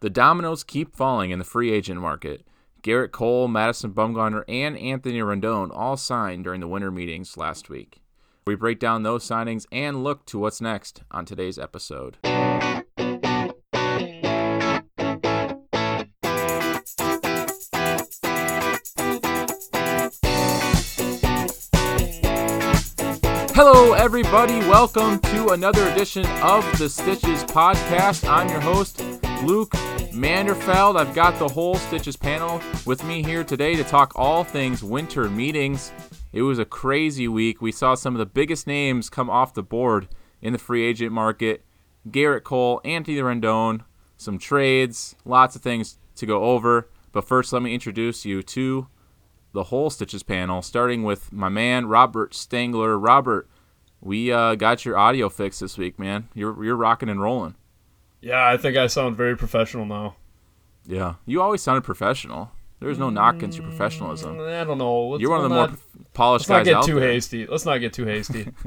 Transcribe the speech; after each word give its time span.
The 0.00 0.10
dominoes 0.10 0.62
keep 0.62 0.94
falling 0.94 1.30
in 1.30 1.38
the 1.38 1.44
free 1.44 1.72
agent 1.72 2.02
market. 2.02 2.46
Gerrit 2.82 3.12
Cole, 3.12 3.48
Madison 3.48 3.92
Bumgarner, 3.92 4.44
and 4.46 4.76
Anthony 4.76 5.20
Rendon 5.20 5.70
all 5.72 5.96
signed 5.96 6.44
during 6.44 6.60
the 6.60 6.68
winter 6.68 6.90
meetings 6.90 7.38
last 7.38 7.70
week. 7.70 8.02
We 8.46 8.56
break 8.56 8.78
down 8.78 9.04
those 9.04 9.24
signings 9.24 9.64
and 9.72 10.04
look 10.04 10.26
to 10.26 10.38
what's 10.38 10.60
next 10.60 11.02
on 11.10 11.24
today's 11.24 11.58
episode. 11.58 12.18
Hello, 23.54 23.94
everybody. 23.94 24.58
Welcome 24.68 25.20
to 25.20 25.48
another 25.48 25.88
edition 25.88 26.26
of 26.42 26.78
the 26.78 26.90
Stitches 26.90 27.42
podcast. 27.44 28.28
I'm 28.28 28.50
your 28.50 28.60
host, 28.60 29.02
Luke 29.42 29.74
Manderfeld. 30.16 30.96
I've 30.96 31.14
got 31.14 31.38
the 31.38 31.46
whole 31.48 31.74
Stitches 31.74 32.16
panel 32.16 32.62
with 32.86 33.04
me 33.04 33.22
here 33.22 33.44
today 33.44 33.76
to 33.76 33.84
talk 33.84 34.12
all 34.16 34.44
things 34.44 34.82
winter 34.82 35.28
meetings. 35.28 35.92
It 36.32 36.40
was 36.40 36.58
a 36.58 36.64
crazy 36.64 37.28
week. 37.28 37.60
We 37.60 37.70
saw 37.70 37.94
some 37.94 38.14
of 38.14 38.18
the 38.18 38.24
biggest 38.24 38.66
names 38.66 39.10
come 39.10 39.28
off 39.28 39.52
the 39.52 39.62
board 39.62 40.08
in 40.40 40.54
the 40.54 40.58
free 40.58 40.86
agent 40.86 41.12
market 41.12 41.64
Gerrit 42.08 42.44
Cole, 42.44 42.80
Anthony 42.82 43.18
Rendon, 43.18 43.82
some 44.16 44.38
trades, 44.38 45.16
lots 45.26 45.54
of 45.54 45.60
things 45.60 45.98
to 46.14 46.24
go 46.24 46.44
over. 46.44 46.88
But 47.12 47.28
first, 47.28 47.52
let 47.52 47.60
me 47.60 47.74
introduce 47.74 48.24
you 48.24 48.42
to 48.42 48.86
the 49.52 49.64
whole 49.64 49.90
Stitches 49.90 50.22
panel, 50.22 50.62
starting 50.62 51.02
with 51.02 51.30
my 51.30 51.50
man 51.50 51.86
Robert 51.86 52.32
Stangler. 52.32 52.96
Robert, 52.98 53.50
we 54.00 54.32
uh, 54.32 54.54
got 54.54 54.86
your 54.86 54.96
audio 54.96 55.28
fixed 55.28 55.60
this 55.60 55.76
week, 55.76 55.98
man. 55.98 56.28
You're 56.32 56.64
you're 56.64 56.76
rocking 56.76 57.10
and 57.10 57.20
rolling. 57.20 57.54
Yeah, 58.20 58.48
I 58.48 58.56
think 58.56 58.76
I 58.76 58.86
sound 58.86 59.16
very 59.16 59.36
professional 59.36 59.86
now. 59.86 60.16
Yeah, 60.86 61.14
you 61.26 61.42
always 61.42 61.62
sounded 61.62 61.82
professional. 61.82 62.50
There's 62.80 62.98
no 62.98 63.10
knock 63.10 63.36
against 63.36 63.58
your 63.58 63.66
professionalism. 63.66 64.36
Mm, 64.36 64.60
I 64.60 64.64
don't 64.64 64.78
know. 64.78 65.08
Let's, 65.08 65.22
You're 65.22 65.30
one 65.30 65.44
of 65.44 65.48
the 65.48 65.54
not, 65.56 65.70
more 65.70 65.78
polished 66.12 66.46
guys 66.46 66.50
out 66.50 66.66
Let's 66.66 66.68
not 66.68 66.80
get 66.82 66.86
too 66.92 67.00
there. 67.00 67.12
hasty. 67.12 67.46
Let's 67.46 67.64
not 67.64 67.78
get 67.78 67.92
too 67.92 68.06
hasty. 68.06 68.48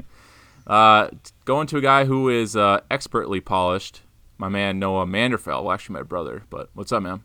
Uh, 0.66 1.08
t- 1.08 1.32
going 1.46 1.66
to 1.66 1.78
a 1.78 1.80
guy 1.80 2.04
who 2.04 2.28
is 2.28 2.54
uh, 2.54 2.80
expertly 2.90 3.40
polished, 3.40 4.02
my 4.38 4.48
man 4.48 4.78
Noah 4.78 5.04
Manderfeld. 5.04 5.64
Well, 5.64 5.72
actually, 5.72 5.94
my 5.94 6.02
brother. 6.02 6.44
But 6.48 6.68
what's 6.74 6.92
up, 6.92 7.02
man? 7.02 7.22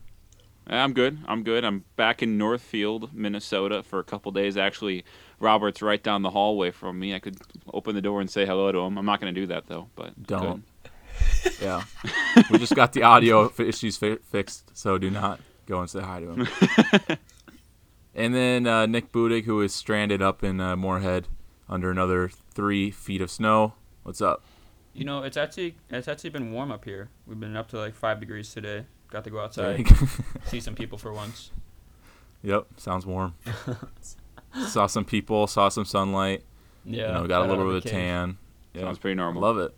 I'm 0.65 0.93
good. 0.93 1.19
I'm 1.27 1.43
good. 1.43 1.63
I'm 1.63 1.83
back 1.95 2.23
in 2.23 2.39
Northfield, 2.39 3.13
Minnesota 3.13 3.83
for 3.83 3.99
a 3.99 4.03
couple 4.03 4.31
days. 4.31 4.57
Actually, 4.57 5.05
Robert's 5.39 5.83
right 5.83 6.01
down 6.01 6.23
the 6.23 6.31
hallway 6.31 6.71
from 6.71 6.97
me. 6.97 7.13
I 7.13 7.19
could 7.19 7.37
open 7.71 7.93
the 7.93 8.01
door 8.01 8.19
and 8.19 8.29
say 8.31 8.47
hello 8.47 8.71
to 8.71 8.79
him. 8.79 8.97
I'm 8.97 9.05
not 9.05 9.21
going 9.21 9.33
to 9.35 9.39
do 9.39 9.45
that 9.47 9.67
though. 9.67 9.89
But 9.95 10.23
Don't. 10.23 10.63
Yeah, 11.61 11.83
we 12.51 12.57
just 12.57 12.75
got 12.75 12.93
the 12.93 13.03
audio 13.03 13.51
issues 13.57 13.97
fi- 13.97 14.17
fixed, 14.17 14.75
so 14.77 14.97
do 14.97 15.09
not 15.09 15.39
go 15.65 15.79
and 15.79 15.89
say 15.89 16.01
hi 16.01 16.19
to 16.19 16.31
him. 16.31 16.47
and 18.15 18.35
then 18.35 18.67
uh, 18.67 18.85
Nick 18.85 19.11
Budig, 19.11 19.45
who 19.45 19.61
is 19.61 19.73
stranded 19.73 20.21
up 20.21 20.43
in 20.43 20.59
uh, 20.59 20.75
Moorhead 20.75 21.27
under 21.69 21.89
another 21.91 22.29
three 22.51 22.91
feet 22.91 23.21
of 23.21 23.31
snow. 23.31 23.73
What's 24.03 24.21
up? 24.21 24.43
You 24.93 25.05
know, 25.05 25.23
it's 25.23 25.37
actually 25.37 25.75
it's 25.89 26.07
actually 26.07 26.29
been 26.31 26.51
warm 26.51 26.71
up 26.71 26.85
here. 26.85 27.09
We've 27.27 27.39
been 27.39 27.55
up 27.55 27.69
to 27.69 27.77
like 27.77 27.95
five 27.95 28.19
degrees 28.19 28.53
today. 28.53 28.85
Got 29.09 29.23
to 29.25 29.29
go 29.29 29.39
outside, 29.39 29.85
see 30.45 30.59
some 30.59 30.75
people 30.75 30.97
for 30.97 31.13
once. 31.13 31.51
yep, 32.41 32.65
sounds 32.77 33.05
warm. 33.05 33.35
saw 34.67 34.87
some 34.87 35.05
people, 35.05 35.47
saw 35.47 35.69
some 35.69 35.85
sunlight. 35.85 36.43
Yeah, 36.85 37.07
you 37.07 37.13
know, 37.13 37.27
got 37.27 37.45
a 37.45 37.47
little 37.47 37.65
bit 37.67 37.77
of 37.77 37.83
cave. 37.83 37.91
tan. 37.91 38.37
Yeah. 38.73 38.81
Sounds 38.81 38.99
pretty 38.99 39.15
normal. 39.15 39.41
Love 39.41 39.57
it. 39.57 39.73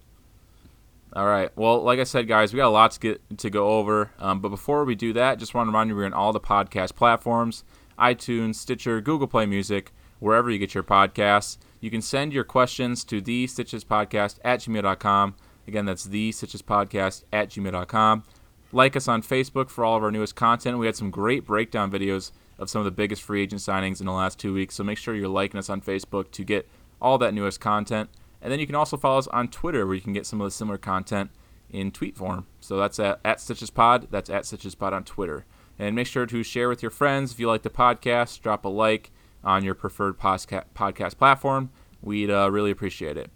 All 1.18 1.26
right. 1.26 1.50
Well, 1.58 1.82
like 1.82 1.98
I 1.98 2.04
said, 2.04 2.28
guys, 2.28 2.54
we 2.54 2.58
got 2.58 2.68
a 2.68 2.70
lot 2.70 2.92
to 2.92 3.00
get 3.00 3.40
to 3.40 3.50
go 3.50 3.70
over. 3.70 4.12
Um, 4.20 4.40
but 4.40 4.50
before 4.50 4.86
we 4.86 4.94
do 4.94 5.14
that, 5.14 5.40
just 5.40 5.56
want 5.56 5.66
to 5.66 5.70
remind 5.70 5.90
you 5.90 5.96
we're 5.96 6.06
on 6.06 6.14
all 6.14 6.32
the 6.32 6.40
podcast 6.40 6.94
platforms: 6.94 7.64
iTunes, 7.98 8.54
Stitcher, 8.54 9.02
Google 9.02 9.26
Play 9.26 9.48
Music, 9.48 9.92
wherever 10.20 10.52
you 10.52 10.60
get 10.60 10.76
your 10.76 10.84
podcasts. 10.84 11.58
You 11.82 11.90
can 11.90 12.04
send 12.04 12.34
your 12.34 12.44
questions 12.44 13.04
to 13.06 13.20
the 13.20 13.48
Stitches 13.48 13.84
Podcast 13.84 14.38
at 14.46 14.60
gmail.com. 14.60 15.36
Again, 15.68 15.86
that's 15.86 16.04
the 16.04 16.32
Stitches 16.32 16.62
Podcast 16.62 17.24
at 17.34 17.50
gmail.com. 17.50 18.24
Like 18.72 18.96
us 18.96 19.08
on 19.08 19.24
Facebook 19.24 19.72
for 19.72 19.84
all 19.84 19.98
of 19.98 20.04
our 20.04 20.12
newest 20.12 20.36
content. 20.36 20.78
We 20.78 20.86
had 20.86 20.96
some 20.96 21.10
great 21.10 21.48
breakdown 21.48 21.90
videos 21.90 22.32
of 22.60 22.70
some 22.70 22.82
of 22.82 22.86
the 22.86 22.92
biggest 22.92 23.24
free 23.24 23.42
agent 23.42 23.62
signings 23.62 24.00
in 24.02 24.06
the 24.06 24.12
last 24.12 24.38
two 24.38 24.54
weeks. 24.54 24.76
So 24.76 24.84
make 24.84 25.00
sure 25.00 25.16
you're 25.16 25.30
liking 25.30 25.58
us 25.58 25.72
on 25.72 25.82
Facebook 25.82 26.30
to 26.34 26.44
get 26.44 26.70
all 27.02 27.18
that 27.18 27.34
newest 27.34 27.60
content. 27.60 28.12
And 28.42 28.52
then 28.52 28.60
you 28.60 28.66
can 28.66 28.76
also 28.76 28.98
follow 28.98 29.18
us 29.18 29.28
on 29.28 29.48
Twitter 29.48 29.86
where 29.86 29.96
you 29.96 30.02
can 30.02 30.14
get 30.14 30.26
some 30.26 30.42
of 30.42 30.46
the 30.46 30.52
similar 30.52 30.78
content 30.78 31.32
in 31.70 31.92
tweet 31.92 32.16
form. 32.16 32.48
So 32.60 32.78
that's 32.78 33.00
at, 33.00 33.20
at 33.26 33.42
Stitches 33.42 33.70
Pod. 33.70 34.08
That's 34.12 34.30
at 34.30 34.46
Stitches 34.46 34.76
Pod 34.76 34.94
on 34.94 35.04
Twitter. 35.04 35.46
And 35.80 35.96
make 35.96 36.08
sure 36.08 36.26
to 36.26 36.44
share 36.44 36.70
with 36.70 36.82
your 36.82 36.92
friends. 36.92 37.32
If 37.32 37.40
you 37.40 37.48
like 37.48 37.64
the 37.64 37.70
podcast, 37.70 38.42
drop 38.42 38.66
a 38.66 38.70
like 38.70 39.12
on 39.44 39.64
your 39.64 39.76
preferred 39.76 40.20
posca- 40.20 40.66
podcast 40.76 41.18
platform. 41.18 41.72
We'd 42.02 42.32
uh, 42.32 42.50
really 42.52 42.72
appreciate 42.72 43.18
it. 43.18 43.32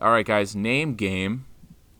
All 0.00 0.10
right, 0.10 0.26
guys, 0.26 0.56
name 0.56 0.94
game, 0.94 1.46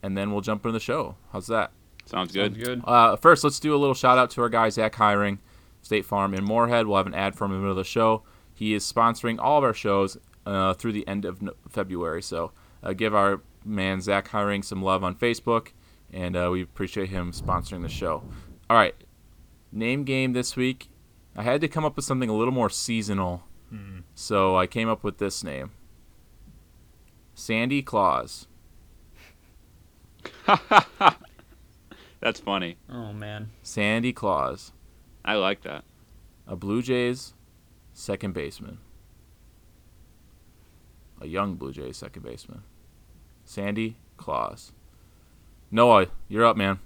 and 0.02 0.16
then 0.16 0.32
we'll 0.32 0.41
jump 0.41 0.64
into 0.64 0.72
the 0.72 0.80
show. 0.80 1.16
How's 1.32 1.46
that? 1.46 1.72
Sounds 2.06 2.32
good. 2.32 2.54
Sounds 2.54 2.64
good. 2.64 2.82
Uh, 2.84 3.16
first, 3.16 3.44
let's 3.44 3.60
do 3.60 3.74
a 3.74 3.78
little 3.78 3.94
shout 3.94 4.18
out 4.18 4.30
to 4.30 4.42
our 4.42 4.48
guy 4.48 4.68
Zack 4.70 4.94
Heuring, 4.94 5.38
State 5.82 6.04
Farm 6.04 6.34
in 6.34 6.44
Moorhead. 6.44 6.86
We'll 6.86 6.96
have 6.96 7.06
an 7.06 7.14
ad 7.14 7.36
for 7.36 7.44
him 7.44 7.52
in 7.52 7.58
the 7.58 7.60
middle 7.60 7.78
of 7.78 7.84
the 7.84 7.88
show. 7.88 8.22
He 8.54 8.74
is 8.74 8.91
sponsoring 8.91 9.38
all 9.38 9.58
of 9.58 9.64
our 9.64 9.74
shows 9.74 10.18
uh, 10.47 10.75
through 10.75 10.92
the 10.92 11.06
end 11.08 11.25
of 11.25 11.42
no- 11.42 11.54
February. 11.69 12.22
So 12.22 12.53
uh, 12.82 12.92
give 12.92 13.14
our 13.14 13.41
man 13.64 14.00
Zack 14.00 14.28
Heuring 14.30 14.64
some 14.64 14.82
love 14.82 15.04
on 15.04 15.14
Facebook, 15.14 15.69
and 16.12 16.36
uh, 16.36 16.48
we 16.53 16.62
appreciate 16.62 17.08
him 17.10 17.32
sponsoring 17.32 17.82
the 17.82 17.88
show. 17.88 18.25
All 18.69 18.76
right, 18.76 18.94
name 19.70 20.04
game 20.04 20.32
this 20.32 20.56
week. 20.56 20.88
I 21.36 21.42
had 21.42 21.60
to 21.62 21.69
come 21.69 21.84
up 21.84 21.97
with 21.97 22.04
something 22.04 22.28
a 22.28 22.34
little 22.34 22.53
more 22.54 22.69
seasonal, 22.70 23.44
so 24.14 24.56
I 24.56 24.66
came 24.66 24.88
up 24.88 25.03
with 25.03 25.19
this 25.19 25.42
name. 25.42 25.70
Sandy 27.34 27.82
Claus. 27.82 28.47
That's 32.20 32.38
funny. 32.41 32.76
Oh 32.91 33.12
man, 33.12 33.50
Sandy 33.62 34.12
Claus. 34.12 34.72
I 35.24 35.34
like 35.34 35.62
that. 35.62 35.84
a 36.47 36.56
Blue 36.56 36.82
Jays 36.82 37.34
second 37.92 38.34
baseman, 38.34 38.78
a 41.22 41.27
young 41.27 41.55
Blue 41.55 41.72
Jays 41.72 41.97
second 41.97 42.22
baseman, 42.25 42.62
Sandy 43.44 43.97
Claus. 44.16 44.72
Noah, 45.71 46.06
you're 46.28 46.44
up, 46.44 46.56
man. 46.56 46.81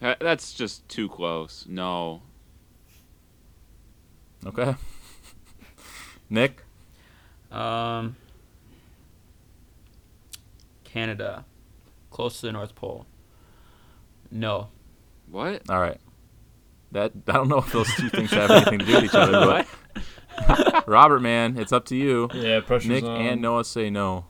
That's 0.00 0.52
just 0.52 0.86
too 0.88 1.08
close. 1.08 1.64
No. 1.68 2.22
Okay. 4.44 4.74
Nick, 6.30 6.62
um, 7.52 8.16
Canada, 10.84 11.44
close 12.10 12.40
to 12.40 12.46
the 12.46 12.52
North 12.52 12.74
Pole. 12.74 13.06
No, 14.30 14.68
What? 15.30 15.62
all 15.70 15.80
right. 15.80 16.00
That 16.92 17.12
I 17.28 17.32
don't 17.32 17.48
know 17.48 17.58
if 17.58 17.72
those 17.72 17.92
two 17.94 18.08
things 18.08 18.30
have 18.30 18.50
anything 18.50 18.78
to 18.80 18.84
do 18.84 18.94
with 18.94 19.04
each 19.04 19.14
other, 19.14 19.32
What? 19.46 19.66
but 19.94 20.02
Robert, 20.86 21.20
man, 21.20 21.58
it's 21.58 21.72
up 21.72 21.84
to 21.86 21.96
you. 21.96 22.28
yeah, 22.34 22.60
pressure's 22.60 22.88
Nick 22.88 23.04
on. 23.04 23.20
and 23.20 23.40
Noah 23.40 23.64
say 23.64 23.90
no. 23.90 24.26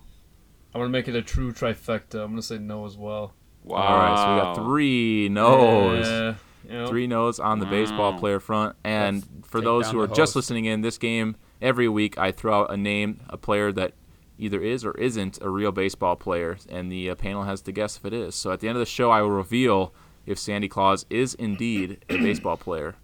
I'm 0.74 0.80
gonna 0.80 0.90
make 0.90 1.08
it 1.08 1.14
a 1.14 1.22
true 1.22 1.52
trifecta. 1.52 2.22
I'm 2.22 2.30
gonna 2.32 2.42
say 2.42 2.58
no 2.58 2.84
as 2.84 2.96
well. 2.96 3.34
Wow. 3.62 3.76
All 3.76 3.96
right, 3.96 4.16
so 4.16 4.34
we 4.34 4.40
got 4.40 4.64
three 4.64 5.28
no's. 5.28 6.06
Yeah, 6.06 6.34
you 6.68 6.78
know, 6.78 6.86
Three 6.86 7.06
no's 7.06 7.38
on 7.38 7.58
the 7.58 7.66
baseball 7.66 8.18
player 8.18 8.40
front. 8.40 8.76
And 8.84 9.16
Let's 9.16 9.48
for 9.48 9.60
those 9.60 9.90
who 9.90 10.00
are 10.00 10.06
the 10.06 10.14
just 10.14 10.34
listening 10.34 10.64
in, 10.64 10.80
this 10.80 10.98
game, 10.98 11.36
every 11.60 11.88
week 11.88 12.18
I 12.18 12.32
throw 12.32 12.62
out 12.62 12.72
a 12.72 12.76
name, 12.76 13.20
a 13.28 13.36
player 13.36 13.70
that 13.72 13.92
either 14.38 14.60
is 14.60 14.84
or 14.84 14.92
isn't 14.92 15.38
a 15.42 15.48
real 15.48 15.72
baseball 15.72 16.16
player, 16.16 16.56
and 16.68 16.90
the 16.90 17.10
uh, 17.10 17.14
panel 17.14 17.44
has 17.44 17.60
to 17.62 17.72
guess 17.72 17.96
if 17.96 18.04
it 18.04 18.12
is. 18.12 18.34
So 18.34 18.50
at 18.50 18.60
the 18.60 18.68
end 18.68 18.76
of 18.76 18.80
the 18.80 18.86
show, 18.86 19.10
I 19.10 19.20
will 19.22 19.30
reveal 19.30 19.94
if 20.26 20.38
Sandy 20.38 20.68
Claus 20.68 21.06
is 21.10 21.34
indeed 21.34 22.04
a 22.08 22.16
baseball 22.16 22.56
player. 22.56 22.96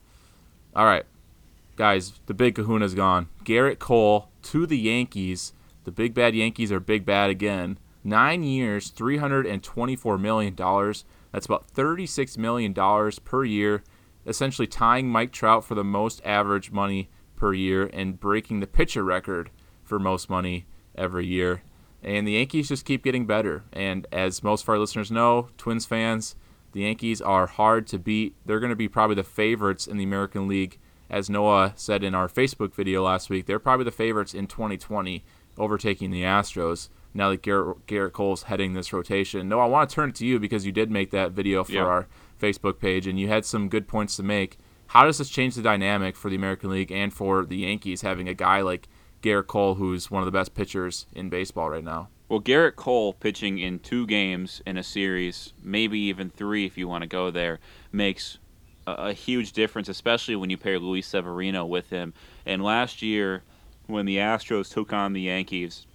All 0.74 0.86
right, 0.86 1.04
guys, 1.80 2.20
the 2.26 2.34
big 2.34 2.56
kahuna's 2.56 2.94
gone. 2.94 3.26
Gerrit 3.42 3.78
Cole 3.78 4.28
to 4.42 4.66
the 4.66 4.76
Yankees. 4.76 5.54
The 5.84 5.90
big 5.90 6.12
bad 6.12 6.34
Yankees 6.34 6.70
are 6.70 6.78
big 6.78 7.06
bad 7.06 7.30
again. 7.30 7.78
Nine 8.04 8.42
years, 8.42 8.90
$324 8.90 10.20
million. 10.20 10.54
That's 10.54 11.46
about 11.46 11.72
$36 11.72 12.36
million 12.36 12.74
per 13.24 13.44
year, 13.44 13.82
essentially 14.26 14.66
tying 14.66 15.08
Mike 15.08 15.32
Trout 15.32 15.64
for 15.64 15.74
the 15.74 15.82
most 15.82 16.20
average 16.22 16.70
money 16.70 17.08
per 17.34 17.54
year 17.54 17.88
and 17.94 18.20
breaking 18.20 18.60
the 18.60 18.66
pitcher 18.66 19.02
record 19.02 19.48
for 19.82 19.98
most 19.98 20.28
money 20.28 20.66
every 20.94 21.26
year. 21.26 21.62
And 22.02 22.28
the 22.28 22.32
Yankees 22.32 22.68
just 22.68 22.84
keep 22.84 23.02
getting 23.02 23.24
better. 23.24 23.64
And 23.72 24.06
as 24.12 24.42
most 24.42 24.64
of 24.64 24.68
our 24.68 24.78
listeners 24.78 25.10
know, 25.10 25.48
Twins 25.56 25.86
fans, 25.86 26.36
the 26.72 26.82
Yankees 26.82 27.22
are 27.22 27.46
hard 27.46 27.86
to 27.86 27.98
beat. 27.98 28.36
They're 28.44 28.60
going 28.60 28.68
to 28.68 28.76
be 28.76 28.86
probably 28.86 29.16
the 29.16 29.24
favorites 29.24 29.86
in 29.86 29.96
the 29.96 30.04
American 30.04 30.46
League. 30.46 30.78
As 31.10 31.28
Noah 31.28 31.72
said 31.74 32.04
in 32.04 32.14
our 32.14 32.28
Facebook 32.28 32.72
video 32.72 33.02
last 33.04 33.28
week, 33.30 33.46
they're 33.46 33.58
probably 33.58 33.84
the 33.84 33.90
favorites 33.90 34.32
in 34.32 34.46
2020, 34.46 35.24
overtaking 35.58 36.12
the 36.12 36.22
Astros 36.22 36.88
now 37.12 37.30
that 37.30 37.42
Gerrit, 37.42 37.80
Gerrit 37.88 38.12
Cole's 38.12 38.44
heading 38.44 38.74
this 38.74 38.92
rotation. 38.92 39.48
Noah, 39.48 39.64
I 39.64 39.68
want 39.68 39.90
to 39.90 39.94
turn 39.94 40.10
it 40.10 40.14
to 40.16 40.26
you 40.26 40.38
because 40.38 40.64
you 40.64 40.70
did 40.70 40.88
make 40.90 41.10
that 41.10 41.32
video 41.32 41.64
for 41.64 41.72
Yeah. 41.72 41.82
our 41.84 42.06
Facebook 42.40 42.78
page, 42.78 43.08
and 43.08 43.18
you 43.18 43.26
had 43.26 43.44
some 43.44 43.68
good 43.68 43.88
points 43.88 44.16
to 44.16 44.22
make. 44.22 44.56
How 44.88 45.04
does 45.04 45.18
this 45.18 45.28
change 45.28 45.56
the 45.56 45.62
dynamic 45.62 46.14
for 46.14 46.30
the 46.30 46.36
American 46.36 46.70
League 46.70 46.92
and 46.92 47.12
for 47.12 47.44
the 47.44 47.56
Yankees 47.58 48.02
having 48.02 48.28
a 48.28 48.34
guy 48.34 48.60
like 48.60 48.88
Gerrit 49.20 49.48
Cole, 49.48 49.74
who's 49.74 50.10
one 50.10 50.22
of 50.22 50.26
the 50.26 50.32
best 50.32 50.54
pitchers 50.54 51.06
in 51.12 51.28
baseball 51.28 51.70
right 51.70 51.84
now? 51.84 52.08
Well, 52.28 52.40
Gerrit 52.40 52.76
Cole 52.76 53.12
pitching 53.12 53.58
in 53.58 53.80
two 53.80 54.06
games 54.06 54.62
in 54.64 54.76
a 54.76 54.84
series, 54.84 55.52
maybe 55.60 55.98
even 55.98 56.30
three 56.30 56.64
if 56.64 56.78
you 56.78 56.86
want 56.86 57.02
to 57.02 57.08
go 57.08 57.32
there, 57.32 57.58
makes 57.90 58.38
a, 58.98 59.12
huge 59.12 59.52
difference, 59.52 59.88
especially 59.88 60.36
when 60.36 60.50
you 60.50 60.56
pair 60.56 60.78
Luis 60.78 61.06
Severino 61.06 61.64
with 61.64 61.90
him. 61.90 62.12
And 62.46 62.62
last 62.62 63.02
year, 63.02 63.42
when 63.86 64.06
the 64.06 64.16
Astros 64.16 64.72
took 64.72 64.92
on 64.92 65.12
the 65.12 65.22
Yankees, 65.22 65.86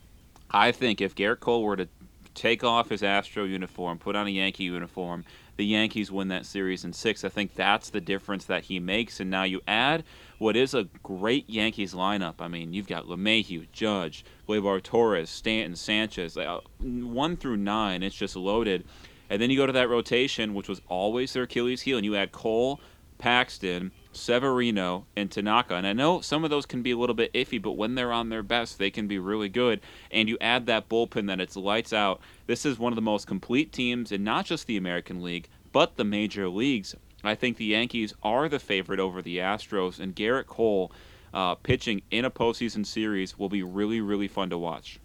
I 0.51 0.71
think 0.71 1.01
if 1.01 1.15
Gerrit 1.15 1.39
Cole 1.39 1.63
were 1.63 1.77
to 1.77 1.87
take 2.33 2.63
off 2.63 2.89
his 2.89 3.03
Astro 3.03 3.45
uniform, 3.45 3.97
put 3.97 4.15
on 4.15 4.27
a 4.27 4.31
Yankee 4.31 4.65
uniform, 4.65 5.25
the 5.57 5.65
Yankees 5.65 6.11
win 6.11 6.27
that 6.27 6.45
series 6.45 6.83
in 6.83 6.91
six. 6.91 7.23
I 7.23 7.29
think 7.29 7.55
that's 7.55 7.89
the 7.89 8.01
difference 8.01 8.45
that 8.45 8.65
he 8.65 8.79
makes. 8.79 9.19
And 9.19 9.29
now 9.29 9.43
you 9.43 9.61
add 9.67 10.03
what 10.37 10.57
is 10.57 10.73
a 10.73 10.83
great 11.01 11.49
Yankees 11.49 11.93
lineup. 11.93 12.35
I 12.39 12.47
mean, 12.49 12.73
you've 12.73 12.87
got 12.87 13.05
LeMahieu, 13.05 13.67
Judge, 13.71 14.25
Gleyber 14.47 14.83
Torres, 14.83 15.29
Stanton, 15.29 15.75
Sanchez, 15.75 16.37
one 16.79 17.37
through 17.37 17.57
nine. 17.57 18.03
It's 18.03 18.15
just 18.15 18.35
loaded. 18.35 18.85
And 19.29 19.41
then 19.41 19.49
you 19.49 19.57
go 19.57 19.65
to 19.65 19.73
that 19.73 19.89
rotation, 19.89 20.53
which 20.53 20.69
was 20.69 20.81
always 20.87 21.33
their 21.33 21.43
Achilles 21.43 21.81
heel, 21.81 21.97
and 21.97 22.05
you 22.05 22.15
add 22.15 22.31
Cole, 22.31 22.79
Paxton, 23.17 23.91
Severino, 24.11 25.05
and 25.15 25.31
Tanaka. 25.31 25.75
And 25.75 25.87
I 25.87 25.93
know 25.93 26.21
some 26.21 26.43
of 26.43 26.49
those 26.49 26.65
can 26.65 26.81
be 26.81 26.91
a 26.91 26.97
little 26.97 27.15
bit 27.15 27.33
iffy, 27.33 27.61
but 27.61 27.73
when 27.73 27.95
they're 27.95 28.11
on 28.11 28.29
their 28.29 28.43
best, 28.43 28.77
they 28.77 28.91
can 28.91 29.07
be 29.07 29.19
really 29.19 29.49
good. 29.49 29.81
And 30.11 30.29
you 30.29 30.37
add 30.41 30.65
that 30.65 30.89
bullpen 30.89 31.27
that 31.27 31.39
it's 31.39 31.55
lights 31.55 31.93
out. 31.93 32.21
This 32.47 32.65
is 32.65 32.79
one 32.79 32.91
of 32.91 32.95
the 32.95 33.01
most 33.01 33.27
complete 33.27 33.71
teams 33.71 34.11
in 34.11 34.23
not 34.23 34.45
just 34.45 34.67
the 34.67 34.77
American 34.77 35.21
League, 35.21 35.49
but 35.71 35.95
the 35.95 36.05
major 36.05 36.49
leagues. 36.49 36.95
I 37.23 37.35
think 37.35 37.57
the 37.57 37.65
Yankees 37.65 38.13
are 38.23 38.47
the 38.47 38.59
favorite 38.59 38.99
over 38.99 39.21
the 39.21 39.37
Astros, 39.37 39.99
and 39.99 40.15
Gerrit 40.15 40.45
Cole 40.45 40.91
uh, 41.33 41.55
pitching 41.55 42.01
in 42.11 42.23
a 42.23 42.31
postseason 42.31 42.85
series 42.85 43.37
will 43.37 43.49
be 43.49 43.63
really, 43.63 43.99
really 43.99 44.27
fun 44.27 44.49
to 44.51 44.57
watch. 44.57 44.99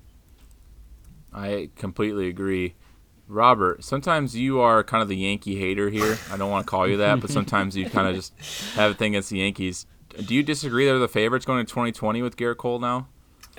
I 1.33 1.71
completely 1.77 2.29
agree. 2.29 2.75
Robert, 3.31 3.85
sometimes 3.85 4.37
you 4.37 4.61
are 4.61 4.83
kind 4.83 5.03
of 5.03 5.09
the 5.09 5.17
Yankee 5.17 5.57
hater 5.57 5.89
here. 5.89 6.19
I 6.31 6.37
don't 6.37 6.51
want 6.51 6.67
to 6.67 6.71
call 6.71 6.89
you 6.89 6.97
that, 6.99 7.21
but 7.21 7.31
sometimes 7.31 7.77
you 7.77 7.89
kind 7.89 8.09
of 8.09 8.15
just 8.15 8.35
have 8.75 8.91
a 8.91 8.95
thing 8.95 9.15
against 9.15 9.31
the 9.31 9.39
Yankees. 9.39 9.87
Do 10.27 10.35
you 10.35 10.43
disagree 10.43 10.87
they're 10.87 10.99
the 10.99 11.09
favorites 11.09 11.47
going 11.47 11.65
to 11.65 11.71
2020 11.71 12.23
with 12.23 12.37
Gerrit 12.37 12.57
Cole 12.57 12.81
now? 12.81 13.07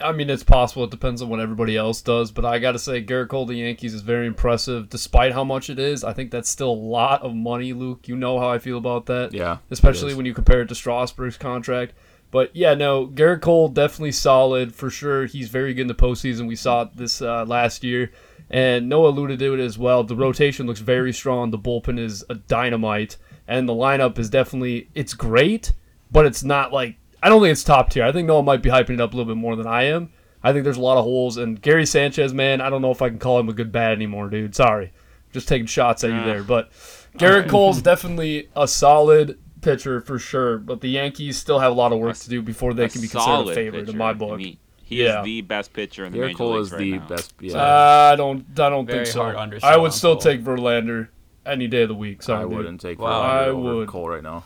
I 0.01 0.12
mean, 0.12 0.29
it's 0.29 0.44
possible. 0.44 0.83
It 0.83 0.91
depends 0.91 1.21
on 1.21 1.29
what 1.29 1.39
everybody 1.39 1.77
else 1.77 2.01
does. 2.01 2.31
But 2.31 2.45
I 2.45 2.59
got 2.59 2.73
to 2.73 2.79
say, 2.79 3.03
Gerrit 3.03 3.29
Cole, 3.29 3.45
the 3.45 3.56
Yankees, 3.56 3.94
is 3.94 4.01
very 4.01 4.27
impressive. 4.27 4.89
Despite 4.89 5.33
how 5.33 5.44
much 5.44 5.69
it 5.69 5.79
is, 5.79 6.03
I 6.03 6.13
think 6.13 6.31
that's 6.31 6.50
still 6.50 6.71
a 6.71 6.74
lot 6.74 7.21
of 7.21 7.33
money, 7.33 7.74
Luke. 7.74 8.07
You 8.07 8.15
know 8.15 8.39
how 8.39 8.50
I 8.50 8.59
feel 8.59 8.77
about 8.77 9.06
that. 9.07 9.33
Yeah. 9.33 9.57
Especially 9.69 10.13
when 10.13 10.25
you 10.25 10.33
compare 10.33 10.62
it 10.62 10.67
to 10.69 10.75
Strasburg's 10.75 11.38
contract. 11.38 11.94
But 12.31 12.56
yeah, 12.56 12.74
no, 12.74 13.07
Gerrit 13.07 13.41
Cole 13.41 13.67
definitely 13.67 14.13
solid 14.13 14.74
for 14.74 14.89
sure. 14.89 15.25
He's 15.25 15.50
very 15.50 15.74
good 15.74 15.81
in 15.81 15.88
the 15.88 15.94
postseason. 15.94 16.47
We 16.47 16.56
saw 16.56 16.83
it 16.83 16.95
this 16.95 17.21
uh, 17.21 17.45
last 17.45 17.83
year. 17.83 18.12
And 18.51 18.89
Noah 18.89 19.09
alluded 19.09 19.39
to 19.39 19.53
it 19.53 19.59
as 19.59 19.77
well. 19.77 20.03
The 20.03 20.15
rotation 20.15 20.68
looks 20.68 20.81
very 20.81 21.13
strong. 21.13 21.51
The 21.51 21.57
bullpen 21.57 21.98
is 21.98 22.24
a 22.30 22.36
dynamite. 22.36 23.18
And 23.48 23.68
the 23.68 23.74
lineup 23.74 24.19
is 24.19 24.30
definitely, 24.30 24.89
it's 24.94 25.13
great, 25.13 25.71
but 26.12 26.25
it's 26.25 26.44
not 26.44 26.71
like 26.71 26.98
I 27.24 27.30
don't 27.30 27.42
think 27.42 27.51
it's 27.51 27.63
top 27.63 27.89
tier. 27.89 28.03
I 28.03 28.12
think 28.12 28.27
Noah 28.27 28.44
might 28.44 28.62
be 28.62 28.69
hyping 28.69 28.92
it 28.92 29.01
up 29.01 29.13
a 29.13 29.18
little 29.18 29.33
bit 29.33 29.39
more 29.39 29.56
than 29.56 29.68
I 29.68 29.83
am. 29.83 30.12
I 30.44 30.51
think 30.53 30.63
there's 30.63 30.77
a 30.77 30.81
lot 30.81 30.98
of 30.98 31.03
holes. 31.03 31.38
And 31.38 31.62
Gary 31.62 31.86
Sanchez, 31.86 32.33
man, 32.33 32.62
I 32.62 32.69
don't 32.69 32.81
know 32.81 32.92
if 32.92 33.01
I 33.01 33.09
can 33.09 33.19
call 33.19 33.39
him 33.39 33.48
a 33.50 33.53
good 33.53 33.71
bat 33.71 33.92
anymore, 33.92 34.30
dude. 34.30 34.56
Sorry. 34.56 34.92
Just 35.31 35.48
taking 35.48 35.68
shots 35.68 36.03
at 36.03 36.09
you 36.09 36.24
there. 36.25 36.44
But 36.44 36.71
Gerrit 37.18 37.48
Cole's 37.50 37.81
definitely 37.81 38.50
a 38.56 38.68
solid 38.68 39.39
pitcher 39.62 40.01
for 40.01 40.18
sure. 40.19 40.57
But 40.57 40.81
the 40.81 40.89
Yankees 40.89 41.38
still 41.38 41.59
have 41.59 41.71
a 41.71 41.75
lot 41.75 41.94
of 41.94 42.00
work 42.00 42.18
to 42.18 42.30
do 42.30 42.42
before 42.42 42.74
they 42.74 42.89
can 42.89 43.01
be 43.01 43.07
considered 43.07 43.50
a 43.51 43.53
favorite 43.56 43.81
pitcher. 43.81 43.92
in 43.92 43.98
my 43.98 44.09
I 44.09 44.13
book. 44.13 44.38
mean, 44.39 44.57
he 44.91 45.03
Yeah. 45.03 45.19
is 45.19 45.25
the 45.25 45.41
best 45.41 45.73
pitcher 45.73 46.05
in 46.05 46.11
the 46.11 46.19
Gerrit 46.19 46.21
major 46.27 46.38
Cole 46.38 46.53
leagues 46.55 46.67
is 46.67 46.73
right 46.73 46.79
the 46.79 46.91
now. 46.97 47.07
best. 47.07 47.33
Yeah, 47.39 47.57
Uh, 47.57 48.09
I 48.13 48.15
don't. 48.15 48.45
I 48.59 48.69
don't 48.69 48.85
Very 48.85 49.05
think 49.05 49.13
so. 49.13 49.23
hard 49.23 49.63
I 49.63 49.77
would 49.77 49.93
still 49.93 50.13
Cole. 50.15 50.21
take 50.21 50.43
Verlander 50.43 51.07
any 51.45 51.67
day 51.67 51.83
of 51.83 51.89
the 51.89 51.95
week. 51.95 52.21
Sorry, 52.23 52.41
I 52.41 52.45
wouldn't 52.45 52.81
take 52.81 52.99
Wow. 52.99 53.21
Verlander 53.23 53.25
I 53.43 53.47
over 53.47 53.75
would. 53.77 53.88
Cole 53.88 54.09
right 54.09 54.21
now. 54.23 54.43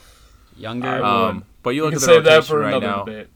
Younger. 0.57 0.87
I 0.87 0.95
would. 0.99 1.03
Um, 1.05 1.43
but 1.63 1.71
you 1.71 1.77
You 1.77 1.83
look 1.83 1.91
can 1.91 1.97
at 1.97 1.99
the 2.01 2.05
save 2.05 2.23
that 2.23 2.29
rotation 2.35 2.47
for 2.55 2.59
right 2.59 2.81
now. 2.81 3.03
debate. 3.03 3.27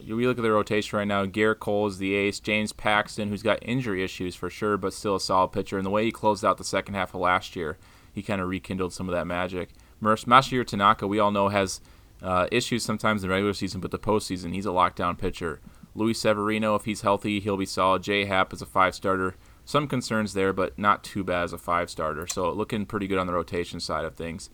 You 0.00 0.16
we 0.16 0.26
look 0.26 0.38
at 0.38 0.42
the 0.42 0.50
rotation 0.52 0.98
right 0.98 1.06
now. 1.08 1.24
Gerrit 1.26 1.58
Cole 1.60 1.86
is 1.86 1.98
the 1.98 2.14
ace. 2.14 2.40
James 2.40 2.72
Paxton, 2.72 3.28
who's 3.28 3.42
got 3.42 3.58
injury 3.62 4.02
issues 4.02 4.34
for 4.34 4.50
sure, 4.50 4.76
but 4.76 4.92
still 4.92 5.16
a 5.16 5.20
solid 5.20 5.48
pitcher. 5.48 5.76
And 5.76 5.84
the 5.86 5.90
way 5.90 6.04
he 6.04 6.10
closed 6.12 6.44
out 6.44 6.58
the 6.58 6.64
second 6.64 6.94
half 6.94 7.14
of 7.14 7.20
last 7.20 7.54
year, 7.56 7.78
he 8.12 8.22
kind 8.22 8.40
of 8.40 8.48
rekindled 8.48 8.92
some 8.92 9.08
of 9.08 9.14
that 9.14 9.26
magic. 9.26 9.70
Mas- 10.00 10.24
Masahiro 10.24 10.66
Tanaka, 10.66 11.06
we 11.06 11.18
all 11.18 11.30
know, 11.30 11.48
has 11.48 11.80
uh, 12.22 12.46
issues 12.50 12.84
sometimes 12.84 13.22
in 13.22 13.28
the 13.28 13.32
regular 13.34 13.52
season, 13.54 13.80
but 13.80 13.90
the 13.90 13.98
postseason, 13.98 14.52
he's 14.52 14.66
a 14.66 14.70
lockdown 14.70 15.16
pitcher. 15.16 15.60
Luis 15.98 16.20
Severino, 16.20 16.74
if 16.76 16.84
he's 16.84 17.00
healthy, 17.02 17.40
he'll 17.40 17.56
be 17.56 17.66
solid. 17.66 18.02
J 18.02 18.24
Happ 18.26 18.52
is 18.52 18.62
a 18.62 18.66
five 18.66 18.94
starter. 18.94 19.34
Some 19.64 19.86
concerns 19.88 20.32
there, 20.32 20.52
but 20.52 20.78
not 20.78 21.02
too 21.04 21.24
bad 21.24 21.42
as 21.44 21.52
a 21.52 21.58
five 21.58 21.90
starter. 21.90 22.26
So 22.26 22.50
looking 22.50 22.86
pretty 22.86 23.06
good 23.06 23.18
on 23.18 23.26
the 23.26 23.32
rotation 23.34 23.80
side 23.80 24.04
of 24.04 24.14
things. 24.14 24.48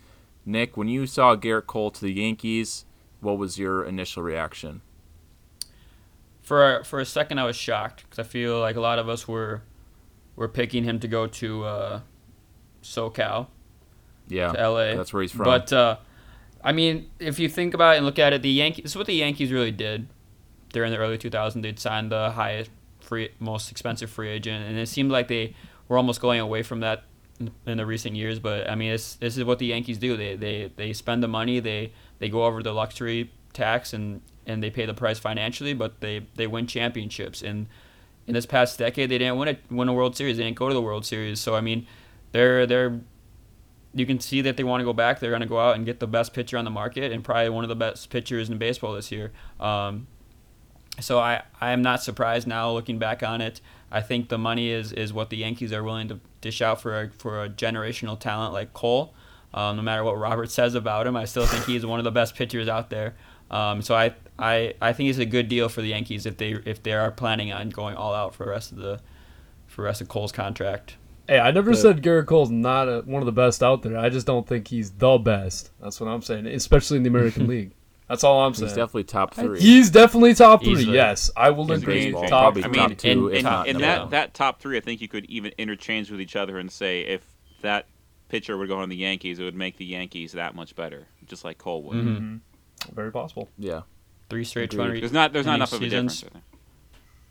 Nick, 0.46 0.76
when 0.76 0.88
you 0.88 1.06
saw 1.06 1.37
Gerrit 1.37 1.67
Cole 1.67 1.91
to 1.93 2.00
the 2.00 2.12
Yankees, 2.12 2.85
what 3.20 3.38
was 3.38 3.58
your 3.58 3.85
initial 3.85 4.23
reaction? 4.23 4.81
for 6.43 6.85
for 6.85 7.00
a 7.00 7.06
second 7.06 7.38
I 7.38 7.44
was 7.46 7.56
shocked 7.56 8.05
because 8.05 8.19
I 8.19 8.29
feel 8.29 8.61
like 8.61 8.76
a 8.76 8.81
lot 8.81 8.99
of 8.99 9.08
us 9.08 9.26
were 9.26 9.62
were 10.37 10.46
picking 10.49 10.85
him 10.85 11.00
to 11.00 11.08
go 11.08 11.26
to 11.26 11.64
uh, 11.64 12.00
SoCal 12.82 13.46
Yeah, 14.29 14.52
to 14.52 14.69
LA. 14.70 14.94
that's 14.94 15.12
where 15.12 15.23
he's 15.23 15.32
from. 15.32 15.44
But 15.44 15.73
uh, 15.73 15.96
I 16.62 16.73
mean, 16.73 17.08
if 17.19 17.38
you 17.38 17.49
think 17.49 17.73
about 17.73 17.94
it 17.94 17.99
and 17.99 18.06
look 18.06 18.19
at 18.19 18.32
it, 18.35 18.43
the 18.43 18.50
Yankees. 18.50 18.82
This 18.85 18.93
is 18.93 18.96
what 18.96 19.06
the 19.06 19.14
Yankees 19.14 19.52
really 19.52 19.70
did 19.70 20.06
during 20.75 20.93
the 20.93 20.99
early 20.99 21.17
2000s. 21.17 21.62
They'd 21.62 21.79
signed 21.79 22.12
the 22.12 22.32
highest 22.32 22.71
free, 23.00 23.31
most 23.38 23.71
expensive 23.71 24.11
free 24.11 24.29
agent, 24.29 24.69
and 24.69 24.79
it 24.79 24.88
seemed 24.88 25.11
like 25.11 25.29
they 25.29 25.55
were 25.88 25.97
almost 25.97 26.21
going 26.21 26.41
away 26.41 26.62
from 26.62 26.81
that 26.81 27.05
in, 27.41 27.50
in 27.65 27.79
the 27.79 27.87
recent 27.87 28.17
years. 28.17 28.38
But 28.38 28.69
I 28.69 28.75
mean, 28.75 28.93
it's, 28.93 29.15
this 29.15 29.38
is 29.38 29.44
what 29.44 29.59
the 29.59 29.67
Yankees 29.67 29.97
do. 29.97 30.17
They 30.19 30.37
they 30.37 30.71
they 30.76 30.93
spend 30.93 31.23
the 31.23 31.29
money. 31.29 31.61
They 31.61 31.93
they 32.19 32.29
go 32.29 32.44
over 32.44 32.62
the 32.62 32.75
luxury 32.75 33.32
tax 33.55 33.94
and 33.94 34.21
and 34.47 34.62
they 34.62 34.69
pay 34.69 34.85
the 34.85 34.94
price 34.94 35.19
financially, 35.19 35.73
but 35.73 36.00
they 36.00 36.26
they 36.35 36.47
win 36.47 36.67
championships. 36.67 37.41
And 37.41 37.69
in 38.27 38.35
this 38.35 38.47
past 38.47 38.79
decade, 38.79 39.11
they 39.11 39.19
didn't 39.19 39.38
win 39.38 39.49
a 39.49 39.75
win 39.75 39.88
a 39.88 39.94
World 39.94 40.17
Series. 40.17 40.37
They 40.37 40.44
didn't 40.44 40.59
go 40.59 40.69
to 40.69 40.75
the 40.75 40.82
World 40.82 41.06
Series. 41.06 41.41
So 41.41 41.55
I 41.55 41.61
mean, 41.61 41.87
they're 42.32 42.67
they're 42.67 43.00
you 43.94 44.06
can 44.06 44.19
see 44.19 44.41
that 44.41 44.56
they 44.56 44.65
want 44.65 44.81
to 44.81 44.85
go 44.85 44.93
back. 44.93 45.20
They're 45.20 45.31
going 45.31 45.43
to 45.43 45.47
go 45.47 45.61
out 45.61 45.77
and 45.77 45.87
get 45.87 46.00
the 46.00 46.09
best 46.09 46.35
pitcher 46.35 46.58
on 46.58 46.65
the 46.65 46.70
market 46.70 47.13
and 47.13 47.22
probably 47.22 47.49
one 47.49 47.63
of 47.63 47.69
the 47.69 47.77
best 47.77 48.10
pitchers 48.10 48.51
in 48.51 48.58
baseball 48.58 48.93
this 48.93 49.13
year. 49.13 49.31
Um, 49.60 50.08
so 51.01 51.19
I, 51.19 51.43
I 51.60 51.70
am 51.72 51.82
not 51.82 52.03
surprised 52.03 52.46
now 52.46 52.70
looking 52.72 52.98
back 52.98 53.22
on 53.22 53.41
it. 53.41 53.60
I 53.91 54.01
think 54.01 54.29
the 54.29 54.39
money 54.39 54.70
is, 54.70 54.93
is 54.93 55.13
what 55.13 55.31
the 55.31 55.36
Yankees 55.36 55.72
are 55.72 55.82
willing 55.84 56.08
to 56.08 56.20
dish 56.41 56.60
out 56.63 56.81
for 56.81 57.01
a, 57.03 57.10
for 57.10 57.44
a 57.44 57.48
generational 57.48 58.19
talent 58.19 58.53
like 58.53 58.72
Cole. 58.72 59.15
Um, 59.53 59.77
no 59.77 59.82
matter 59.82 60.03
what 60.03 60.19
Robert 60.19 60.51
says 60.51 60.74
about 60.74 61.06
him, 61.06 61.17
I 61.17 61.27
still 61.27 61.46
think 61.46 61.65
he's 61.65 61.86
one 61.86 62.01
of 62.01 62.05
the 62.05 62.10
best 62.10 62.34
pitchers 62.34 62.69
out 62.69 62.91
there. 62.91 63.15
Um, 63.51 63.82
so 63.82 63.94
I, 63.94 64.15
I 64.39 64.74
I 64.81 64.93
think 64.93 65.10
it's 65.10 65.19
a 65.20 65.27
good 65.27 65.48
deal 65.48 65.69
for 65.69 65.81
the 65.81 65.89
Yankees 65.89 66.27
if 66.27 66.39
they 66.39 66.53
if 66.65 66.82
they 66.82 66.93
are 66.93 67.10
planning 67.13 67.53
on 67.53 67.69
going 67.70 67.94
all 67.94 68.15
out 68.15 68.34
for 68.34 68.44
the 68.46 68.51
rest 68.51 68.72
of 68.72 68.79
the 68.79 68.98
for 69.69 69.82
the 69.82 69.86
rest 69.86 70.01
of 70.01 70.08
Cole's 70.08 70.32
contract. 70.32 70.96
Hey, 71.29 71.39
I 71.39 71.53
never 71.53 71.70
The- 71.70 71.77
said 71.77 72.03
Gerrit 72.03 72.27
Cole's 72.27 72.51
not 72.51 72.89
a, 72.89 73.03
one 73.03 73.22
of 73.22 73.27
the 73.27 73.32
best 73.32 73.63
out 73.63 73.82
there. 73.82 73.96
I 73.96 74.08
just 74.08 74.27
don't 74.27 74.46
think 74.46 74.67
he's 74.67 74.91
the 74.91 75.19
best. 75.19 75.70
That's 75.81 76.01
what 76.01 76.08
I'm 76.08 76.22
saying, 76.22 76.46
especially 76.46 76.96
in 76.96 77.03
the 77.05 77.10
American 77.10 77.46
League. 77.55 77.72
That's 78.08 78.23
all 78.23 78.43
I'm 78.44 78.53
saying. 78.55 78.69
he's 78.69 78.77
definitely 78.77 79.05
top 79.05 79.34
three. 79.34 79.61
He's 79.61 79.91
definitely 79.91 80.34
top 80.34 80.63
three. 80.63 80.73
Easily. 80.73 80.94
Yes, 80.96 81.31
I 81.37 81.51
will 81.51 81.70
In 81.73 81.82
agree. 81.82 82.05
baseball, 82.06 82.29
Top 82.29 82.55
probably 82.55 82.65
I 82.65 82.69
mean, 82.69 82.89
top 82.91 82.99
two, 82.99 83.29
in, 83.29 83.32
if 83.32 83.39
in, 83.39 83.44
not 83.44 83.67
in 83.67 83.79
that, 83.79 84.11
that 84.11 84.34
top 84.34 84.61
three, 84.61 84.77
I 84.77 84.81
think 84.81 85.01
you 85.01 85.08
could 85.08 85.25
even 85.27 85.53
interchange 85.56 86.11
with 86.11 86.20
each 86.20 86.37
other 86.37 86.58
and 86.58 86.70
say 86.70 87.01
if 87.03 87.23
that 87.63 87.87
pitcher 88.29 88.58
would 88.58 88.69
go 88.69 88.79
on 88.79 88.89
the 88.91 88.96
Yankees, 88.96 89.39
it 89.39 89.44
would 89.44 89.55
make 89.55 89.79
the 89.79 89.87
Yankees 89.87 90.32
that 90.32 90.55
much 90.55 90.77
better, 90.77 91.06
just 91.27 91.44
like 91.44 91.56
Cole 91.56 91.82
would. 91.84 91.96
Mm-hmm. 91.96 92.37
very 92.94 93.11
possible. 93.11 93.49
Yeah. 93.58 93.82
Three 94.29 94.44
straight 94.44 94.73
Agreed. 94.73 94.87
20 94.87 95.01
There's 95.01 95.13
not 95.13 95.32
there's 95.32 95.46
not 95.46 95.53
inning 95.53 95.61
enough 95.61 95.73
of 95.73 95.81
a 95.81 95.84
seasons. 95.84 96.20
difference. 96.20 96.44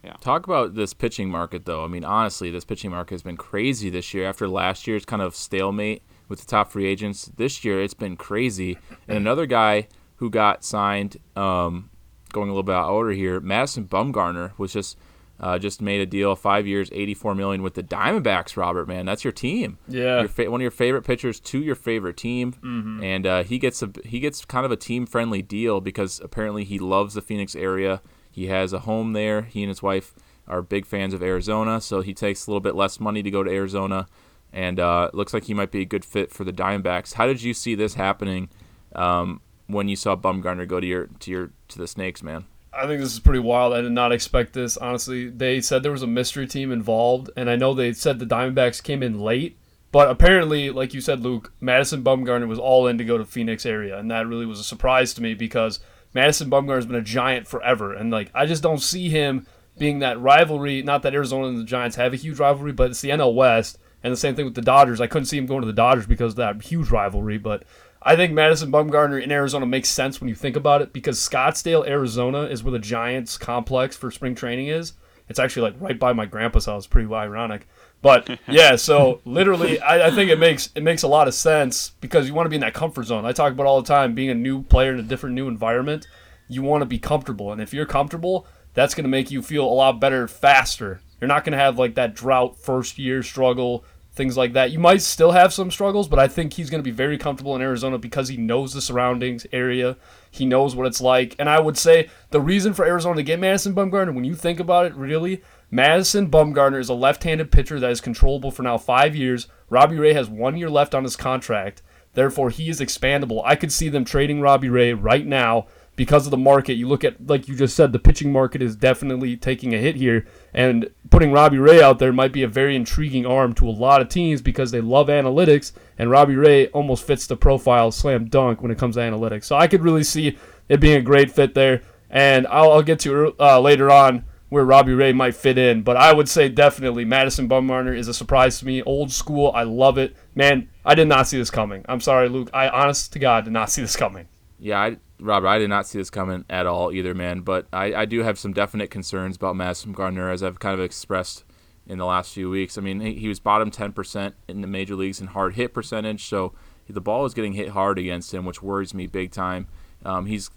there. 0.01 0.13
Talk 0.21 0.45
about 0.47 0.75
this 0.75 0.93
pitching 0.93 1.29
market, 1.29 1.65
though. 1.65 1.83
I 1.83 1.87
mean, 1.87 2.03
honestly, 2.03 2.49
this 2.51 2.65
pitching 2.65 2.91
market 2.91 3.13
has 3.13 3.23
been 3.23 3.37
crazy 3.37 3.89
this 3.89 4.13
year. 4.13 4.27
After 4.27 4.47
last 4.47 4.85
year's 4.87 5.05
kind 5.05 5.21
of 5.21 5.35
stalemate 5.35 6.01
with 6.27 6.39
the 6.41 6.45
top 6.45 6.71
free 6.71 6.85
agents, 6.87 7.31
this 7.37 7.63
year 7.63 7.81
it's 7.81 7.93
been 7.93 8.17
crazy. 8.17 8.77
And 9.07 9.17
another 9.17 9.45
guy 9.45 9.87
who 10.23 10.29
got 10.29 10.63
signed, 10.63 11.17
um, 11.35 11.89
going 12.31 12.47
a 12.47 12.53
little 12.53 12.63
bit 12.63 12.73
out 12.75 12.85
of 12.87 12.93
order 12.93 13.11
here, 13.11 13.41
Madison 13.41 13.85
Bumgarner 13.85 14.57
was 14.57 14.71
just 14.71 14.97
uh, 15.41 15.59
just 15.59 15.81
made 15.81 15.99
a 15.99 16.05
deal, 16.05 16.33
five 16.37 16.65
years, 16.65 16.89
eighty-four 16.93 17.35
million 17.35 17.61
with 17.61 17.73
the 17.73 17.83
Diamondbacks. 17.83 18.55
Robert, 18.55 18.87
man, 18.87 19.05
that's 19.05 19.25
your 19.25 19.33
team. 19.33 19.77
Yeah. 19.89 20.19
your 20.21 20.29
fa- 20.29 20.49
one 20.49 20.61
of 20.61 20.63
your 20.63 20.71
favorite 20.71 21.01
pitchers 21.01 21.41
to 21.41 21.59
your 21.61 21.75
favorite 21.75 22.15
team, 22.15 22.53
Mm-hmm. 22.53 23.03
and 23.03 23.27
uh, 23.27 23.43
he 23.43 23.59
gets 23.59 23.83
a 23.83 23.89
he 24.05 24.21
gets 24.21 24.45
kind 24.45 24.65
of 24.65 24.71
a 24.71 24.77
team 24.77 25.05
friendly 25.05 25.41
deal 25.41 25.81
because 25.81 26.21
apparently 26.23 26.63
he 26.63 26.79
loves 26.79 27.15
the 27.15 27.21
Phoenix 27.21 27.53
area. 27.55 28.01
He 28.31 28.47
has 28.47 28.71
a 28.71 28.79
home 28.79 29.11
there. 29.11 29.41
He 29.41 29.61
and 29.63 29.69
his 29.69 29.83
wife 29.83 30.13
are 30.47 30.61
big 30.61 30.85
fans 30.85 31.13
of 31.13 31.21
Arizona, 31.21 31.81
so 31.81 31.99
he 32.01 32.13
takes 32.13 32.47
a 32.47 32.49
little 32.49 32.61
bit 32.61 32.75
less 32.75 32.99
money 32.99 33.21
to 33.23 33.29
go 33.31 33.43
to 33.43 33.51
Arizona, 33.51 34.07
and 34.53 34.79
uh, 34.79 35.09
looks 35.13 35.33
like 35.33 35.43
he 35.45 35.53
might 35.53 35.71
be 35.71 35.81
a 35.81 35.85
good 35.85 36.05
fit 36.05 36.31
for 36.31 36.43
the 36.45 36.53
Diamondbacks. 36.53 37.13
How 37.15 37.27
did 37.27 37.41
you 37.41 37.53
see 37.53 37.75
this 37.75 37.95
happening 37.95 38.49
um, 38.95 39.41
when 39.67 39.87
you 39.87 39.95
saw 39.95 40.15
Bumgarner 40.15 40.67
go 40.67 40.79
to 40.79 40.87
your 40.87 41.07
to 41.19 41.31
your 41.31 41.51
to 41.69 41.77
the 41.77 41.87
Snakes, 41.87 42.23
man? 42.23 42.45
I 42.73 42.87
think 42.87 43.01
this 43.01 43.13
is 43.13 43.19
pretty 43.19 43.39
wild. 43.39 43.73
I 43.73 43.81
did 43.81 43.91
not 43.91 44.11
expect 44.11 44.53
this. 44.53 44.77
Honestly, 44.77 45.29
they 45.29 45.61
said 45.61 45.83
there 45.83 45.91
was 45.91 46.01
a 46.01 46.07
mystery 46.07 46.47
team 46.47 46.71
involved, 46.71 47.29
and 47.35 47.49
I 47.49 47.55
know 47.55 47.73
they 47.73 47.93
said 47.93 48.17
the 48.17 48.25
Diamondbacks 48.25 48.81
came 48.81 49.03
in 49.03 49.19
late, 49.19 49.57
but 49.91 50.09
apparently, 50.09 50.71
like 50.71 50.93
you 50.93 51.01
said, 51.01 51.21
Luke, 51.21 51.53
Madison 51.61 52.03
Bumgarner 52.03 52.47
was 52.47 52.57
all 52.57 52.87
in 52.87 52.97
to 52.97 53.05
go 53.05 53.17
to 53.17 53.25
Phoenix 53.25 53.63
area, 53.65 53.97
and 53.97 54.09
that 54.09 54.27
really 54.27 54.47
was 54.47 54.59
a 54.59 54.63
surprise 54.63 55.13
to 55.13 55.21
me 55.21 55.35
because 55.35 55.79
Madison 56.15 56.49
Bumgarner 56.49 56.77
has 56.77 56.87
been 56.87 56.95
a 56.95 57.01
giant 57.01 57.47
forever, 57.47 57.93
and 57.93 58.09
like 58.09 58.31
I 58.33 58.47
just 58.47 58.63
don't 58.63 58.81
see 58.81 59.09
him 59.09 59.45
being 59.77 59.99
that 59.99 60.19
rivalry. 60.19 60.81
Not 60.81 61.03
that 61.03 61.13
Arizona 61.13 61.47
and 61.47 61.59
the 61.59 61.63
Giants 61.63 61.95
have 61.97 62.13
a 62.13 62.17
huge 62.17 62.39
rivalry, 62.39 62.71
but 62.71 62.91
it's 62.91 63.01
the 63.01 63.09
NL 63.09 63.35
West, 63.35 63.77
and 64.03 64.11
the 64.11 64.17
same 64.17 64.35
thing 64.35 64.45
with 64.45 64.55
the 64.55 64.61
Dodgers. 64.61 64.99
I 64.99 65.07
couldn't 65.07 65.27
see 65.27 65.37
him 65.37 65.45
going 65.45 65.61
to 65.61 65.67
the 65.67 65.73
Dodgers 65.73 66.07
because 66.07 66.33
of 66.33 66.37
that 66.37 66.63
huge 66.63 66.89
rivalry, 66.89 67.37
but 67.37 67.63
I 68.05 68.15
think 68.15 68.33
Madison 68.33 68.71
Bumgarner 68.71 69.21
in 69.21 69.31
Arizona 69.31 69.65
makes 69.65 69.89
sense 69.89 70.19
when 70.19 70.27
you 70.27 70.35
think 70.35 70.55
about 70.55 70.81
it 70.81 70.91
because 70.91 71.17
Scottsdale, 71.19 71.87
Arizona 71.87 72.43
is 72.43 72.63
where 72.63 72.71
the 72.71 72.79
Giants 72.79 73.37
complex 73.37 73.95
for 73.95 74.11
spring 74.11 74.35
training 74.35 74.67
is. 74.67 74.93
It's 75.29 75.39
actually 75.39 75.71
like 75.71 75.81
right 75.81 75.97
by 75.97 76.11
my 76.11 76.25
grandpa's 76.25 76.65
house. 76.65 76.85
Pretty 76.85 77.11
ironic. 77.11 77.67
But 78.01 78.39
yeah, 78.47 78.75
so 78.75 79.21
literally, 79.23 79.79
I, 79.79 80.07
I, 80.07 80.11
think 80.11 80.29
it 80.29 80.37
makes 80.37 80.69
it 80.75 80.83
makes 80.83 81.03
a 81.03 81.07
lot 81.07 81.29
of 81.29 81.33
sense 81.33 81.93
because 82.01 82.27
you 82.27 82.33
want 82.33 82.45
to 82.45 82.49
be 82.49 82.55
in 82.55 82.61
that 82.61 82.73
comfort 82.73 83.05
zone. 83.05 83.25
I 83.25 83.31
talk 83.31 83.53
about 83.53 83.65
all 83.65 83.81
the 83.81 83.87
time 83.87 84.13
being 84.13 84.29
a 84.29 84.35
new 84.35 84.63
player 84.63 84.91
in 84.91 84.99
a 84.99 85.03
different 85.03 85.35
new 85.35 85.47
environment. 85.47 86.05
You 86.49 86.61
want 86.61 86.81
to 86.81 86.85
be 86.85 86.99
comfortable, 86.99 87.53
and 87.53 87.61
if 87.61 87.73
you're 87.73 87.85
comfortable, 87.85 88.45
that's 88.73 88.93
going 88.93 89.05
to 89.05 89.09
make 89.09 89.31
you 89.31 89.41
feel 89.41 89.63
a 89.63 89.71
lot 89.71 90.01
better 90.01 90.27
faster. 90.27 90.99
You're 91.21 91.29
not 91.29 91.45
going 91.45 91.53
to 91.53 91.57
have 91.57 91.79
like 91.79 91.95
that 91.95 92.13
drought 92.13 92.59
first 92.59 92.97
year 92.97 93.23
struggle 93.23 93.85
things 94.13 94.37
like 94.37 94.53
that. 94.53 94.71
You 94.71 94.79
might 94.79 95.01
still 95.01 95.31
have 95.31 95.51
some 95.51 95.71
struggles, 95.71 96.07
but 96.07 96.19
I 96.19 96.27
think 96.27 96.53
he's 96.53 96.69
going 96.69 96.79
to 96.79 96.87
be 96.87 96.95
very 96.95 97.17
comfortable 97.17 97.55
in 97.55 97.61
Arizona 97.61 97.97
because 97.97 98.29
he 98.29 98.37
knows 98.37 98.73
the 98.73 98.81
surroundings 98.81 99.47
area. 99.51 99.97
He 100.29 100.45
knows 100.45 100.75
what 100.75 100.85
it's 100.85 101.01
like. 101.01 101.35
And 101.39 101.49
I 101.49 101.59
would 101.59 101.77
say 101.77 102.09
the 102.29 102.39
reason 102.41 102.73
for 102.73 102.85
Arizona 102.85 103.15
to 103.15 103.23
get 103.23 103.39
Madison 103.39 103.73
Bumgarner, 103.73 104.13
when 104.13 104.23
you 104.23 104.35
think 104.35 104.59
about 104.59 104.85
it, 104.85 104.93
really, 104.95 105.41
Madison 105.71 106.29
Bumgarner 106.29 106.79
is 106.79 106.89
a 106.89 106.93
left 106.93 107.23
handed 107.23 107.51
pitcher 107.51 107.79
that 107.79 107.91
is 107.91 108.01
controllable 108.01 108.51
for 108.51 108.61
now 108.61 108.77
five 108.77 109.15
years. 109.15 109.47
Robbie 109.69 109.97
Ray 109.97 110.13
has 110.13 110.29
one 110.29 110.57
year 110.57 110.69
left 110.69 110.93
on 110.93 111.03
his 111.03 111.15
contract. 111.15 111.81
Therefore, 112.13 112.51
he 112.51 112.69
is 112.69 112.79
expandable. 112.79 113.41
I 113.43 113.55
could 113.55 113.71
see 113.71 113.89
them 113.89 114.05
trading 114.05 114.39
Robbie 114.39 114.69
Ray 114.69 114.93
right 114.93 115.25
now 115.25 115.65
because 115.95 116.25
of 116.25 116.31
the 116.31 116.37
market. 116.37 116.73
You 116.73 116.87
look 116.87 117.03
at, 117.03 117.27
like 117.27 117.47
you 117.47 117.55
just 117.55 117.75
said, 117.75 117.91
the 117.91 117.99
pitching 117.99 118.31
market 118.31 118.61
is 118.61 118.75
definitely 118.75 119.37
taking 119.37 119.73
a 119.73 119.77
hit 119.77 119.95
here. 119.95 120.25
And 120.53 120.89
putting 121.09 121.31
Robbie 121.31 121.59
Ray 121.59 121.81
out 121.81 121.99
there 121.99 122.13
might 122.13 122.33
be 122.33 122.43
a 122.43 122.47
very 122.47 122.75
intriguing 122.75 123.25
arm 123.25 123.53
to 123.55 123.67
a 123.67 123.71
lot 123.71 124.01
of 124.01 124.09
teams 124.09 124.41
because 124.41 124.71
they 124.71 124.81
love 124.81 125.07
analytics. 125.07 125.71
And 125.97 126.09
Robbie 126.09 126.35
Ray 126.35 126.67
almost 126.67 127.05
fits 127.05 127.27
the 127.27 127.37
profile 127.37 127.91
slam 127.91 128.25
dunk 128.25 128.61
when 128.61 128.71
it 128.71 128.77
comes 128.77 128.95
to 128.95 129.01
analytics. 129.01 129.45
So 129.45 129.55
I 129.55 129.67
could 129.67 129.83
really 129.83 130.03
see 130.03 130.37
it 130.69 130.79
being 130.79 130.97
a 130.97 131.01
great 131.01 131.31
fit 131.31 131.53
there. 131.53 131.81
And 132.09 132.47
I'll, 132.47 132.71
I'll 132.71 132.83
get 132.83 132.99
to 133.01 133.35
uh, 133.39 133.59
later 133.59 133.91
on 133.91 134.25
where 134.49 134.65
Robbie 134.65 134.93
Ray 134.93 135.13
might 135.13 135.35
fit 135.35 135.57
in. 135.57 135.81
But 135.81 135.97
I 135.97 136.13
would 136.13 136.29
say 136.29 136.47
definitely 136.47 137.05
Madison 137.05 137.49
Bumgarner 137.49 137.97
is 137.97 138.07
a 138.07 138.13
surprise 138.13 138.59
to 138.59 138.65
me. 138.65 138.83
Old 138.83 139.11
school. 139.11 139.51
I 139.53 139.63
love 139.63 139.97
it. 139.97 140.15
Man, 140.35 140.69
I 140.85 140.93
did 140.93 141.07
not 141.07 141.27
see 141.27 141.37
this 141.37 141.49
coming. 141.49 141.83
I'm 141.89 141.99
sorry, 141.99 142.29
Luke. 142.29 142.51
I, 142.53 142.69
honest 142.69 143.13
to 143.13 143.19
God, 143.19 143.45
did 143.45 143.53
not 143.53 143.71
see 143.71 143.81
this 143.81 143.95
coming. 143.95 144.27
Yeah, 144.63 144.79
I, 144.81 144.97
Robert, 145.19 145.49
I 145.49 145.59
did 145.59 145.69
not 145.69 145.87
see 145.87 145.97
this 145.97 146.09
coming 146.09 146.45
at 146.49 146.65
all 146.65 146.93
either, 146.93 147.13
man. 147.13 147.41
But 147.41 147.67
I, 147.73 147.93
I 147.93 148.05
do 148.05 148.23
have 148.23 148.39
some 148.39 148.53
definite 148.53 148.89
concerns 148.89 149.35
about 149.35 149.57
Madison 149.57 149.91
Gardner, 149.91 150.29
as 150.29 150.41
I've 150.41 150.59
kind 150.59 150.73
of 150.73 150.79
expressed 150.79 151.43
in 151.85 151.97
the 151.97 152.05
last 152.05 152.33
few 152.33 152.49
weeks. 152.49 152.77
I 152.77 152.81
mean, 152.81 153.01
he, 153.01 153.15
he 153.15 153.27
was 153.27 153.41
bottom 153.41 153.69
10% 153.69 154.31
in 154.47 154.61
the 154.61 154.67
major 154.67 154.95
leagues 154.95 155.19
in 155.19 155.27
hard 155.27 155.55
hit 155.55 155.73
percentage, 155.73 156.23
so 156.23 156.53
the 156.87 157.01
ball 157.01 157.25
is 157.25 157.33
getting 157.33 157.53
hit 157.53 157.69
hard 157.69 157.99
against 157.99 158.33
him, 158.33 158.45
which 158.45 158.63
worries 158.63 158.93
me 158.93 159.05
big 159.05 159.31
time. 159.31 159.67
Um, 160.05 160.27
he's 160.27 160.49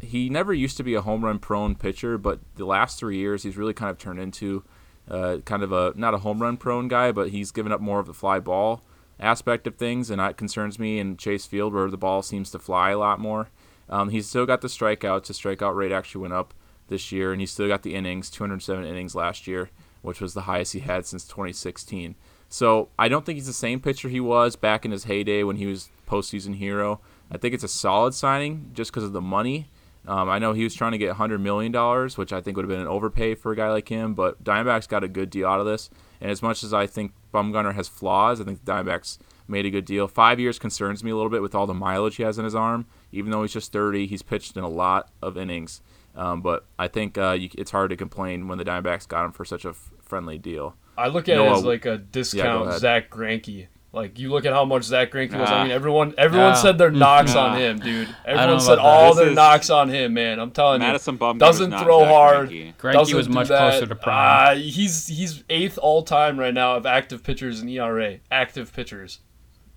he 0.00 0.30
never 0.30 0.54
used 0.54 0.78
to 0.78 0.82
be 0.82 0.94
a 0.94 1.02
home 1.02 1.22
run 1.22 1.38
prone 1.38 1.74
pitcher, 1.74 2.16
but 2.16 2.40
the 2.56 2.64
last 2.64 2.98
three 2.98 3.18
years 3.18 3.42
he's 3.42 3.58
really 3.58 3.74
kind 3.74 3.90
of 3.90 3.98
turned 3.98 4.18
into 4.18 4.64
uh, 5.10 5.38
kind 5.44 5.62
of 5.62 5.72
a 5.72 5.92
not 5.94 6.14
a 6.14 6.18
home 6.18 6.40
run 6.40 6.56
prone 6.56 6.88
guy, 6.88 7.12
but 7.12 7.28
he's 7.28 7.50
given 7.50 7.70
up 7.70 7.82
more 7.82 8.00
of 8.00 8.06
the 8.06 8.14
fly 8.14 8.40
ball 8.40 8.82
aspect 9.20 9.66
of 9.66 9.76
things, 9.76 10.10
and 10.10 10.20
that 10.20 10.36
concerns 10.36 10.78
me 10.78 10.98
in 10.98 11.16
Chase 11.16 11.46
Field 11.46 11.72
where 11.72 11.90
the 11.90 11.96
ball 11.96 12.22
seems 12.22 12.50
to 12.50 12.58
fly 12.58 12.90
a 12.90 12.98
lot 12.98 13.20
more. 13.20 13.48
Um, 13.88 14.10
he's 14.10 14.28
still 14.28 14.46
got 14.46 14.60
the 14.60 14.68
strikeouts. 14.68 15.26
His 15.26 15.38
strikeout 15.38 15.74
rate 15.74 15.92
actually 15.92 16.22
went 16.22 16.34
up 16.34 16.54
this 16.88 17.12
year, 17.12 17.32
and 17.32 17.40
he's 17.40 17.50
still 17.50 17.68
got 17.68 17.82
the 17.82 17.94
innings, 17.94 18.30
207 18.30 18.84
innings 18.84 19.14
last 19.14 19.46
year, 19.46 19.70
which 20.02 20.20
was 20.20 20.34
the 20.34 20.42
highest 20.42 20.72
he 20.72 20.80
had 20.80 21.06
since 21.06 21.24
2016. 21.24 22.14
So 22.48 22.88
I 22.98 23.08
don't 23.08 23.24
think 23.24 23.36
he's 23.36 23.46
the 23.46 23.52
same 23.52 23.80
pitcher 23.80 24.08
he 24.08 24.20
was 24.20 24.56
back 24.56 24.84
in 24.84 24.90
his 24.90 25.04
heyday 25.04 25.44
when 25.44 25.56
he 25.56 25.66
was 25.66 25.88
postseason 26.08 26.56
hero. 26.56 27.00
I 27.30 27.38
think 27.38 27.54
it's 27.54 27.64
a 27.64 27.68
solid 27.68 28.12
signing 28.12 28.70
just 28.74 28.90
because 28.90 29.04
of 29.04 29.12
the 29.12 29.20
money. 29.20 29.68
Um, 30.06 30.28
I 30.28 30.38
know 30.38 30.52
he 30.52 30.64
was 30.64 30.74
trying 30.74 30.92
to 30.92 30.98
get 30.98 31.14
$100 31.16 31.40
million, 31.40 31.72
which 32.16 32.32
I 32.32 32.40
think 32.40 32.56
would 32.56 32.64
have 32.64 32.70
been 32.70 32.80
an 32.80 32.88
overpay 32.88 33.34
for 33.34 33.52
a 33.52 33.56
guy 33.56 33.70
like 33.70 33.88
him, 33.88 34.14
but 34.14 34.42
Diamondbacks 34.42 34.88
got 34.88 35.04
a 35.04 35.08
good 35.08 35.30
deal 35.30 35.46
out 35.46 35.60
of 35.60 35.66
this. 35.66 35.90
And 36.20 36.30
as 36.30 36.42
much 36.42 36.64
as 36.64 36.72
I 36.72 36.86
think 36.86 37.12
Bumgarner 37.32 37.74
has 37.74 37.88
flaws, 37.88 38.40
I 38.40 38.44
think 38.44 38.64
the 38.64 38.72
Diamondbacks 38.72 39.18
made 39.46 39.66
a 39.66 39.70
good 39.70 39.84
deal. 39.84 40.08
Five 40.08 40.40
years 40.40 40.58
concerns 40.58 41.04
me 41.04 41.10
a 41.10 41.16
little 41.16 41.30
bit 41.30 41.42
with 41.42 41.54
all 41.54 41.66
the 41.66 41.74
mileage 41.74 42.16
he 42.16 42.22
has 42.22 42.38
in 42.38 42.44
his 42.44 42.54
arm. 42.54 42.86
Even 43.12 43.30
though 43.30 43.42
he's 43.42 43.52
just 43.52 43.72
30, 43.72 44.06
he's 44.06 44.22
pitched 44.22 44.56
in 44.56 44.64
a 44.64 44.68
lot 44.68 45.10
of 45.20 45.36
innings. 45.36 45.82
Um, 46.16 46.40
but 46.40 46.66
I 46.78 46.88
think 46.88 47.18
uh, 47.18 47.32
you, 47.32 47.50
it's 47.56 47.70
hard 47.70 47.90
to 47.90 47.96
complain 47.96 48.48
when 48.48 48.58
the 48.58 48.64
Diamondbacks 48.64 49.06
got 49.06 49.24
him 49.24 49.32
for 49.32 49.44
such 49.44 49.64
a 49.64 49.70
f- 49.70 49.92
friendly 50.02 50.38
deal. 50.38 50.76
I 50.98 51.08
look 51.08 51.28
at 51.28 51.36
Noah, 51.36 51.52
it 51.52 51.58
as 51.58 51.64
like 51.64 51.86
a 51.86 51.98
discount 51.98 52.70
yeah, 52.70 52.78
Zack 52.78 53.10
Greinke. 53.10 53.68
Like 53.92 54.20
you 54.20 54.30
look 54.30 54.44
at 54.44 54.52
how 54.52 54.64
much 54.64 54.84
Zack 54.84 55.10
Greinke 55.10 55.36
was. 55.36 55.50
I 55.50 55.64
mean, 55.64 55.72
everyone 55.72 56.14
everyone 56.16 56.54
said 56.54 56.78
their 56.78 56.92
knocks 56.92 57.34
on 57.34 57.58
him, 57.58 57.80
dude. 57.80 58.08
Everyone 58.24 58.60
said 58.60 58.78
all 58.78 59.14
their 59.14 59.32
knocks 59.32 59.68
on 59.68 59.88
him, 59.88 60.14
man. 60.14 60.38
I'm 60.38 60.52
telling 60.52 60.78
Madison 60.78 61.14
you, 61.14 61.20
Bumgarner 61.20 61.38
doesn't 61.38 61.78
throw 61.78 62.04
hard. 62.04 62.50
Greinke 62.50 63.14
was 63.14 63.28
much 63.28 63.48
closer 63.48 63.86
to 63.86 63.94
prime. 63.96 64.58
Uh, 64.58 64.60
he's 64.60 65.08
he's 65.08 65.42
eighth 65.50 65.76
all 65.76 66.04
time 66.04 66.38
right 66.38 66.54
now 66.54 66.76
of 66.76 66.86
active 66.86 67.24
pitchers 67.24 67.60
in 67.60 67.68
ERA. 67.68 68.18
Active 68.30 68.72
pitchers. 68.72 69.18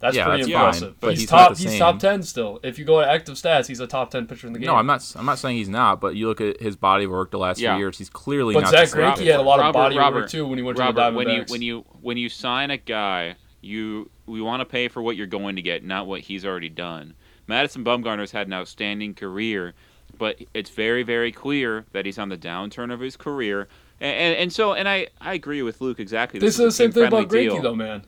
That's 0.03 0.17
yeah, 0.17 0.25
pretty 0.25 0.43
that's 0.43 0.51
impressive. 0.51 0.89
Fine, 0.89 0.97
but 0.99 1.09
he's, 1.11 1.19
he's 1.21 1.29
top. 1.29 1.57
He's 1.57 1.77
top 1.79 1.97
ten 1.97 2.23
still. 2.23 2.59
If 2.61 2.77
you 2.77 2.83
go 2.83 2.99
to 2.99 3.09
active 3.09 3.35
stats, 3.35 3.67
he's 3.67 3.79
a 3.79 3.87
top 3.87 4.11
ten 4.11 4.27
pitcher 4.27 4.47
in 4.47 4.53
the 4.53 4.59
game. 4.59 4.67
No, 4.67 4.75
I'm 4.75 4.85
not. 4.85 5.01
I'm 5.15 5.25
not 5.25 5.39
saying 5.39 5.55
he's 5.55 5.69
not. 5.69 6.01
But 6.01 6.17
you 6.17 6.27
look 6.27 6.41
at 6.41 6.59
his 6.59 6.75
body 6.75 7.05
of 7.05 7.11
work 7.11 7.31
the 7.31 7.37
last 7.39 7.59
yeah. 7.59 7.73
few 7.73 7.79
years. 7.79 7.97
He's 7.97 8.09
clearly 8.09 8.53
but 8.53 8.63
not. 8.63 8.73
But 8.73 8.89
Zack 8.89 8.99
Greinke 8.99 9.25
had 9.25 9.39
a 9.39 9.41
lot 9.41 9.61
of 9.61 9.73
body 9.73 9.97
Robert, 9.97 10.23
work 10.23 10.29
too 10.29 10.45
when 10.45 10.57
he 10.59 10.63
went 10.63 10.77
Robert, 10.77 11.09
to 11.09 11.15
the 11.15 11.21
Diamondbacks. 11.21 11.49
When 11.49 11.61
you 11.61 11.77
when 11.77 11.85
you 11.85 11.85
when 12.01 12.17
you 12.17 12.27
sign 12.27 12.69
a 12.69 12.77
guy, 12.77 13.37
you 13.63 14.09
we 14.25 14.41
want 14.41 14.61
to 14.61 14.65
pay 14.65 14.87
for 14.87 15.01
what 15.01 15.15
you're 15.15 15.27
going 15.27 15.55
to 15.55 15.61
get, 15.61 15.83
not 15.83 16.07
what 16.07 16.21
he's 16.21 16.45
already 16.45 16.69
done. 16.69 17.13
Madison 17.47 17.83
Bumgarner's 17.83 18.31
had 18.31 18.47
an 18.47 18.53
outstanding 18.53 19.13
career, 19.13 19.73
but 20.17 20.39
it's 20.53 20.69
very 20.69 21.03
very 21.03 21.31
clear 21.31 21.85
that 21.91 22.05
he's 22.05 22.17
on 22.17 22.29
the 22.29 22.37
downturn 22.37 22.91
of 22.91 22.99
his 22.99 23.17
career. 23.17 23.67
And, 23.99 24.15
and, 24.17 24.35
and 24.37 24.53
so, 24.53 24.73
and 24.73 24.89
I, 24.89 25.07
I 25.21 25.33
agree 25.33 25.61
with 25.61 25.79
Luke 25.79 25.99
exactly. 25.99 26.39
This, 26.39 26.57
this 26.57 26.59
is 26.59 26.65
the 26.65 26.83
same 26.83 26.91
thing 26.91 27.05
about 27.05 27.29
Greinke, 27.29 27.61
though, 27.61 27.75
man. 27.75 28.03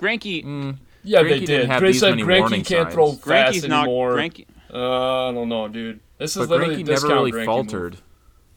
Greinke, 0.00 0.44
mm. 0.44 0.76
Yeah, 1.04 1.22
Greinke 1.22 1.28
they 1.28 1.46
did. 1.46 1.70
Gray 1.78 1.92
said 1.92 2.14
Greinke 2.14 2.66
can't 2.66 2.92
throw 2.92 3.12
fast 3.12 3.68
not, 3.68 3.84
anymore. 3.84 4.16
Greinke, 4.16 4.46
uh, 4.72 5.28
I 5.28 5.32
don't 5.32 5.48
know, 5.48 5.68
dude. 5.68 6.00
This 6.18 6.36
is 6.36 6.48
but 6.48 6.50
literally 6.50 6.82
Greinke 6.82 6.88
never 6.88 7.08
really 7.08 7.32
Greinke 7.32 7.44
faltered. 7.44 7.92
Move. 7.94 8.02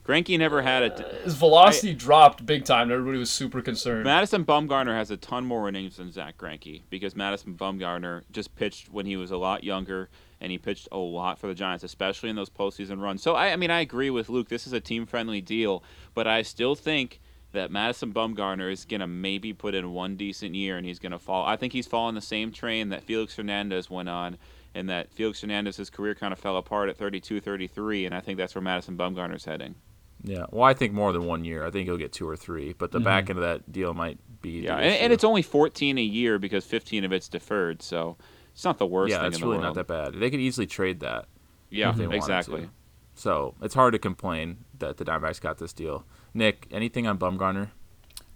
Greinke 0.05 0.37
never 0.37 0.61
had 0.61 0.83
it. 0.83 0.99
Uh, 0.99 1.23
his 1.23 1.35
velocity 1.35 1.91
I, 1.91 1.93
dropped 1.93 2.45
big 2.45 2.65
time. 2.65 2.83
and 2.83 2.91
Everybody 2.91 3.17
was 3.17 3.29
super 3.29 3.61
concerned. 3.61 4.03
Madison 4.03 4.43
Bumgarner 4.43 4.95
has 4.95 5.11
a 5.11 5.17
ton 5.17 5.45
more 5.45 5.69
innings 5.69 5.97
than 5.97 6.11
Zack 6.11 6.37
Greinke 6.37 6.81
because 6.89 7.15
Madison 7.15 7.53
Bumgarner 7.53 8.23
just 8.31 8.55
pitched 8.55 8.89
when 8.89 9.05
he 9.05 9.15
was 9.15 9.31
a 9.31 9.37
lot 9.37 9.63
younger 9.63 10.09
and 10.39 10.51
he 10.51 10.57
pitched 10.57 10.87
a 10.91 10.97
lot 10.97 11.37
for 11.37 11.47
the 11.47 11.53
Giants, 11.53 11.83
especially 11.83 12.29
in 12.29 12.35
those 12.35 12.49
postseason 12.49 12.99
runs. 12.99 13.21
So 13.21 13.35
I, 13.35 13.51
I 13.51 13.55
mean, 13.55 13.69
I 13.69 13.81
agree 13.81 14.09
with 14.09 14.27
Luke. 14.27 14.49
This 14.49 14.65
is 14.65 14.73
a 14.73 14.79
team-friendly 14.79 15.41
deal, 15.41 15.83
but 16.15 16.25
I 16.25 16.41
still 16.41 16.73
think 16.73 17.21
that 17.51 17.69
Madison 17.69 18.11
Bumgarner 18.11 18.71
is 18.71 18.85
going 18.85 19.01
to 19.01 19.07
maybe 19.07 19.53
put 19.53 19.75
in 19.75 19.93
one 19.93 20.15
decent 20.15 20.55
year 20.55 20.77
and 20.77 20.85
he's 20.85 20.99
going 20.99 21.11
to 21.11 21.19
fall. 21.19 21.45
I 21.45 21.57
think 21.57 21.73
he's 21.73 21.85
following 21.85 22.15
the 22.15 22.21
same 22.21 22.51
train 22.51 22.89
that 22.89 23.03
Felix 23.03 23.35
Hernandez 23.35 23.89
went 23.89 24.09
on 24.09 24.37
and 24.73 24.89
that 24.89 25.13
Felix 25.13 25.41
Hernandez's 25.41 25.89
career 25.89 26.15
kind 26.15 26.33
of 26.33 26.39
fell 26.39 26.57
apart 26.57 26.89
at 26.89 26.97
32, 26.97 27.41
33, 27.41 28.05
and 28.05 28.15
I 28.15 28.21
think 28.21 28.37
that's 28.37 28.55
where 28.55 28.61
Madison 28.61 28.97
Bumgarner's 28.97 29.45
heading. 29.45 29.75
Yeah, 30.23 30.45
well, 30.51 30.63
I 30.63 30.73
think 30.73 30.93
more 30.93 31.11
than 31.11 31.25
one 31.25 31.43
year. 31.45 31.65
I 31.65 31.71
think 31.71 31.87
he'll 31.87 31.97
get 31.97 32.11
two 32.11 32.27
or 32.27 32.35
three, 32.35 32.73
but 32.73 32.91
the 32.91 32.99
mm-hmm. 32.99 33.05
back 33.05 33.29
end 33.29 33.39
of 33.39 33.43
that 33.43 33.71
deal 33.71 33.93
might 33.93 34.19
be. 34.41 34.61
Yeah, 34.61 34.75
and, 34.75 34.93
and, 34.95 35.13
it's 35.13 35.23
only 35.23 35.41
14 35.41 35.97
a 35.97 36.01
year 36.01 36.37
because 36.37 36.65
15 36.65 37.03
of 37.03 37.11
it's 37.11 37.27
deferred, 37.27 37.81
so 37.81 38.17
it's 38.53 38.63
not 38.63 38.77
the 38.77 38.85
worst. 38.85 39.11
Yeah, 39.11 39.25
it's 39.25 39.41
really 39.41 39.57
not 39.57 39.73
that 39.75 39.87
bad. 39.87 40.13
They 40.13 40.29
could 40.29 40.39
easily 40.39 40.67
trade 40.67 40.99
that. 40.99 41.25
Yeah, 41.69 41.97
exactly. 41.97 42.69
So 43.15 43.55
it's 43.61 43.73
hard 43.73 43.93
to 43.93 43.99
complain 43.99 44.57
that 44.79 44.97
the 44.97 45.05
Diamondbacks 45.05 45.41
got 45.41 45.57
this 45.57 45.73
deal. 45.73 46.05
Nick, 46.33 46.67
anything 46.71 47.07
on 47.07 47.17
Bumgarner? 47.17 47.69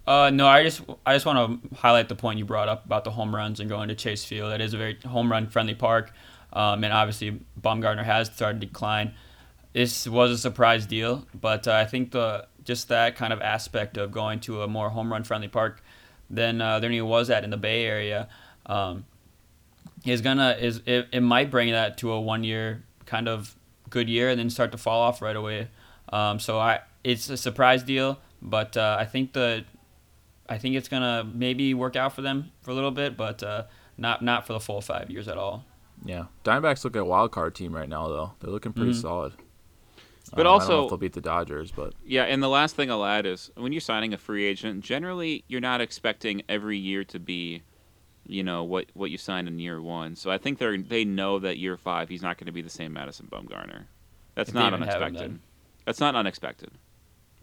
Uh, 0.08 0.30
no, 0.32 0.48
I 0.48 0.64
just 0.64 0.84
I 1.06 1.14
just 1.14 1.26
want 1.26 1.64
to 1.64 1.76
highlight 1.76 2.10
the 2.10 2.16
point 2.16 2.38
you 2.38 2.46
brought 2.46 2.70
up 2.70 2.86
about 2.86 3.04
the 3.04 3.12
home 3.12 3.36
runs 3.36 3.60
and 3.60 3.70
going 3.70 3.88
to 3.90 3.96
Chase 3.96 4.24
Field. 4.24 4.54
It 4.54 4.62
is 4.62 4.74
a 4.74 4.78
very 4.78 5.00
home 5.06 5.32
run 5.32 5.48
friendly 5.48 5.74
park, 5.74 6.12
um, 6.54 6.84
and 6.84 6.94
obviously 6.94 7.42
Bumgarner 7.60 8.04
has 8.04 8.28
started 8.28 8.62
to 8.62 8.68
decline. 8.68 9.14
This 9.76 10.08
was 10.08 10.32
a 10.32 10.38
surprise 10.38 10.86
deal, 10.86 11.26
but 11.40 11.68
uh, 11.68 11.74
I 11.74 11.84
think 11.84 12.12
the 12.12 12.48
just 12.64 12.88
that 12.88 13.18
kind 13.18 13.34
of 13.34 13.42
aspect 13.42 13.98
of 13.98 14.10
going 14.10 14.40
to 14.42 14.62
a 14.62 14.70
more 14.70 14.90
home 14.90 15.12
run 15.12 15.26
friendly 15.26 15.50
park 15.50 15.84
than 16.30 16.62
uh, 16.62 16.80
than 16.80 16.94
he 16.94 17.02
was 17.02 17.30
at 17.30 17.44
in 17.44 17.50
the 17.50 17.58
Bay 17.58 17.86
Area. 17.86 18.30
Um, 18.68 19.04
is 20.06 20.22
gonna 20.22 20.52
is 20.58 20.82
it, 20.86 21.10
it 21.12 21.20
might 21.20 21.52
bring 21.52 21.72
that 21.74 21.98
to 21.98 22.14
a 22.14 22.22
one 22.22 22.46
year 22.46 22.86
kind 23.06 23.28
of 23.28 23.54
good 23.90 24.08
year 24.08 24.30
and 24.30 24.40
then 24.40 24.50
start 24.50 24.72
to 24.72 24.78
fall 24.78 25.02
off 25.02 25.22
right 25.22 25.36
away. 25.36 25.68
Um, 26.08 26.40
so 26.40 26.58
I 26.58 26.80
it's 27.04 27.30
a 27.30 27.36
surprise 27.36 27.84
deal, 27.84 28.18
but 28.42 28.78
uh, 28.78 28.96
I 28.98 29.04
think 29.04 29.34
the 29.34 29.66
I 30.48 30.58
think 30.58 30.76
it's 30.76 30.88
gonna 30.88 31.30
maybe 31.34 31.74
work 31.74 31.98
out 31.98 32.14
for 32.16 32.22
them 32.22 32.54
for 32.62 32.72
a 32.72 32.74
little 32.74 32.92
bit, 32.92 33.18
but 33.18 33.44
uh, 33.44 33.64
not 33.98 34.22
not 34.22 34.48
for 34.48 34.54
the 34.54 34.62
full 34.62 34.80
five 34.80 35.12
years 35.12 35.28
at 35.28 35.38
all. 35.38 35.66
Yeah, 36.06 36.28
Diamondbacks 36.46 36.86
look 36.86 36.96
at 36.96 37.02
a 37.02 37.06
wild 37.06 37.32
card 37.34 37.56
team 37.56 37.76
right 37.76 37.90
now 37.90 38.08
though. 38.08 38.32
They're 38.40 38.52
looking 38.52 38.72
pretty 38.72 38.92
Mhm. 38.92 39.02
solid. 39.02 39.34
But 40.32 40.40
Um, 40.40 40.40
I 40.40 40.44
don't 40.44 40.46
know 40.46 40.54
also- 40.76 40.84
if 40.86 40.90
they'll 40.90 40.98
beat 40.98 41.14
the 41.14 41.22
Dodgers, 41.22 41.72
but 41.72 41.94
Yeah, 42.04 42.24
and 42.24 42.42
the 42.42 42.50
last 42.50 42.76
thing 42.76 42.90
I'll 42.90 43.06
add 43.06 43.26
is 43.26 43.52
when 43.56 43.72
you're 43.72 43.82
signing 43.82 44.14
a 44.14 44.18
free 44.18 44.46
agent, 44.46 44.84
generally 44.84 45.44
you're 45.48 45.62
not 45.62 45.82
expecting 45.82 46.42
every 46.50 46.78
year 46.78 47.04
to 47.06 47.20
be, 47.20 47.62
you 48.26 48.44
know, 48.44 48.64
what 48.64 48.88
what 48.94 49.12
you 49.12 49.18
signed 49.18 49.48
in 49.48 49.60
year 49.60 49.82
one. 49.82 50.16
So 50.16 50.32
I 50.32 50.38
think 50.38 50.58
they 50.58 50.66
are 50.66 50.78
they 50.78 51.06
know 51.06 51.38
that 51.40 51.58
year 51.58 51.78
five 51.78 52.10
he's 52.10 52.22
not 52.24 52.38
going 52.38 52.48
to 52.48 52.52
be 52.52 52.62
the 52.62 52.70
same 52.70 52.94
Madison 52.94 53.28
Bumgarner. 53.32 53.84
That's 54.34 54.50
If 54.50 54.56
not 54.56 54.74
even 54.74 54.88
have 54.88 54.96
him 54.98 55.04
unexpected. 55.04 55.40
That's 55.86 56.00
not 56.00 56.16
unexpected. 56.16 56.72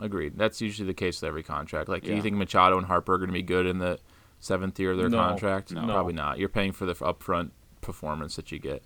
agreed. 0.01 0.37
That's 0.37 0.61
usually 0.61 0.87
the 0.89 0.95
case 0.95 1.21
with 1.23 1.29
every 1.29 1.45
contract. 1.45 1.89
Like, 1.89 2.03
do 2.03 2.09
Yeah. 2.11 2.17
you 2.17 2.23
think 2.23 2.35
Machado 2.37 2.77
and 2.77 2.87
Harper 2.89 3.15
are 3.15 3.19
going 3.19 3.29
to 3.29 3.33
be 3.33 3.43
good 3.43 3.67
in 3.67 3.79
the 3.79 4.01
seventh 4.41 4.81
year 4.81 4.91
of 4.91 4.99
their 4.99 5.09
No. 5.09 5.19
contract? 5.19 5.73
No. 5.73 5.85
Probably 5.85 6.13
not. 6.15 6.39
You're 6.41 6.49
paying 6.49 6.73
for 6.73 6.85
the 6.87 6.95
upfront 6.95 7.53
performance 7.81 8.35
that 8.35 8.51
you 8.51 8.59
get. 8.59 8.83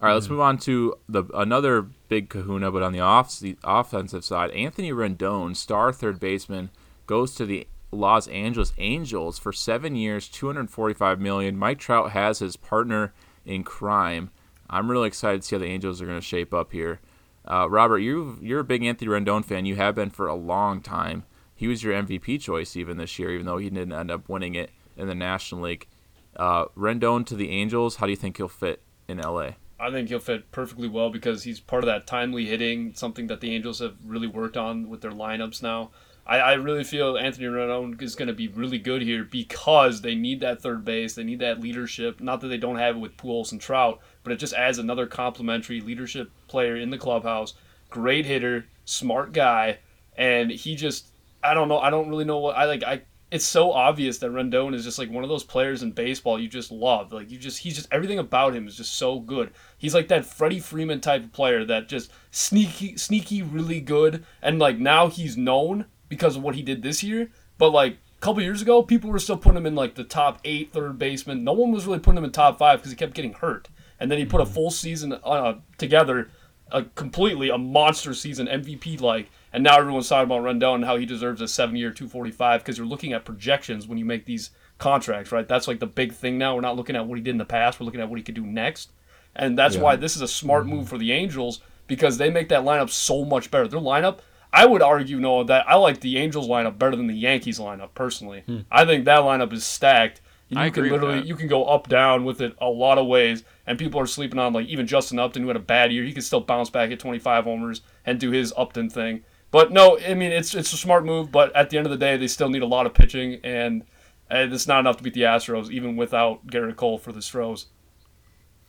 All 0.00 0.06
right, 0.06 0.14
let's 0.14 0.30
move 0.30 0.40
on 0.40 0.58
to 0.58 0.94
the 1.08 1.24
another 1.34 1.82
big 2.08 2.28
Kahuna, 2.28 2.70
but 2.70 2.84
on 2.84 2.92
the 2.92 3.00
off 3.00 3.40
the 3.40 3.56
offensive 3.64 4.24
side, 4.24 4.52
Anthony 4.52 4.92
Rendon, 4.92 5.56
star 5.56 5.92
third 5.92 6.20
baseman, 6.20 6.70
goes 7.06 7.34
to 7.34 7.44
the 7.44 7.66
Los 7.90 8.28
Angeles 8.28 8.72
Angels 8.78 9.40
for 9.40 9.52
seven 9.52 9.96
years, 9.96 10.28
245 10.28 11.20
million. 11.20 11.56
Mike 11.56 11.80
Trout 11.80 12.12
has 12.12 12.38
his 12.38 12.56
partner 12.56 13.12
in 13.44 13.64
crime. 13.64 14.30
I'm 14.70 14.88
really 14.88 15.08
excited 15.08 15.40
to 15.40 15.48
see 15.48 15.56
how 15.56 15.60
the 15.60 15.66
Angels 15.66 16.00
are 16.00 16.06
going 16.06 16.20
to 16.20 16.24
shape 16.24 16.54
up 16.54 16.70
here. 16.70 17.00
Uh, 17.44 17.68
Robert, 17.68 17.98
you 17.98 18.38
you're 18.40 18.60
a 18.60 18.64
big 18.64 18.84
Anthony 18.84 19.10
Rendon 19.10 19.44
fan. 19.44 19.66
You 19.66 19.74
have 19.76 19.96
been 19.96 20.10
for 20.10 20.28
a 20.28 20.34
long 20.34 20.80
time. 20.80 21.24
He 21.56 21.66
was 21.66 21.82
your 21.82 22.00
MVP 22.00 22.40
choice 22.40 22.76
even 22.76 22.98
this 22.98 23.18
year, 23.18 23.32
even 23.32 23.46
though 23.46 23.58
he 23.58 23.68
didn't 23.68 23.92
end 23.92 24.12
up 24.12 24.28
winning 24.28 24.54
it 24.54 24.70
in 24.96 25.08
the 25.08 25.14
National 25.16 25.62
League. 25.62 25.88
Uh, 26.36 26.66
Rendon 26.76 27.26
to 27.26 27.34
the 27.34 27.50
Angels. 27.50 27.96
How 27.96 28.06
do 28.06 28.12
you 28.12 28.16
think 28.16 28.36
he'll 28.36 28.46
fit 28.46 28.80
in 29.08 29.18
LA? 29.18 29.52
I 29.80 29.90
think 29.90 30.08
he'll 30.08 30.18
fit 30.18 30.50
perfectly 30.50 30.88
well 30.88 31.10
because 31.10 31.44
he's 31.44 31.60
part 31.60 31.84
of 31.84 31.86
that 31.86 32.06
timely 32.06 32.46
hitting, 32.46 32.94
something 32.94 33.28
that 33.28 33.40
the 33.40 33.54
Angels 33.54 33.78
have 33.78 33.94
really 34.04 34.26
worked 34.26 34.56
on 34.56 34.88
with 34.88 35.00
their 35.00 35.12
lineups 35.12 35.62
now. 35.62 35.90
I, 36.26 36.38
I 36.40 36.52
really 36.54 36.84
feel 36.84 37.16
Anthony 37.16 37.46
Rendon 37.46 38.00
is 38.02 38.14
going 38.14 38.28
to 38.28 38.34
be 38.34 38.48
really 38.48 38.78
good 38.78 39.02
here 39.02 39.24
because 39.24 40.02
they 40.02 40.14
need 40.14 40.40
that 40.40 40.60
third 40.60 40.84
base. 40.84 41.14
They 41.14 41.24
need 41.24 41.38
that 41.38 41.60
leadership. 41.60 42.20
Not 42.20 42.40
that 42.40 42.48
they 42.48 42.58
don't 42.58 42.76
have 42.76 42.96
it 42.96 43.00
with 43.00 43.16
Pujols 43.16 43.52
and 43.52 43.60
Trout, 43.60 44.00
but 44.24 44.32
it 44.32 44.38
just 44.38 44.52
adds 44.54 44.78
another 44.78 45.06
complementary 45.06 45.80
leadership 45.80 46.30
player 46.48 46.76
in 46.76 46.90
the 46.90 46.98
clubhouse. 46.98 47.54
Great 47.88 48.26
hitter, 48.26 48.66
smart 48.84 49.32
guy, 49.32 49.78
and 50.16 50.50
he 50.50 50.76
just 50.76 51.06
I 51.42 51.54
don't 51.54 51.68
know. 51.68 51.78
I 51.78 51.90
don't 51.90 52.08
really 52.08 52.24
know 52.24 52.38
what 52.38 52.56
I 52.56 52.64
like. 52.64 52.82
I 52.82 53.02
it's 53.30 53.44
so 53.44 53.72
obvious 53.72 54.18
that 54.18 54.30
Rendon 54.30 54.74
is 54.74 54.84
just 54.84 54.98
like 54.98 55.10
one 55.10 55.22
of 55.22 55.28
those 55.28 55.44
players 55.44 55.82
in 55.82 55.92
baseball 55.92 56.40
you 56.40 56.48
just 56.48 56.72
love. 56.72 57.12
Like 57.12 57.30
you 57.30 57.38
just 57.38 57.58
he's 57.58 57.76
just 57.76 57.88
everything 57.92 58.18
about 58.18 58.54
him 58.54 58.66
is 58.66 58.76
just 58.76 58.94
so 58.94 59.20
good. 59.20 59.50
He's 59.76 59.94
like 59.94 60.08
that 60.08 60.24
Freddie 60.24 60.60
Freeman 60.60 61.00
type 61.00 61.24
of 61.24 61.32
player 61.32 61.64
that 61.66 61.88
just 61.88 62.10
sneaky 62.30 62.96
sneaky 62.96 63.42
really 63.42 63.80
good 63.80 64.24
and 64.40 64.58
like 64.58 64.78
now 64.78 65.08
he's 65.08 65.36
known 65.36 65.86
because 66.08 66.36
of 66.36 66.42
what 66.42 66.54
he 66.54 66.62
did 66.62 66.82
this 66.82 67.02
year. 67.02 67.30
But 67.58 67.70
like 67.70 67.94
a 67.94 68.20
couple 68.20 68.42
years 68.42 68.62
ago, 68.62 68.82
people 68.82 69.10
were 69.10 69.18
still 69.18 69.36
putting 69.36 69.58
him 69.58 69.66
in 69.66 69.74
like 69.74 69.94
the 69.94 70.04
top 70.04 70.40
eight 70.44 70.72
third 70.72 70.98
baseman. 70.98 71.44
No 71.44 71.52
one 71.52 71.70
was 71.70 71.86
really 71.86 71.98
putting 71.98 72.18
him 72.18 72.24
in 72.24 72.32
top 72.32 72.58
five 72.58 72.78
because 72.78 72.90
he 72.90 72.96
kept 72.96 73.14
getting 73.14 73.34
hurt. 73.34 73.68
And 74.00 74.10
then 74.10 74.18
he 74.18 74.24
put 74.24 74.40
a 74.40 74.46
full 74.46 74.70
season 74.70 75.18
uh, 75.24 75.54
together, 75.76 76.30
a 76.70 76.84
completely 76.84 77.50
a 77.50 77.58
monster 77.58 78.14
season 78.14 78.46
MVP 78.46 79.00
like. 79.00 79.28
And 79.52 79.64
now 79.64 79.78
everyone's 79.78 80.08
talking 80.08 80.26
about 80.30 80.42
Rendon 80.42 80.76
and 80.76 80.84
how 80.84 80.96
he 80.96 81.06
deserves 81.06 81.40
a 81.40 81.48
seven 81.48 81.76
year 81.76 81.90
245 81.90 82.60
because 82.60 82.76
you're 82.78 82.86
looking 82.86 83.12
at 83.12 83.24
projections 83.24 83.86
when 83.88 83.98
you 83.98 84.04
make 84.04 84.24
these 84.26 84.50
contracts, 84.78 85.32
right? 85.32 85.48
That's 85.48 85.66
like 85.66 85.80
the 85.80 85.86
big 85.86 86.12
thing 86.12 86.38
now. 86.38 86.54
We're 86.54 86.60
not 86.60 86.76
looking 86.76 86.96
at 86.96 87.06
what 87.06 87.16
he 87.18 87.24
did 87.24 87.30
in 87.32 87.38
the 87.38 87.44
past. 87.44 87.80
We're 87.80 87.86
looking 87.86 88.00
at 88.00 88.08
what 88.08 88.18
he 88.18 88.22
could 88.22 88.34
do 88.34 88.46
next. 88.46 88.90
And 89.34 89.58
that's 89.58 89.76
Yeah. 89.76 89.82
why 89.82 89.96
this 89.96 90.16
is 90.16 90.22
a 90.22 90.28
smart 90.28 90.66
move 90.66 90.88
for 90.88 90.98
the 90.98 91.12
Angels 91.12 91.60
because 91.86 92.18
they 92.18 92.30
make 92.30 92.48
that 92.50 92.62
lineup 92.64 92.90
so 92.90 93.24
much 93.24 93.50
better. 93.50 93.66
Their 93.66 93.80
lineup, 93.80 94.18
I 94.52 94.66
would 94.66 94.82
argue, 94.82 95.18
Noah, 95.18 95.44
that 95.46 95.64
I 95.68 95.76
like 95.76 96.00
the 96.00 96.18
Angels 96.18 96.48
lineup 96.48 96.78
better 96.78 96.96
than 96.96 97.06
the 97.06 97.14
Yankees 97.14 97.58
lineup 97.58 97.90
personally. 97.94 98.42
Hmm. 98.46 98.58
I 98.70 98.84
think 98.84 99.04
that 99.06 99.20
lineup 99.20 99.52
is 99.52 99.64
stacked. 99.64 100.20
You 100.50 100.58
I 100.58 100.70
can 100.70 100.80
agree 100.80 100.92
with 100.92 101.00
literally 101.02 101.20
that. 101.20 101.26
you 101.28 101.36
can 101.36 101.46
go 101.48 101.64
up 101.64 101.88
down 101.88 102.24
with 102.24 102.40
it 102.40 102.54
a 102.58 102.68
lot 102.70 102.96
of 102.96 103.06
ways, 103.06 103.44
and 103.66 103.78
people 103.78 104.00
are 104.00 104.06
sleeping 104.06 104.38
on 104.38 104.54
like 104.54 104.66
even 104.66 104.86
Justin 104.86 105.18
Upton 105.18 105.42
who 105.42 105.48
had 105.48 105.56
a 105.56 105.60
bad 105.60 105.92
year. 105.92 106.04
He 106.04 106.12
could 106.14 106.24
still 106.24 106.40
bounce 106.40 106.70
back 106.70 106.90
at 106.90 106.98
25 106.98 107.44
homers 107.44 107.82
and 108.06 108.18
do 108.18 108.30
his 108.30 108.52
Upton 108.56 108.88
thing. 108.88 109.24
But 109.50 109.72
no, 109.72 109.98
I 109.98 110.14
mean 110.14 110.32
it's 110.32 110.54
it's 110.54 110.72
a 110.72 110.76
smart 110.76 111.04
move. 111.04 111.32
But 111.32 111.54
at 111.56 111.70
the 111.70 111.78
end 111.78 111.86
of 111.86 111.90
the 111.90 111.96
day, 111.96 112.16
they 112.16 112.26
still 112.28 112.48
need 112.50 112.62
a 112.62 112.66
lot 112.66 112.86
of 112.86 112.94
pitching, 112.94 113.40
and 113.42 113.84
it's 114.30 114.66
not 114.66 114.80
enough 114.80 114.98
to 114.98 115.02
beat 115.02 115.14
the 115.14 115.22
Astros 115.22 115.70
even 115.70 115.96
without 115.96 116.46
Gerrit 116.46 116.76
Cole 116.76 116.98
for 116.98 117.12
the 117.12 117.22
Stros. 117.22 117.66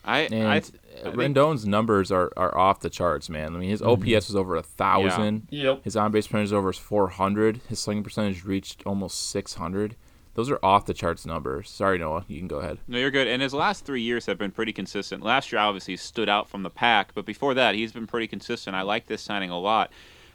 I 0.05 0.19
And 0.21 0.47
I, 0.47 0.57
uh, 0.57 0.57
I 0.57 0.61
think- 0.61 1.15
Rendon's 1.15 1.67
numbers 1.67 2.11
are, 2.11 2.31
are 2.37 2.57
off 2.57 2.79
the 2.79 2.89
charts, 2.89 3.29
man. 3.29 3.53
I 3.55 3.59
mean, 3.59 3.69
his 3.69 3.81
OPS 3.81 4.27
was 4.29 4.35
over 4.35 4.55
a 4.55 4.63
thousand. 4.63 5.47
Yep. 5.49 5.83
His 5.83 5.97
on 5.97 6.11
base 6.11 6.27
percentage 6.27 6.45
is 6.47 6.53
over 6.53 6.71
400. 6.71 7.59
His 7.67 7.79
slugging 7.79 8.03
percentage 8.03 8.45
reached 8.45 8.81
almost 8.85 9.29
600. 9.29 9.95
Those 10.35 10.49
are 10.49 10.59
off 10.63 10.85
the 10.85 10.93
charts 10.93 11.25
numbers. 11.25 11.69
Sorry, 11.69 11.97
Noah. 11.97 12.23
You 12.29 12.37
can 12.39 12.47
go 12.47 12.59
ahead. 12.59 12.77
No, 12.87 12.97
you're 12.97 13.11
good. 13.11 13.27
And 13.27 13.41
his 13.41 13.53
last 13.53 13.83
three 13.85 14.01
years 14.01 14.25
have 14.27 14.37
been 14.37 14.51
pretty 14.51 14.71
consistent. 14.71 15.21
Last 15.21 15.51
year, 15.51 15.59
obviously, 15.59 15.97
stood 15.97 16.29
out 16.29 16.47
from 16.47 16.63
the 16.63 16.69
pack, 16.69 17.13
but 17.13 17.25
before 17.25 17.53
that, 17.55 17.75
he's 17.75 17.91
been 17.91 18.07
pretty 18.07 18.27
consistent. 18.27 18.75
I 18.77 18.83
like 18.83 19.07
this 19.07 19.21
signing 19.21 19.49
a 19.49 19.59
lot. 19.59 19.91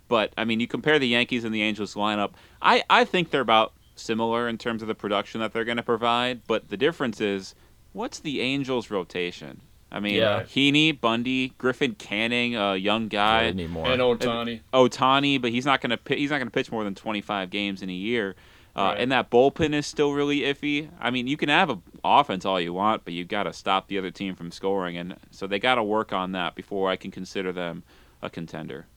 But 0.08 0.32
I 0.36 0.44
mean, 0.44 0.60
you 0.60 0.66
compare 0.66 0.98
the 0.98 1.08
Yankees 1.08 1.44
and 1.44 1.54
the 1.54 1.62
Angels 1.62 1.94
lineup. 1.94 2.32
I 2.60 2.84
I 2.90 3.04
think 3.04 3.30
they're 3.30 3.40
about 3.40 3.72
similar 3.96 4.48
in 4.48 4.58
terms 4.58 4.82
of 4.82 4.88
the 4.88 4.94
production 4.94 5.40
that 5.40 5.52
they're 5.52 5.64
going 5.64 5.76
to 5.76 5.82
provide. 5.82 6.42
But 6.46 6.68
the 6.68 6.76
difference 6.76 7.20
is, 7.20 7.54
what's 7.92 8.18
the 8.18 8.40
Angels' 8.40 8.90
rotation? 8.90 9.60
I 9.90 10.00
mean, 10.00 10.14
Yeah. 10.14 10.42
Heaney, 10.42 11.00
Bundy, 11.00 11.52
Griffin, 11.56 11.94
Canning, 11.94 12.56
a 12.56 12.74
young 12.76 13.06
guy. 13.08 13.42
I. 13.42 13.92
And 13.92 14.02
Ohtani. 14.02 14.60
Ohtani, 14.72 15.40
but 15.40 15.52
he's 15.52 15.64
not 15.64 15.80
going 15.80 15.96
to 15.96 16.14
he's 16.14 16.30
not 16.30 16.38
going 16.38 16.48
to 16.48 16.52
pitch 16.52 16.72
more 16.72 16.84
than 16.84 16.94
25 16.94 17.50
games 17.50 17.82
in 17.82 17.88
a 17.88 17.94
year. 17.94 18.34
Uh, 18.76 18.80
Right. 18.82 18.98
And 18.98 19.12
that 19.12 19.30
bullpen 19.30 19.72
is 19.72 19.86
still 19.86 20.12
really 20.12 20.40
iffy. 20.40 20.90
I 20.98 21.12
mean, 21.12 21.28
you 21.28 21.36
can 21.36 21.48
have 21.48 21.70
an 21.70 21.80
offense 22.02 22.44
all 22.44 22.60
you 22.60 22.72
want, 22.72 23.04
but 23.04 23.14
you've 23.14 23.28
got 23.28 23.44
to 23.44 23.52
stop 23.52 23.86
the 23.86 23.98
other 23.98 24.10
team 24.10 24.34
from 24.34 24.50
scoring, 24.50 24.96
and 24.96 25.14
so 25.30 25.46
they 25.46 25.60
got 25.60 25.76
to 25.76 25.82
work 25.84 26.12
on 26.12 26.32
that 26.32 26.56
before 26.56 26.90
I 26.90 26.96
can 26.96 27.12
consider 27.12 27.52
them 27.52 27.84
a 28.20 28.28
contender. 28.28 28.88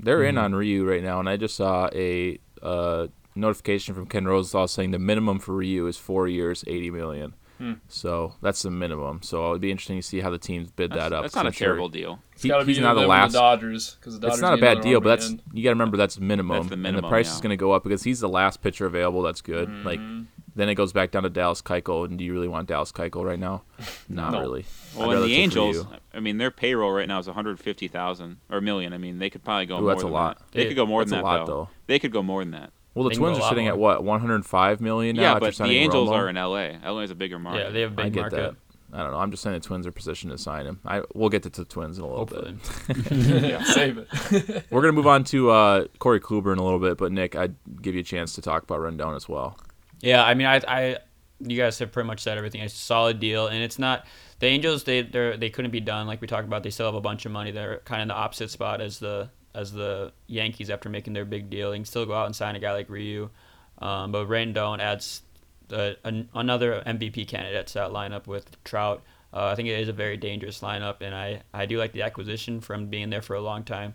They're 0.00 0.18
Mm-hmm. 0.20 0.28
in 0.28 0.38
on 0.38 0.54
Ryu 0.54 0.88
right 0.88 1.02
now, 1.02 1.18
and 1.20 1.28
I 1.28 1.36
just 1.36 1.56
saw 1.56 1.88
a 1.94 2.38
uh, 2.62 3.08
notification 3.34 3.94
from 3.94 4.06
Ken 4.06 4.26
Rosenthal 4.26 4.68
saying 4.68 4.90
the 4.92 4.98
minimum 4.98 5.38
for 5.38 5.54
Ryu 5.54 5.86
is 5.86 5.96
four 5.96 6.28
years, 6.28 6.64
80 6.66 6.90
million. 6.90 7.34
Hmm. 7.58 7.72
So 7.88 8.34
that's 8.40 8.62
the 8.62 8.70
minimum. 8.70 9.20
So 9.22 9.50
it'd 9.50 9.60
be 9.62 9.72
interesting 9.72 9.96
to 9.98 10.02
see 10.02 10.20
how 10.20 10.30
the 10.30 10.38
teams 10.38 10.70
bid 10.70 10.90
That's, 10.92 11.00
that 11.00 11.12
up. 11.12 11.22
that's 11.24 11.34
'cause 11.34 11.40
not 11.42 11.46
a 11.46 11.48
I'm 11.48 11.52
sure 11.52 11.66
terrible 11.66 11.88
deal. 11.88 12.20
He- 12.40 12.48
got 12.48 12.58
to 12.58 12.64
be 12.64 12.74
he's 12.74 12.80
not 12.82 12.94
the 12.94 13.00
last. 13.04 13.32
the 13.32 13.40
Dodgers 13.40 13.96
the 14.04 14.10
Dodgers. 14.12 14.34
It's 14.34 14.40
not 14.40 14.54
a 14.54 14.60
bad 14.60 14.80
deal, 14.80 15.00
but 15.00 15.08
that's 15.08 15.26
again. 15.30 15.42
you 15.52 15.64
got 15.64 15.70
to 15.70 15.74
remember 15.74 15.96
that's 15.96 16.20
minimum. 16.20 16.68
That's 16.68 16.80
the 16.80 16.88
and 16.88 16.96
the 16.96 17.02
price 17.08 17.26
yeah. 17.26 17.34
is 17.34 17.40
going 17.40 17.50
to 17.50 17.56
go 17.56 17.72
up 17.72 17.82
because 17.82 18.04
he's 18.04 18.20
the 18.20 18.28
last 18.28 18.62
pitcher 18.62 18.86
available. 18.86 19.22
That's 19.22 19.40
good. 19.40 19.68
Like 19.84 19.98
Mm-hmm. 19.98 20.22
Then 20.58 20.68
it 20.68 20.74
goes 20.74 20.92
back 20.92 21.10
down 21.12 21.22
to 21.22 21.30
Dallas 21.30 21.62
Keuchel. 21.62 22.04
And 22.06 22.18
do 22.18 22.24
you 22.24 22.32
really 22.32 22.48
want 22.48 22.68
Dallas 22.68 22.90
Keuchel 22.92 23.24
right 23.24 23.38
now? 23.38 23.62
Not 24.08 24.32
No. 24.32 24.40
really. 24.40 24.64
Well, 24.96 25.12
and 25.12 25.24
the 25.24 25.34
Angels, 25.36 25.86
I 26.12 26.20
mean, 26.20 26.38
their 26.38 26.50
payroll 26.50 26.90
right 26.92 27.06
now 27.06 27.18
is 27.20 27.26
150,000 27.26 28.38
or 28.50 28.58
a 28.58 28.62
million. 28.62 28.92
I 28.92 28.98
mean, 28.98 29.18
they 29.18 29.30
could 29.30 29.44
probably 29.44 29.66
go 29.66 29.76
Ooh, 29.78 29.82
more 29.82 29.90
that's 29.94 30.02
a 30.02 30.08
lot. 30.08 30.38
that. 30.38 30.52
They 30.52 30.62
Yeah, 30.62 30.68
could 30.68 30.76
go 30.76 30.86
more 30.86 31.02
that's 31.02 31.10
than 31.10 31.20
a 31.20 31.22
that 31.22 31.28
lot, 31.28 31.46
though. 31.46 31.52
though. 31.52 31.68
They 31.86 31.98
could 31.98 32.12
go 32.12 32.22
more 32.22 32.42
than 32.42 32.50
that. 32.52 32.72
Well, 32.94 33.04
the 33.04 33.10
They 33.10 33.16
Twins 33.16 33.38
are 33.38 33.48
sitting 33.48 33.66
lot 33.66 33.72
at 33.74 33.78
what 33.78 34.02
105 34.04 34.80
million 34.80 35.14
now. 35.16 35.22
yeah, 35.34 35.38
but 35.38 35.54
the 35.56 35.64
Angels 35.64 36.08
Romo? 36.08 36.12
are 36.14 36.28
in 36.28 36.34
LA. 36.36 36.90
LA 36.92 37.00
is 37.02 37.10
a 37.10 37.14
bigger 37.14 37.38
market. 37.38 37.60
Yeah, 37.66 37.70
they 37.70 37.80
have 37.82 37.92
a 37.92 37.94
big 37.96 38.06
I 38.06 38.08
get 38.08 38.20
market. 38.22 38.36
that. 38.36 38.54
I 38.90 39.02
don't 39.02 39.12
know. 39.12 39.18
I'm 39.18 39.30
just 39.30 39.42
saying 39.42 39.52
the 39.54 39.60
Twins 39.60 39.86
are 39.86 39.92
positioned 39.92 40.32
to 40.32 40.38
sign 40.38 40.64
him. 40.66 40.80
I 40.86 41.02
we'll 41.14 41.28
get 41.28 41.42
to 41.42 41.50
the 41.50 41.64
Twins 41.66 41.98
in 41.98 42.04
a 42.04 42.06
little 42.08 42.24
Hopefully. 42.26 42.56
bit. 42.88 43.66
Save 43.66 43.98
it. 43.98 44.64
We're 44.70 44.80
gonna 44.80 44.92
move 44.94 45.06
on 45.06 45.24
to 45.24 45.50
uh, 45.50 45.84
Corey 45.98 46.20
Kluber 46.20 46.52
in 46.54 46.58
a 46.58 46.64
little 46.64 46.78
bit, 46.78 46.96
but 46.96 47.12
Nick, 47.12 47.36
I'd 47.36 47.54
give 47.82 47.94
you 47.94 48.00
a 48.00 48.04
chance 48.04 48.32
to 48.32 48.42
talk 48.42 48.62
about 48.62 48.80
Rendon 48.80 49.14
as 49.14 49.28
well. 49.28 49.58
Yeah, 50.00 50.24
I 50.24 50.34
mean, 50.34 50.46
I, 50.46 50.60
I, 50.66 50.98
you 51.40 51.56
guys 51.56 51.78
have 51.78 51.92
pretty 51.92 52.06
much 52.06 52.20
said 52.20 52.38
everything. 52.38 52.60
It's 52.60 52.74
a 52.74 52.76
solid 52.76 53.20
deal, 53.20 53.46
and 53.48 53.62
it's 53.62 53.78
not 53.78 54.06
the 54.38 54.46
Angels. 54.46 54.84
They 54.84 55.02
they 55.02 55.36
they 55.36 55.50
couldn't 55.50 55.70
be 55.70 55.80
done 55.80 56.06
like 56.06 56.20
we 56.20 56.26
talked 56.26 56.46
about. 56.46 56.62
They 56.62 56.70
still 56.70 56.86
have 56.86 56.94
a 56.94 57.00
bunch 57.00 57.26
of 57.26 57.32
money. 57.32 57.50
They're 57.50 57.78
kind 57.84 58.00
of 58.00 58.02
in 58.02 58.08
the 58.08 58.14
opposite 58.14 58.50
spot 58.50 58.80
as 58.80 58.98
the 58.98 59.30
as 59.54 59.72
the 59.72 60.12
Yankees 60.26 60.70
after 60.70 60.88
making 60.88 61.14
their 61.14 61.24
big 61.24 61.50
deal. 61.50 61.70
They 61.70 61.78
can 61.78 61.84
still 61.84 62.06
go 62.06 62.14
out 62.14 62.26
and 62.26 62.36
sign 62.36 62.54
a 62.54 62.60
guy 62.60 62.72
like 62.72 62.88
Ryu, 62.88 63.30
um, 63.78 64.12
but 64.12 64.28
Rendon 64.28 64.78
adds 64.80 65.22
an, 65.70 66.28
another 66.34 66.82
MVP 66.86 67.28
candidate 67.28 67.66
to 67.68 67.74
that 67.74 67.90
lineup 67.90 68.26
with 68.26 68.62
Trout. 68.64 69.02
Uh, 69.32 69.46
I 69.46 69.54
think 69.54 69.68
it 69.68 69.78
is 69.78 69.88
a 69.88 69.92
very 69.92 70.16
dangerous 70.16 70.60
lineup, 70.60 70.96
and 71.00 71.14
I, 71.14 71.42
I 71.52 71.66
do 71.66 71.78
like 71.78 71.92
the 71.92 72.02
acquisition 72.02 72.60
from 72.60 72.86
being 72.86 73.10
there 73.10 73.22
for 73.22 73.36
a 73.36 73.40
long 73.40 73.62
time. 73.62 73.94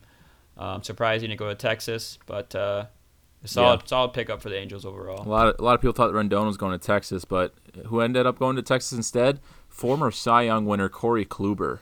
Um, 0.57 0.83
surprising 0.83 1.29
to 1.29 1.35
go 1.35 1.49
to 1.49 1.55
Texas, 1.55 2.19
but 2.27 2.53
uh, 2.53 2.85
solid 3.45 3.81
Yeah. 3.81 3.85
solid 3.87 4.13
pickup 4.13 4.41
for 4.41 4.49
the 4.49 4.57
Angels 4.57 4.85
overall. 4.85 5.27
A 5.27 5.29
lot 5.29 5.47
of, 5.47 5.55
a 5.59 5.63
lot 5.63 5.75
of 5.75 5.81
people 5.81 5.93
thought 5.93 6.11
Rendon 6.11 6.45
was 6.45 6.57
going 6.57 6.71
to 6.77 6.85
Texas, 6.85 7.25
but 7.25 7.53
who 7.87 7.99
ended 8.01 8.25
up 8.25 8.39
going 8.39 8.55
to 8.55 8.61
Texas 8.61 8.93
instead? 8.93 9.39
Former 9.69 10.11
Cy 10.11 10.43
Young 10.43 10.65
winner 10.65 10.89
Corey 10.89 11.25
Kluber, 11.25 11.79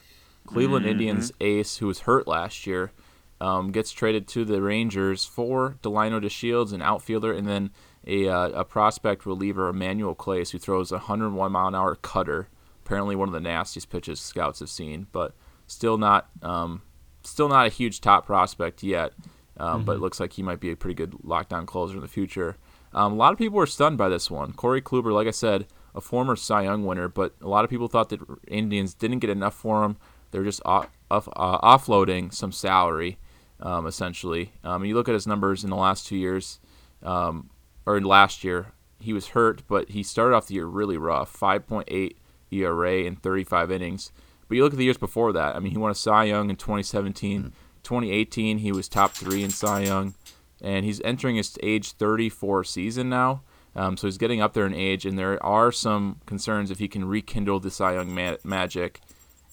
Cleveland 0.47 0.86
Indians 0.86 1.32
ace 1.41 1.78
who 1.78 1.88
was 1.88 2.02
hurt 2.02 2.28
last 2.28 2.65
year, 2.65 2.91
um, 3.39 3.71
gets 3.71 3.91
traded 3.91 4.28
to 4.30 4.45
the 4.45 4.62
Rangers 4.62 5.26
for 5.26 5.78
Delino 5.84 6.21
DeShields, 6.24 6.74
an 6.74 6.82
outfielder, 6.82 7.34
and 7.34 7.47
then 7.47 7.71
a, 8.08 8.28
uh, 8.28 8.50
a 8.50 8.63
prospect 8.63 9.26
reliever, 9.26 9.67
Emmanuel 9.69 10.15
Clase, 10.15 10.52
who 10.52 10.58
throws 10.60 10.91
a 10.91 10.95
101 10.95 11.52
mile 11.52 11.67
an 11.67 11.76
hour 11.76 11.95
cutter. 11.95 12.47
Apparently, 12.86 13.15
one 13.15 13.30
of 13.30 13.34
the 13.34 13.39
nastiest 13.39 13.89
pitches 13.89 14.19
scouts 14.19 14.60
have 14.60 14.69
seen, 14.69 15.08
but 15.12 15.34
still 15.67 15.97
not 15.97 16.30
um, 16.41 16.82
still 17.24 17.47
not 17.47 17.67
a 17.67 17.69
huge 17.69 18.02
top 18.02 18.26
prospect 18.26 18.84
yet. 18.84 19.13
Um, 19.62 19.86
But 19.86 19.97
it 19.97 20.00
looks 20.00 20.19
like 20.19 20.34
he 20.34 20.43
might 20.43 20.60
be 20.60 20.71
a 20.71 20.76
pretty 20.76 20.95
good 20.95 21.12
lockdown 21.24 21.65
closer 21.67 21.95
in 21.95 22.02
the 22.02 22.08
future. 22.08 22.58
Um, 22.93 23.13
a 23.13 23.15
lot 23.15 23.32
of 23.32 23.38
people 23.38 23.58
were 23.58 23.67
stunned 23.67 23.97
by 23.97 24.10
this 24.10 24.30
one. 24.32 24.54
Corey 24.54 24.82
Kluber, 24.82 25.13
like 25.13 25.28
I 25.28 25.32
said, 25.32 25.67
a 25.93 26.02
former 26.02 26.36
Cy 26.36 26.63
Young 26.63 26.86
winner, 26.86 27.08
but 27.08 27.36
a 27.41 27.47
lot 27.47 27.63
of 27.63 27.69
people 27.69 27.88
thought 27.88 28.10
that 28.10 28.21
Indians 28.47 28.93
didn't 28.93 29.19
get 29.19 29.30
enough 29.30 29.54
for 29.54 29.84
him. 29.84 29.97
They're 30.32 30.43
just 30.43 30.62
off, 30.65 30.89
off, 31.10 31.28
uh, 31.36 31.60
offloading 31.60 32.34
some 32.34 32.52
salary, 32.52 33.17
um, 33.60 33.86
essentially. 33.86 34.54
Um, 34.63 34.84
you 34.84 34.95
look 34.95 35.08
at 35.08 35.13
his 35.13 35.28
numbers 35.28 35.63
in 35.63 35.69
the 35.69 35.76
last 35.76 36.08
two 36.08 36.15
years, 36.17 36.60
um, 37.04 37.50
or 37.86 37.97
in 37.97 38.04
last 38.04 38.43
year, 38.43 38.74
he 39.00 39.13
was 39.13 39.30
hurt, 39.30 39.63
but 39.67 39.89
he 39.89 40.04
started 40.04 40.36
off 40.36 40.47
the 40.47 40.56
year 40.56 40.65
really 40.65 40.97
rough 40.97 41.38
5.8 41.38 42.15
ERA 42.52 42.93
in 43.04 43.15
35 43.15 43.71
innings. 43.71 44.12
But 44.47 44.56
you 44.56 44.63
look 44.63 44.74
at 44.74 44.78
the 44.78 44.86
years 44.86 44.97
before 44.97 45.32
that. 45.34 45.56
I 45.56 45.60
mean, 45.60 45.71
he 45.71 45.78
won 45.78 45.91
a 45.91 45.95
Cy 45.95 46.26
Young 46.26 46.50
in 46.50 46.56
2017. 46.56 47.54
2018, 47.83 48.59
he 48.59 48.71
was 48.71 48.87
top 48.87 49.11
three 49.11 49.43
in 49.43 49.49
Cy 49.49 49.81
Young. 49.81 50.13
And 50.61 50.85
he's 50.85 51.01
entering 51.01 51.37
his 51.37 51.57
age 51.63 51.93
34 51.93 52.63
season 52.63 53.09
now. 53.09 53.41
Um, 53.75 53.97
so 53.97 54.07
he's 54.07 54.17
getting 54.17 54.41
up 54.41 54.53
there 54.53 54.65
in 54.65 54.73
age, 54.73 55.05
and 55.05 55.17
there 55.17 55.43
are 55.43 55.71
some 55.71 56.19
concerns 56.25 56.71
if 56.71 56.79
he 56.79 56.87
can 56.87 57.05
rekindle 57.05 57.59
the 57.59 57.71
Cy 57.71 57.93
Young 57.93 58.13
ma- 58.13 58.35
magic. 58.43 58.99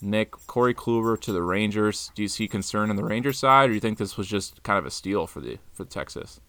Nick, 0.00 0.32
Corey 0.46 0.74
Kluber 0.74 1.20
to 1.20 1.32
the 1.32 1.42
Rangers. 1.42 2.10
Do 2.14 2.22
you 2.22 2.28
see 2.28 2.46
concern 2.48 2.90
on 2.90 2.96
the 2.96 3.04
Rangers 3.04 3.38
side, 3.38 3.66
or 3.66 3.68
do 3.68 3.74
you 3.74 3.80
think 3.80 3.98
this 3.98 4.16
was 4.16 4.28
just 4.28 4.62
kind 4.62 4.78
of 4.78 4.86
a 4.86 4.90
steal 4.90 5.26
for 5.26 5.40
the 5.40 5.58
for 5.72 5.84
Texas? 5.84 6.40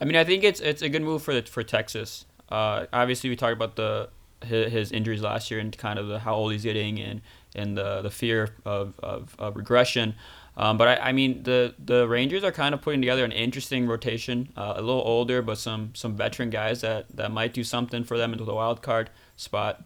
I 0.00 0.04
mean, 0.04 0.16
I 0.16 0.24
think 0.24 0.44
it's 0.44 0.60
it's 0.60 0.82
a 0.82 0.88
good 0.88 1.02
move 1.02 1.22
for 1.22 1.34
the, 1.34 1.42
for 1.42 1.62
Texas. 1.62 2.26
Uh, 2.48 2.86
obviously, 2.92 3.30
we 3.30 3.36
talked 3.36 3.52
about 3.52 3.76
the 3.76 4.08
his, 4.44 4.92
injuries 4.92 5.22
last 5.22 5.50
year 5.50 5.60
and 5.60 5.76
kind 5.76 5.98
of 5.98 6.08
the, 6.08 6.18
how 6.18 6.34
old 6.34 6.52
he's 6.52 6.64
getting 6.64 7.00
and 7.00 7.22
and 7.54 7.76
the 7.76 8.02
the 8.02 8.10
fear 8.10 8.54
of 8.64 8.98
of, 9.00 9.34
of 9.38 9.56
regression. 9.56 10.14
Um, 10.56 10.78
but 10.78 10.86
I, 10.88 11.08
I 11.08 11.12
mean, 11.12 11.42
the 11.42 11.74
the 11.78 12.06
Rangers 12.06 12.44
are 12.44 12.52
kind 12.52 12.74
of 12.74 12.80
putting 12.80 13.00
together 13.00 13.24
an 13.24 13.32
interesting 13.32 13.86
rotation. 13.88 14.52
Uh, 14.56 14.74
a 14.76 14.82
little 14.82 15.02
older, 15.02 15.42
but 15.42 15.58
some 15.58 15.90
some 15.94 16.16
veteran 16.16 16.50
guys 16.50 16.80
that, 16.82 17.06
that 17.16 17.32
might 17.32 17.52
do 17.52 17.64
something 17.64 18.04
for 18.04 18.16
them 18.16 18.32
into 18.32 18.44
the 18.44 18.54
wild 18.54 18.80
card 18.82 19.10
spot. 19.36 19.82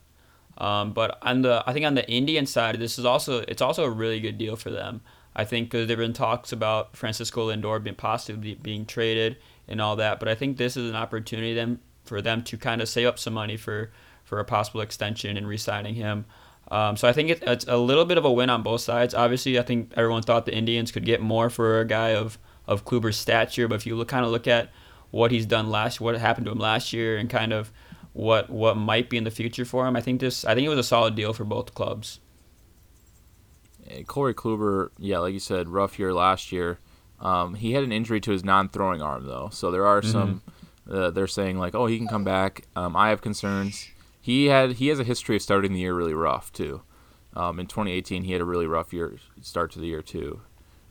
Um, 0.58 0.92
but 0.92 1.18
on 1.22 1.42
the 1.42 1.62
I 1.66 1.72
think 1.72 1.86
on 1.86 1.94
the 1.94 2.08
Indian 2.10 2.44
side, 2.44 2.78
this 2.78 2.98
is 2.98 3.04
also 3.04 3.44
it's 3.48 3.62
also 3.62 3.84
a 3.84 3.90
really 3.90 4.20
good 4.20 4.36
deal 4.36 4.56
for 4.56 4.70
them. 4.70 5.00
I 5.34 5.44
think 5.44 5.70
because 5.70 5.86
there 5.86 5.96
have 5.96 6.04
been 6.04 6.12
talks 6.12 6.52
about 6.52 6.96
Francisco 6.96 7.48
Lindor 7.48 7.82
being 7.82 7.96
possibly 7.96 8.54
being 8.54 8.84
traded 8.84 9.36
and 9.68 9.80
all 9.80 9.96
that, 9.96 10.18
but 10.18 10.28
I 10.28 10.34
think 10.34 10.56
this 10.56 10.76
is 10.76 10.90
an 10.90 10.96
opportunity 10.96 11.78
for 12.04 12.20
them 12.20 12.42
to 12.42 12.58
kind 12.58 12.82
of 12.82 12.88
save 12.88 13.06
up 13.06 13.18
some 13.18 13.34
money 13.34 13.56
for 13.56 13.90
for 14.24 14.40
a 14.40 14.44
possible 14.44 14.82
extension 14.82 15.36
and 15.38 15.48
re-signing 15.48 15.94
him. 15.94 16.26
Um, 16.70 16.96
so 16.96 17.08
I 17.08 17.12
think 17.12 17.30
it, 17.30 17.42
it's 17.46 17.64
a 17.66 17.76
little 17.76 18.04
bit 18.04 18.18
of 18.18 18.24
a 18.24 18.32
win 18.32 18.50
on 18.50 18.62
both 18.62 18.82
sides. 18.82 19.14
Obviously, 19.14 19.58
I 19.58 19.62
think 19.62 19.92
everyone 19.96 20.22
thought 20.22 20.44
the 20.46 20.54
Indians 20.54 20.90
could 20.92 21.04
get 21.04 21.20
more 21.20 21.50
for 21.50 21.80
a 21.80 21.84
guy 21.84 22.10
of 22.10 22.38
of 22.66 22.84
Kluber's 22.84 23.16
stature, 23.16 23.66
but 23.66 23.76
if 23.76 23.86
you 23.86 23.96
look 23.96 24.08
kind 24.08 24.24
of 24.24 24.30
look 24.30 24.46
at 24.46 24.70
what 25.10 25.30
he's 25.30 25.46
done 25.46 25.70
last, 25.70 26.00
what 26.00 26.18
happened 26.18 26.44
to 26.44 26.52
him 26.52 26.58
last 26.58 26.92
year, 26.92 27.16
and 27.16 27.30
kind 27.30 27.52
of 27.52 27.72
what 28.12 28.50
what 28.50 28.76
might 28.76 29.08
be 29.08 29.16
in 29.16 29.24
the 29.24 29.30
future 29.30 29.64
for 29.64 29.86
him, 29.86 29.96
I 29.96 30.02
think 30.02 30.20
this 30.20 30.44
I 30.44 30.54
think 30.54 30.66
it 30.66 30.68
was 30.68 30.78
a 30.78 30.82
solid 30.84 31.14
deal 31.14 31.32
for 31.32 31.44
both 31.44 31.74
clubs. 31.74 32.20
Corey 34.06 34.34
Kluber, 34.34 34.90
yeah, 34.98 35.18
like 35.18 35.32
you 35.32 35.40
said, 35.40 35.70
rough 35.70 35.98
year 35.98 36.12
last 36.12 36.52
year. 36.52 36.78
Um, 37.20 37.54
he 37.54 37.72
had 37.72 37.82
an 37.84 37.90
injury 37.90 38.20
to 38.20 38.30
his 38.30 38.44
non-throwing 38.44 39.00
arm 39.00 39.26
though, 39.26 39.48
so 39.50 39.70
there 39.70 39.86
are 39.86 40.02
some. 40.02 40.42
Uh, 40.88 41.10
they're 41.10 41.26
saying 41.26 41.58
like, 41.58 41.74
oh, 41.74 41.86
he 41.86 41.98
can 41.98 42.08
come 42.08 42.24
back. 42.24 42.64
Um, 42.74 42.96
I 42.96 43.10
have 43.10 43.20
concerns. 43.20 43.88
He 44.28 44.44
had 44.48 44.72
he 44.72 44.88
has 44.88 45.00
a 45.00 45.04
history 45.04 45.36
of 45.36 45.42
starting 45.42 45.72
the 45.72 45.80
year 45.80 45.94
really 45.94 46.12
rough 46.12 46.52
too. 46.52 46.82
Um, 47.34 47.58
in 47.58 47.66
2018, 47.66 48.24
he 48.24 48.32
had 48.32 48.42
a 48.42 48.44
really 48.44 48.66
rough 48.66 48.92
year 48.92 49.16
start 49.40 49.72
to 49.72 49.78
the 49.78 49.86
year 49.86 50.02
too. 50.02 50.42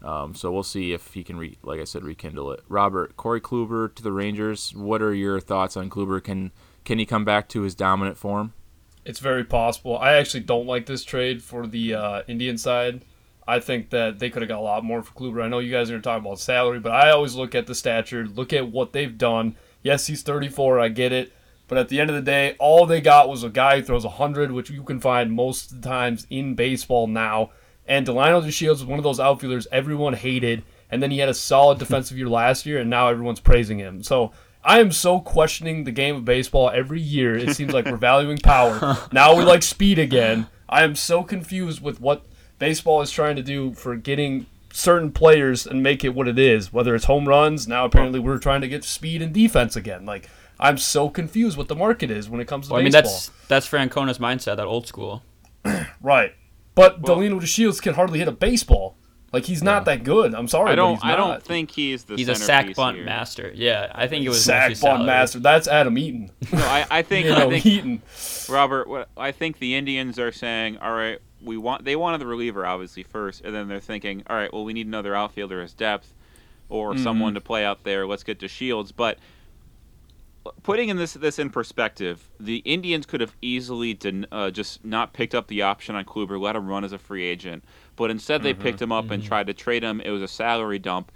Um, 0.01 0.33
so 0.33 0.51
we'll 0.51 0.63
see 0.63 0.91
if 0.91 1.13
he 1.13 1.23
can, 1.23 1.37
re, 1.37 1.55
like 1.61 1.79
I 1.79 1.83
said, 1.83 2.03
rekindle 2.03 2.51
it. 2.53 2.63
Robert 2.67 3.15
Corey 3.15 3.39
Kluber 3.39 3.93
to 3.93 4.01
the 4.01 4.11
Rangers. 4.11 4.73
What 4.73 5.03
are 5.03 5.13
your 5.13 5.39
thoughts 5.39 5.77
on 5.77 5.87
Kluber? 5.87 6.23
Can 6.23 6.51
can 6.83 6.97
he 6.97 7.05
come 7.05 7.23
back 7.25 7.47
to 7.49 7.61
his 7.61 7.75
dominant 7.75 8.17
form? 8.17 8.53
It's 9.05 9.19
very 9.19 9.43
possible. 9.43 9.99
I 9.99 10.13
actually 10.13 10.39
don't 10.39 10.65
like 10.65 10.87
this 10.87 11.03
trade 11.03 11.43
for 11.43 11.67
the 11.67 11.93
uh, 11.93 12.21
Indian 12.27 12.57
side. 12.57 13.05
I 13.47 13.59
think 13.59 13.91
that 13.91 14.17
they 14.17 14.31
could 14.31 14.41
have 14.41 14.49
got 14.49 14.57
a 14.57 14.61
lot 14.61 14.83
more 14.83 15.03
for 15.03 15.13
Kluber. 15.13 15.43
I 15.43 15.47
know 15.47 15.59
you 15.59 15.71
guys 15.71 15.91
are 15.91 16.01
talking 16.01 16.25
about 16.25 16.39
salary, 16.39 16.79
but 16.79 16.91
I 16.91 17.11
always 17.11 17.35
look 17.35 17.53
at 17.53 17.67
the 17.67 17.75
stature, 17.75 18.25
look 18.25 18.51
at 18.51 18.71
what 18.71 18.93
they've 18.93 19.15
done. 19.15 19.55
Yes, 19.83 20.07
he's 20.07 20.23
34. 20.23 20.79
I 20.79 20.87
get 20.87 21.11
it. 21.11 21.31
But 21.67 21.77
at 21.77 21.89
the 21.89 21.99
end 21.99 22.09
of 22.09 22.15
the 22.15 22.21
day, 22.21 22.55
all 22.59 22.85
they 22.85 23.01
got 23.01 23.29
was 23.29 23.43
a 23.43 23.49
guy 23.49 23.77
who 23.77 23.83
throws 23.83 24.05
100, 24.05 24.51
which 24.51 24.69
you 24.69 24.83
can 24.83 24.99
find 24.99 25.31
most 25.31 25.71
of 25.71 25.81
the 25.81 25.87
times 25.87 26.25
in 26.29 26.55
baseball 26.55 27.07
now. 27.07 27.51
And 27.85 28.05
Delino 28.05 28.41
DeShields 28.41 28.69
was 28.69 28.85
one 28.85 28.99
of 28.99 29.03
those 29.03 29.19
outfielders 29.19 29.67
everyone 29.71 30.13
hated. 30.13 30.63
And 30.89 31.03
then 31.03 31.11
he 31.11 31.19
had 31.19 31.29
a 31.29 31.33
solid 31.33 31.79
defensive 31.79 32.17
year 32.17 32.29
last 32.29 32.65
year, 32.65 32.79
and 32.79 32.89
now 32.89 33.09
everyone's 33.09 33.41
praising 33.41 33.79
him. 33.79 34.03
So 34.03 34.31
I 34.63 34.79
am 34.79 34.91
so 34.91 35.19
questioning 35.19 35.83
the 35.83 35.91
game 35.91 36.15
of 36.15 36.25
baseball 36.25 36.69
every 36.69 37.01
year. 37.01 37.35
It 37.37 37.55
seems 37.55 37.73
like 37.73 37.85
we're 37.85 37.97
valuing 37.97 38.37
power. 38.37 38.97
Now 39.11 39.35
we 39.35 39.43
like 39.43 39.63
speed 39.63 39.99
again. 39.99 40.47
I 40.69 40.83
am 40.83 40.95
so 40.95 41.23
confused 41.23 41.81
with 41.81 42.01
what 42.01 42.23
baseball 42.59 43.01
is 43.01 43.11
trying 43.11 43.35
to 43.37 43.43
do 43.43 43.73
for 43.73 43.95
getting 43.95 44.45
certain 44.73 45.11
players 45.11 45.65
and 45.65 45.81
make 45.81 46.03
it 46.03 46.13
what 46.13 46.27
it 46.27 46.37
is. 46.37 46.71
Whether 46.73 46.95
it's 46.95 47.05
home 47.05 47.27
runs, 47.27 47.67
now 47.67 47.85
apparently 47.85 48.19
we're 48.19 48.37
trying 48.37 48.61
to 48.61 48.67
get 48.67 48.83
speed 48.83 49.21
and 49.21 49.33
defense 49.33 49.75
again. 49.75 50.05
Like 50.05 50.29
I'm 50.59 50.77
so 50.77 51.09
confused 51.09 51.57
what 51.57 51.67
the 51.67 51.75
market 51.75 52.09
is 52.11 52.29
when 52.29 52.41
it 52.41 52.47
comes 52.47 52.67
to 52.67 52.73
Well, 52.73 52.79
I 52.81 52.83
mean, 52.83 52.91
that's 52.91 53.29
that's 53.47 53.67
Francona's 53.67 54.17
mindset, 54.19 54.57
that 54.57 54.65
old 54.65 54.87
school. 54.87 55.23
right. 56.01 56.33
But 56.75 57.01
Well- 57.01 57.17
Delino 57.17 57.39
DeShields 57.39 57.81
can 57.81 57.93
hardly 57.95 58.19
hit 58.19 58.27
a 58.27 58.31
baseball. 58.31 58.95
Like 59.33 59.43
he's 59.43 59.61
not 59.61 59.83
that 59.85 60.05
good. 60.05 60.33
I'm 60.33 60.47
sorry, 60.47 60.71
I 60.71 60.75
don't. 60.75 60.95
But 61.01 61.05
he's 61.07 61.13
I 61.13 61.15
don't 61.17 61.43
think 61.43 61.71
he's 61.71 62.05
the. 62.05 62.15
He's 62.15 62.29
a 62.29 62.33
sack 62.33 62.45
centerpiece 62.61 62.77
bunt 62.77 62.95
here. 62.95 63.05
master. 63.05 63.51
Yeah, 63.53 63.91
I 63.93 64.07
think 64.07 64.25
it 64.25 64.29
was 64.29 64.41
sack 64.43 64.69
mostly 64.69 64.87
bunt 64.87 64.99
salary. 64.99 65.05
master. 65.05 65.39
That's 65.39 65.67
Adam 65.67 65.97
Eaton. 65.97 66.31
No, 66.53 66.59
I, 66.59 66.85
I 66.89 67.01
think. 67.03 67.25
you 67.25 67.33
I 67.33 67.49
think 67.49 67.65
Eaton. 67.65 68.01
Robert, 68.49 68.87
what 68.87 69.09
I 69.17 69.33
think 69.33 69.59
the 69.59 69.75
Indians 69.75 70.17
are 70.17 70.31
saying, 70.31 70.77
all 70.77 70.93
right, 70.93 71.19
we 71.43 71.57
want 71.57 71.83
they 71.83 71.97
wanted 71.97 72.19
the 72.19 72.25
reliever 72.25 72.65
obviously 72.65 73.03
first, 73.03 73.43
and 73.43 73.53
then 73.53 73.67
they're 73.67 73.81
thinking, 73.81 74.23
all 74.29 74.35
right, 74.37 74.51
well 74.51 74.63
we 74.63 74.71
need 74.71 74.87
another 74.87 75.13
outfielder 75.13 75.61
as 75.61 75.73
depth, 75.73 76.13
or 76.69 76.93
Mm-hmm. 76.93 77.03
someone 77.03 77.33
to 77.33 77.41
play 77.41 77.65
out 77.65 77.83
there. 77.83 78.07
Let's 78.07 78.23
get 78.23 78.39
to 78.39 78.47
Shields. 78.47 78.93
But 78.93 79.17
putting 80.63 80.89
in 80.89 80.97
this 80.97 81.13
this 81.13 81.39
in 81.39 81.49
perspective, 81.49 82.29
the 82.39 82.57
Indians 82.57 83.05
could 83.05 83.21
have 83.21 83.35
easily 83.41 83.93
den- 83.93 84.27
uh, 84.31 84.49
just 84.51 84.83
not 84.85 85.13
picked 85.13 85.33
up 85.35 85.47
the 85.47 85.61
option 85.61 85.95
on 85.95 86.05
Kluber, 86.05 86.39
let 86.39 86.55
him 86.55 86.67
run 86.67 86.83
as 86.83 86.91
a 86.93 86.97
free 86.97 87.23
agent, 87.23 87.63
but 87.95 88.11
instead 88.11 88.43
they 88.43 88.53
picked 88.53 88.81
him 88.81 88.91
up 88.91 89.09
and 89.11 89.23
tried 89.23 89.47
to 89.47 89.53
trade 89.53 89.83
him. 89.83 90.01
It 90.01 90.09
was 90.11 90.21
a 90.21 90.27
salary 90.27 90.79
dump. 90.79 91.11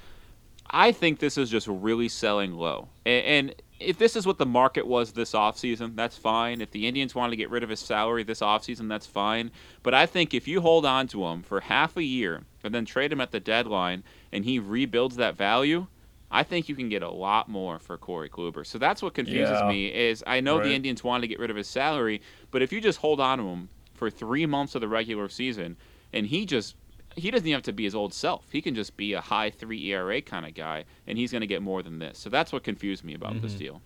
I 0.70 0.92
think 0.92 1.20
this 1.20 1.38
is 1.38 1.50
just 1.50 1.68
really 1.68 2.08
selling 2.10 2.54
low. 2.54 2.88
A- 3.06 3.24
And 3.24 3.54
if 3.80 3.98
this 3.98 4.16
is 4.16 4.26
what 4.28 4.38
the 4.38 4.46
market 4.46 4.86
was 4.88 5.12
this 5.12 5.34
offseason, 5.34 5.96
that's 5.96 6.16
fine. 6.18 6.62
If 6.62 6.72
the 6.72 6.88
Indians 6.88 7.16
wanted 7.16 7.32
to 7.32 7.36
get 7.36 7.50
rid 7.50 7.64
of 7.64 7.70
his 7.70 7.80
salary 7.80 8.24
this 8.24 8.40
offseason, 8.42 8.88
that's 8.88 9.08
fine. 9.08 9.52
But 9.84 9.94
I 9.94 10.06
think 10.06 10.34
if 10.34 10.48
you 10.48 10.62
hold 10.62 10.86
on 10.86 11.08
to 11.08 11.26
him 11.26 11.42
for 11.42 11.60
half 11.62 11.98
a 11.98 12.04
year 12.04 12.44
and 12.64 12.74
then 12.76 12.86
trade 12.86 13.12
him 13.12 13.20
at 13.20 13.32
the 13.32 13.40
deadline 13.40 14.04
and 14.32 14.46
he 14.46 14.60
rebuilds 14.60 15.16
that 15.18 15.36
value, 15.36 15.88
I 16.32 16.44
think 16.44 16.70
you 16.70 16.76
can 16.76 16.90
get 16.90 17.04
a 17.04 17.10
lot 17.10 17.50
more 17.50 17.78
for 17.78 17.98
Corey 17.98 18.30
Kluber. 18.30 18.66
So 18.66 18.78
that's 18.78 19.02
what 19.02 19.14
confuses 19.14 19.60
Yeah. 19.60 19.68
me 19.68 19.88
is 19.88 20.24
I 20.26 20.40
know 20.40 20.58
Right. 20.58 20.66
the 20.66 20.74
Indians 20.74 21.04
wanted 21.04 21.22
to 21.22 21.28
get 21.28 21.40
rid 21.40 21.50
of 21.50 21.58
his 21.58 21.68
salary, 21.68 22.22
but 22.52 22.62
if 22.62 22.72
you 22.72 22.80
just 22.80 23.00
hold 23.00 23.20
on 23.20 23.38
to 23.40 23.44
him 23.46 23.70
for 23.94 24.10
3 24.10 24.46
months 24.46 24.74
of 24.74 24.82
the 24.82 24.88
regular 24.88 25.28
season 25.28 25.78
and 26.14 26.28
he 26.28 26.46
just 26.46 26.76
he 27.18 27.30
doesn't 27.30 27.46
even 27.46 27.58
have 27.58 27.64
to 27.64 27.74
be 27.74 27.84
his 27.84 27.94
old 27.94 28.14
self. 28.14 28.46
He 28.54 28.62
can 28.62 28.74
just 28.74 28.96
be 28.96 29.12
a 29.12 29.20
high 29.20 29.50
3 29.50 29.86
ERA 29.88 30.22
kind 30.22 30.46
of 30.46 30.54
guy 30.54 30.86
and 31.06 31.18
he's 31.18 31.30
going 31.32 31.42
to 31.42 31.48
get 31.48 31.62
more 31.62 31.84
than 31.84 32.00
this. 32.00 32.18
So 32.18 32.30
that's 32.30 32.54
what 32.54 32.64
confused 32.64 33.04
me 33.04 33.14
about 33.14 33.42
this 33.42 33.52
mm-hmm. 33.52 33.60
deal. 33.60 33.82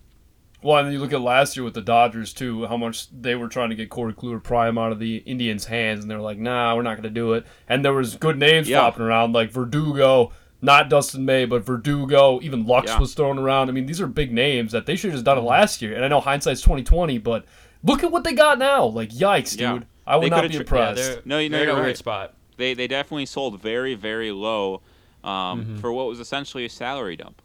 Well, 0.62 0.78
and 0.78 0.86
then 0.86 0.92
you 0.94 1.00
look 1.00 1.12
at 1.12 1.20
last 1.20 1.56
year 1.56 1.64
with 1.64 1.74
the 1.74 1.82
Dodgers 1.82 2.32
too, 2.32 2.66
how 2.66 2.76
much 2.76 3.08
they 3.10 3.34
were 3.34 3.48
trying 3.48 3.70
to 3.70 3.76
get 3.76 3.90
Corey 3.90 4.14
Kluber 4.14 4.42
prime 4.42 4.78
out 4.78 4.90
of 4.90 4.98
the 4.98 5.16
Indians' 5.18 5.66
hands, 5.66 6.02
and 6.02 6.10
they 6.10 6.14
were 6.14 6.22
like, 6.22 6.38
"Nah, 6.38 6.74
we're 6.74 6.82
not 6.82 6.94
going 6.94 7.02
to 7.02 7.10
do 7.10 7.34
it." 7.34 7.44
And 7.68 7.84
there 7.84 7.92
was 7.92 8.16
good 8.16 8.38
names 8.38 8.68
Yeah. 8.68 8.80
flopping 8.80 9.02
around, 9.04 9.32
like 9.32 9.50
Verdugo, 9.50 10.32
not 10.62 10.88
Dustin 10.88 11.24
May, 11.24 11.44
but 11.44 11.64
Verdugo. 11.64 12.40
Even 12.42 12.66
Lux 12.66 12.90
Yeah. 12.90 12.98
was 12.98 13.14
thrown 13.14 13.38
around. 13.38 13.68
I 13.68 13.72
mean, 13.72 13.86
these 13.86 14.00
are 14.00 14.06
big 14.06 14.32
names 14.32 14.72
that 14.72 14.86
they 14.86 14.96
should 14.96 15.10
have 15.10 15.16
just 15.16 15.24
done 15.24 15.38
it 15.38 15.42
last 15.42 15.82
year. 15.82 15.94
And 15.94 16.04
I 16.04 16.08
know 16.08 16.20
hindsight's 16.20 16.60
twenty 16.62 16.82
twenty, 16.82 17.18
but 17.18 17.44
look 17.84 18.02
at 18.02 18.10
what 18.10 18.24
they 18.24 18.32
got 18.32 18.58
now. 18.58 18.84
Like, 18.86 19.10
yikes, 19.10 19.58
Yeah. 19.60 19.72
dude! 19.74 19.86
I 20.06 20.16
would 20.16 20.30
not 20.30 20.42
be 20.42 20.48
tra- 20.48 20.54
Yeah, 20.54 20.60
impressed. 20.60 20.96
they're, 21.02 21.22
No, 21.24 21.38
you 21.38 21.48
know, 21.48 21.56
they're 21.58 21.64
in 21.64 21.68
a 21.70 21.72
you're 21.72 21.80
weird 21.80 21.86
right. 21.88 21.96
spot. 21.96 22.34
They 22.56 22.74
they 22.74 22.86
definitely 22.86 23.26
sold 23.26 23.60
very 23.60 23.94
very 23.94 24.30
low 24.32 24.80
um, 25.24 25.60
Mm-hmm. 25.62 25.76
for 25.78 25.92
what 25.92 26.06
was 26.06 26.20
essentially 26.20 26.64
a 26.64 26.68
salary 26.70 27.16
dump. 27.16 27.42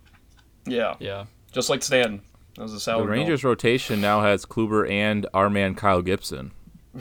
yeah. 0.66 0.96
Yeah. 1.00 1.26
just 1.52 1.70
like 1.70 1.84
Stanton. 1.84 2.22
That 2.56 2.64
was 2.64 2.72
a 2.72 2.76
The 2.76 2.80
salary. 2.82 3.08
ball. 3.08 3.16
Rangers 3.16 3.44
rotation 3.44 4.00
now 4.02 4.22
has 4.22 4.46
Kluber 4.46 4.90
and 4.90 5.26
our 5.34 5.50
man 5.50 5.74
Kyle 5.76 6.02
Gibson. 6.02 6.52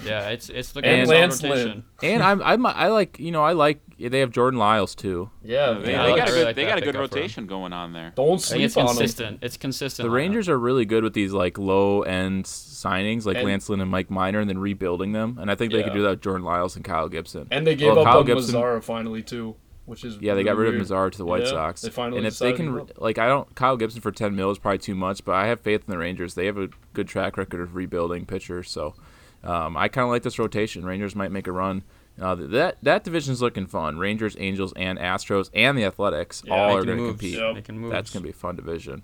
Yeah, 0.05 0.29
it's 0.29 0.48
it's 0.48 0.76
looking 0.76 0.88
And 0.90 1.09
Lance 1.09 1.42
rotation. 1.42 1.85
Lynn. 2.00 2.12
And 2.12 2.22
I'm, 2.22 2.40
I'm 2.42 2.64
I 2.64 2.88
like 2.88 3.18
you 3.18 3.33
know 3.33 3.42
I 3.42 3.53
like 3.53 3.81
they 3.98 4.20
have 4.20 4.31
Jordan 4.31 4.59
Lyles 4.59 4.94
too. 4.94 5.31
Yeah, 5.42 5.72
They, 5.72 5.90
Yeah, 5.92 6.07
they 6.07 6.12
I 6.12 6.16
got 6.16 6.29
a 6.29 6.33
really 6.33 6.38
good, 6.40 6.46
like 6.46 6.57
they 6.57 6.64
got 6.64 6.79
a 6.79 6.81
good 6.81 6.94
pickup 6.94 7.11
for 7.11 7.16
him. 7.16 7.22
rotation 7.22 7.46
going 7.46 7.72
on 7.72 7.92
there. 7.92 8.12
don't 8.14 8.40
sleep 8.40 8.62
it's 8.62 8.76
on 8.76 8.83
him. 8.83 8.88
consistent. 8.96 9.38
It's 9.42 9.57
consistent. 9.57 10.07
The 10.07 10.11
lineup. 10.11 10.16
Rangers 10.16 10.48
are 10.48 10.59
really 10.59 10.85
good 10.85 11.03
with 11.03 11.12
these 11.12 11.33
like 11.33 11.59
low 11.59 12.03
end 12.03 12.44
signings 12.44 13.26
like 13.26 13.37
And- 13.38 13.46
Lance 13.46 13.68
Lynn 13.68 13.81
and 13.81 13.90
Mike 13.90 14.11
Minor 14.11 14.38
and 14.40 14.48
then 14.48 14.59
rebuilding 14.59 15.12
them. 15.12 15.38
And 15.40 15.50
I 15.50 15.55
think 15.57 15.72
they 15.72 15.83
could 15.83 15.92
do 15.92 16.03
that 16.05 16.11
with 16.11 16.20
Jordan 16.22 16.44
Lyles 16.44 16.76
and 16.76 16.85
Kyle 16.85 17.09
Gibson. 17.09 17.48
And 17.50 17.66
they 17.66 17.74
gave 17.74 17.88
Well, 17.88 18.00
up 18.00 18.05
Kyle 18.07 18.18
on 18.20 18.26
Gibson- 18.26 18.55
Mazara 18.55 18.83
finally 18.83 19.22
too, 19.22 19.57
which 19.87 20.05
is 20.05 20.18
Yeah, 20.20 20.35
they 20.35 20.44
got 20.44 20.57
rid 20.57 20.66
really 20.72 20.81
of 20.81 20.87
Mazara 20.87 21.11
to 21.11 21.18
the 21.18 21.26
White 21.26 21.42
Yeah, 21.42 21.48
Sox. 21.50 21.83
they 21.83 21.90
finally 21.90 22.18
and 22.18 22.26
if 22.29 22.38
they 22.38 22.53
can, 22.53 22.87
like, 22.96 23.18
I 23.18 23.26
don't. 23.26 23.53
Kyle 23.57 23.76
Gibson 23.76 24.00
for 24.00 24.12
ten 24.12 24.35
mil 24.37 24.50
is 24.53 24.59
probably 24.59 24.79
too 24.79 24.94
much, 24.94 25.24
but 25.24 25.35
I 25.35 25.48
have 25.48 25.61
faith 25.61 25.83
in 25.87 25.90
the 25.90 25.98
Rangers. 25.98 26.35
They 26.35 26.46
have 26.46 26.59
a 26.59 26.68
good 26.94 27.09
track 27.09 27.37
record 27.37 27.61
of 27.61 27.74
rebuilding 27.74 28.24
pitchers, 28.24 28.70
so 28.70 28.94
um, 29.42 29.76
I 29.76 29.88
kind 29.88 30.05
of 30.05 30.11
like 30.11 30.22
this 30.22 30.38
rotation. 30.38 30.85
Rangers 30.85 31.14
might 31.16 31.33
make 31.33 31.46
a 31.46 31.53
run. 31.53 31.83
Uh, 32.20 32.35
that 32.35 32.76
that 32.83 33.05
division's 33.05 33.40
looking 33.40 33.66
fun. 33.66 33.98
Rangers, 33.98 34.37
Angels, 34.38 34.72
and 34.76 34.98
Astros, 34.98 35.50
and 35.55 35.79
the 35.79 35.85
Athletics 35.85 36.42
Yeah, 36.46 36.55
all 36.55 36.76
are 36.76 36.85
going 36.85 36.98
to 36.98 37.09
compete. 37.09 37.38
Yep. 37.38 37.55
That's 37.90 38.11
going 38.11 38.20
to 38.20 38.20
be 38.20 38.31
a 38.31 38.33
fun 38.35 38.57
division. 38.57 39.03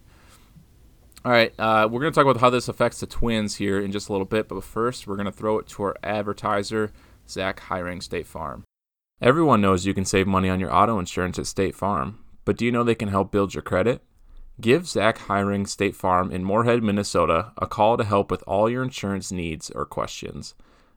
All 1.25 1.33
right, 1.33 1.53
uh, 1.59 1.89
we're 1.91 2.01
going 2.01 2.13
to 2.13 2.15
talk 2.15 2.25
about 2.25 2.41
how 2.41 2.51
this 2.51 2.69
affects 2.69 3.01
the 3.01 3.07
Twins 3.07 3.57
here 3.57 3.81
in 3.81 3.91
just 3.91 4.09
a 4.09 4.13
little 4.13 4.27
bit, 4.27 4.47
but 4.47 4.63
first, 4.63 5.09
we're 5.09 5.17
going 5.17 5.27
to 5.27 5.33
throw 5.33 5.59
it 5.59 5.67
to 5.69 5.83
our 5.83 5.97
advertiser, 6.05 6.93
Zack 7.29 7.63
Heuring 7.63 8.01
State 8.01 8.29
Farm. 8.29 8.63
Everyone 9.21 9.61
knows 9.61 9.87
you 9.87 9.95
can 9.95 10.05
save 10.05 10.29
money 10.29 10.49
on 10.49 10.61
your 10.61 10.73
auto 10.73 11.01
insurance 11.01 11.37
at 11.37 11.49
State 11.49 11.75
Farm, 11.75 12.21
but 12.45 12.57
do 12.57 12.65
you 12.65 12.71
know 12.71 12.85
they 12.85 12.95
can 12.95 13.09
help 13.09 13.33
build 13.33 13.55
your 13.55 13.63
credit? 13.63 14.05
Give 14.59 14.87
Zack 14.87 15.19
Heuring 15.19 15.69
State 15.69 15.95
Farm 15.95 16.33
in 16.33 16.43
Moorhead, 16.43 16.83
Minnesota 16.83 17.53
a 17.59 17.67
call 17.67 17.99
to 17.99 18.05
help 18.05 18.31
with 18.31 18.43
all 18.47 18.71
your 18.71 18.83
insurance 18.83 19.31
needs 19.31 19.71
or 19.71 19.85
questions. 19.85 20.55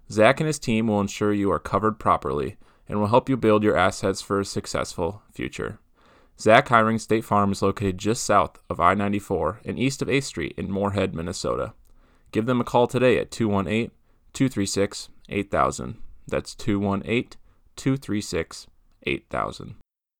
Zack 0.09 0.39
and 0.39 0.47
his 0.47 0.59
team 0.59 0.87
will 0.87 1.01
ensure 1.01 1.33
you 1.33 1.51
are 1.51 1.59
covered 1.59 1.99
properly 1.99 2.55
and 2.87 2.99
will 2.99 3.07
help 3.07 3.27
you 3.27 3.35
build 3.35 3.63
your 3.63 3.75
assets 3.75 4.21
for 4.21 4.39
a 4.39 4.45
successful 4.45 5.23
future. 5.33 5.77
Zack 6.39 6.69
Heuring 6.69 7.01
State 7.01 7.25
Farm 7.25 7.51
is 7.51 7.61
located 7.61 7.97
just 7.97 8.23
south 8.23 8.63
of 8.69 8.79
I 8.79 8.93
94 8.93 9.59
and 9.65 9.77
east 9.77 10.01
of 10.01 10.07
8th 10.07 10.23
Street 10.23 10.55
in 10.57 10.71
Moorhead, 10.71 11.13
Minnesota. 11.13 11.73
Give 12.31 12.45
them 12.45 12.61
a 12.61 12.63
call 12.63 12.87
today 12.87 13.17
at 13.17 13.29
218 13.29 13.91
236 14.31 15.09
8000. 15.27 15.97
That's 16.27 16.55
218 16.55 17.31
236 17.75 18.67
8000. 19.03 19.75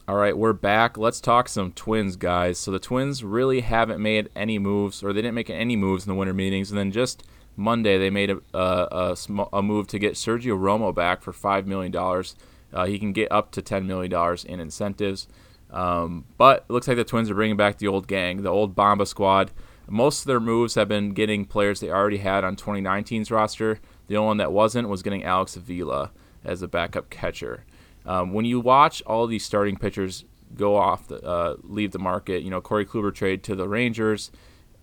All 0.10 0.16
right, 0.16 0.36
we're 0.36 0.54
back. 0.54 0.98
Let's 0.98 1.22
talk 1.22 1.48
some 1.48 1.72
Twins, 1.72 2.16
guys. 2.16 2.58
So 2.58 2.72
the 2.72 2.80
Twins 2.80 3.24
really 3.24 3.62
haven't 3.62 4.02
made 4.02 4.28
any 4.36 4.58
moves, 4.58 5.04
or 5.04 5.14
they 5.14 5.22
didn't 5.22 5.36
make 5.36 5.52
any 5.52 5.76
moves 5.76 6.04
in 6.04 6.10
the 6.10 6.16
winter 6.16 6.34
meetings, 6.34 6.72
and 6.72 6.80
then 6.80 6.92
just 6.92 7.22
Monday 7.56 8.00
they 8.00 8.10
made 8.10 8.32
a 8.32 8.42
a, 8.52 8.88
a, 8.92 9.48
a 9.54 9.62
move 9.62 9.86
to 9.90 10.00
get 10.00 10.16
Sergio 10.16 10.58
Romo 10.58 10.96
back 10.96 11.22
for 11.22 11.32
five 11.32 11.68
million 11.68 11.92
dollars. 11.92 12.36
Uh, 12.74 12.88
he 12.88 12.98
can 12.98 13.14
get 13.14 13.32
up 13.32 13.52
to 13.52 13.62
ten 13.62 13.86
million 13.86 14.10
dollars 14.10 14.44
in 14.44 14.60
incentives. 14.60 15.28
Um, 15.70 16.26
but 16.40 16.66
it 16.68 16.74
looks 16.74 16.88
like 16.88 16.98
the 16.98 17.04
Twins 17.04 17.30
are 17.30 17.36
bringing 17.36 17.56
back 17.56 17.78
the 17.78 17.88
old 17.88 18.08
gang, 18.08 18.42
the 18.42 18.50
old 18.50 18.74
Bomba 18.74 19.06
squad. 19.06 19.52
Most 19.88 20.22
of 20.22 20.26
their 20.26 20.40
moves 20.40 20.74
have 20.74 20.88
been 20.88 21.12
getting 21.12 21.46
players 21.46 21.82
they 21.82 21.92
already 21.92 22.18
had 22.18 22.44
on 22.44 22.56
2019's 22.56 23.30
roster. 23.30 23.80
The 24.08 24.18
only 24.18 24.26
one 24.26 24.38
that 24.38 24.52
wasn't 24.52 24.90
was 24.90 25.04
getting 25.04 25.24
Alex 25.24 25.56
Avila 25.56 26.10
as 26.44 26.64
a 26.64 26.68
backup 26.68 27.12
catcher. 27.12 27.64
Um, 28.10 28.34
when 28.34 28.44
you 28.44 28.60
watch 28.60 29.04
all 29.06 29.28
these 29.28 29.46
starting 29.46 29.78
pitchers 29.78 30.26
go 30.56 30.76
off, 30.76 31.08
the, 31.10 31.24
uh, 31.24 31.58
leave 31.62 31.92
the 31.92 32.00
market, 32.00 32.42
you 32.42 32.50
know, 32.50 32.60
Corey 32.60 32.84
Kluber 32.84 33.14
trade 33.14 33.44
to 33.44 33.56
the 33.56 33.68
Rangers, 33.68 34.32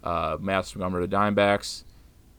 uh, 0.04 0.36
Matt 0.40 0.72
Montgomery 0.76 1.08
to 1.08 1.16
Dimebacks, 1.16 1.82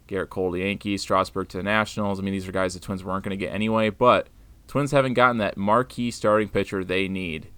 Gerrit 0.08 0.30
Cole 0.30 0.54
to 0.54 0.60
Yankees, 0.60 1.02
Strasburg 1.02 1.50
to 1.50 1.58
the 1.58 1.64
Nationals. 1.64 2.20
I 2.20 2.24
mean, 2.24 2.32
these 2.32 2.48
are 2.48 2.54
guys 2.54 2.74
the 2.74 2.80
Twins 2.80 3.04
weren't 3.04 3.26
going 3.26 3.38
to 3.38 3.46
get 3.46 3.54
anyway, 3.54 3.90
but 3.90 4.30
Twins 4.70 4.92
haven't 4.92 5.16
gotten 5.16 5.40
that 5.40 5.58
marquee 5.58 6.10
starting 6.10 6.48
pitcher 6.48 6.86
they 6.86 7.10
need. 7.10 7.50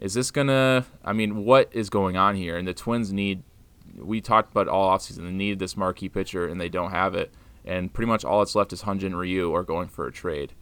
Is 0.00 0.14
this 0.14 0.30
gonna? 0.30 0.86
I 1.04 1.12
mean, 1.12 1.44
what 1.44 1.68
is 1.70 1.90
going 1.90 2.16
on 2.16 2.34
here? 2.34 2.56
And 2.56 2.66
the 2.66 2.72
Twins 2.72 3.12
need. 3.12 3.42
We 3.94 4.22
talked 4.22 4.50
about 4.50 4.68
all 4.68 4.90
offseason. 4.90 5.24
They 5.24 5.30
need 5.30 5.58
this 5.58 5.76
marquee 5.76 6.08
pitcher, 6.08 6.48
and 6.48 6.58
they 6.58 6.70
don't 6.70 6.92
have 6.92 7.14
it. 7.14 7.30
And 7.62 7.92
pretty 7.92 8.08
much 8.08 8.24
all 8.24 8.38
that's 8.40 8.54
left 8.54 8.72
is 8.72 8.82
Hyun-jin 8.82 9.14
Ryu 9.14 9.54
are 9.54 9.62
going 9.62 9.88
for 9.88 10.06
a 10.06 10.12
trade. 10.12 10.54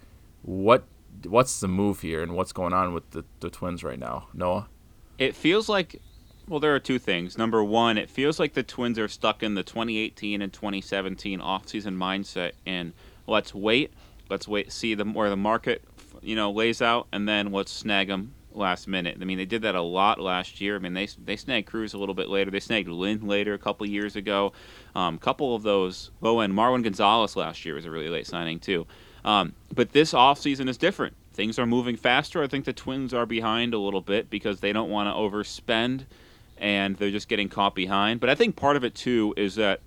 What 0.42 0.84
What's 1.26 1.60
the 1.60 1.68
move 1.68 2.00
here, 2.00 2.22
and 2.22 2.34
what's 2.34 2.52
going 2.52 2.72
on 2.72 2.94
with 2.94 3.10
the, 3.10 3.24
the 3.40 3.50
Twins 3.50 3.82
right 3.84 3.98
now, 3.98 4.28
Noah? 4.34 4.68
It 5.18 5.34
feels 5.36 5.68
like, 5.68 6.00
well, 6.48 6.60
there 6.60 6.74
are 6.74 6.80
two 6.80 6.98
things. 6.98 7.38
Number 7.38 7.62
one, 7.62 7.98
it 7.98 8.10
feels 8.10 8.38
like 8.40 8.54
the 8.54 8.62
Twins 8.62 8.98
are 8.98 9.08
stuck 9.08 9.42
in 9.42 9.54
the 9.54 9.62
2018 9.62 10.42
and 10.42 10.52
2017 10.52 11.40
offseason 11.40 11.96
mindset, 11.96 12.52
and 12.66 12.92
let's 13.26 13.54
wait, 13.54 13.92
let's 14.28 14.48
wait, 14.48 14.72
see 14.72 14.94
the 14.94 15.04
where 15.04 15.30
the 15.30 15.36
market, 15.36 15.84
you 16.20 16.34
know, 16.34 16.50
lays 16.50 16.82
out, 16.82 17.06
and 17.12 17.28
then 17.28 17.52
let's 17.52 17.72
snag 17.72 18.08
them 18.08 18.34
last 18.54 18.88
minute. 18.88 19.18
I 19.20 19.24
mean, 19.24 19.38
they 19.38 19.44
did 19.44 19.62
that 19.62 19.74
a 19.74 19.82
lot 19.82 20.20
last 20.20 20.60
year. 20.60 20.76
I 20.76 20.78
mean, 20.78 20.94
they 20.94 21.06
they 21.24 21.36
snagged 21.36 21.68
Cruz 21.68 21.94
a 21.94 21.98
little 21.98 22.14
bit 22.14 22.28
later. 22.28 22.50
They 22.50 22.60
snagged 22.60 22.88
Lynn 22.88 23.26
later 23.26 23.54
a 23.54 23.58
couple 23.58 23.86
years 23.86 24.16
ago. 24.16 24.52
A 24.94 24.98
um, 24.98 25.18
couple 25.18 25.54
of 25.54 25.62
those. 25.62 26.10
Oh, 26.22 26.40
and 26.40 26.54
Marwin 26.54 26.82
Gonzalez 26.82 27.36
last 27.36 27.64
year 27.64 27.74
was 27.74 27.86
a 27.86 27.90
really 27.90 28.08
late 28.08 28.26
signing 28.26 28.58
too. 28.58 28.86
Um, 29.24 29.54
but 29.74 29.92
this 29.92 30.12
offseason 30.12 30.68
is 30.68 30.76
different. 30.76 31.14
Things 31.32 31.58
are 31.58 31.66
moving 31.66 31.96
faster. 31.96 32.42
I 32.42 32.46
think 32.46 32.64
the 32.64 32.72
Twins 32.72 33.14
are 33.14 33.26
behind 33.26 33.74
a 33.74 33.78
little 33.78 34.00
bit 34.00 34.28
because 34.28 34.60
they 34.60 34.72
don't 34.72 34.90
want 34.90 35.08
to 35.08 35.12
overspend 35.12 36.04
and 36.58 36.96
they're 36.96 37.10
just 37.10 37.28
getting 37.28 37.48
caught 37.48 37.74
behind. 37.74 38.20
But 38.20 38.28
I 38.30 38.34
think 38.34 38.56
part 38.56 38.76
of 38.76 38.84
it 38.84 38.94
too 38.94 39.34
is 39.36 39.54
that 39.56 39.80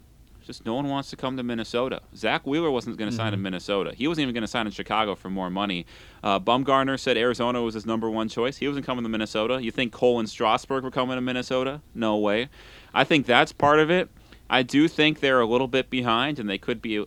just 0.45 0.65
no 0.65 0.76
one 0.76 0.88
wants 0.88 1.10
to 1.10 1.15
come 1.15 1.38
to 1.38 1.43
Minnesota. 1.43 2.02
Zack 2.15 2.45
Wheeler 2.45 2.69
wasn't 2.69 2.98
going 2.98 3.10
to 3.10 3.15
sign 3.15 3.34
in 3.34 3.41
Minnesota. 3.41 3.93
He 3.95 4.08
wasn't 4.08 4.24
even 4.24 4.36
going 4.36 4.43
to 4.43 4.48
sign 4.48 4.67
in 4.67 4.71
Chicago 4.71 5.15
for 5.15 5.30
more 5.30 5.50
money. 5.50 5.88
Uh, 6.24 6.39
Bumgarner 6.39 7.00
said 7.00 7.17
Arizona 7.17 7.62
was 7.63 7.74
his 7.74 7.86
number 7.86 8.10
one 8.12 8.30
choice. 8.30 8.58
He 8.58 8.67
wasn't 8.67 8.86
coming 8.86 9.04
to 9.04 9.10
Minnesota. 9.10 9.62
You 9.63 9.71
think 9.71 9.91
Cole 9.91 10.19
and 10.19 10.30
Strasburg 10.30 10.84
were 10.84 10.91
coming 10.91 11.15
to 11.15 11.21
Minnesota? 11.21 11.82
No 11.95 12.17
way. 12.17 12.50
I 12.93 13.04
think 13.06 13.26
that's 13.26 13.52
part 13.52 13.80
of 13.80 13.89
it. 13.89 14.10
I 14.48 14.62
do 14.62 14.88
think 14.88 15.19
they're 15.19 15.39
a 15.41 15.48
little 15.48 15.67
bit 15.67 15.89
behind, 15.89 16.38
and 16.38 16.48
they 16.48 16.60
could 16.60 16.80
be 16.80 17.04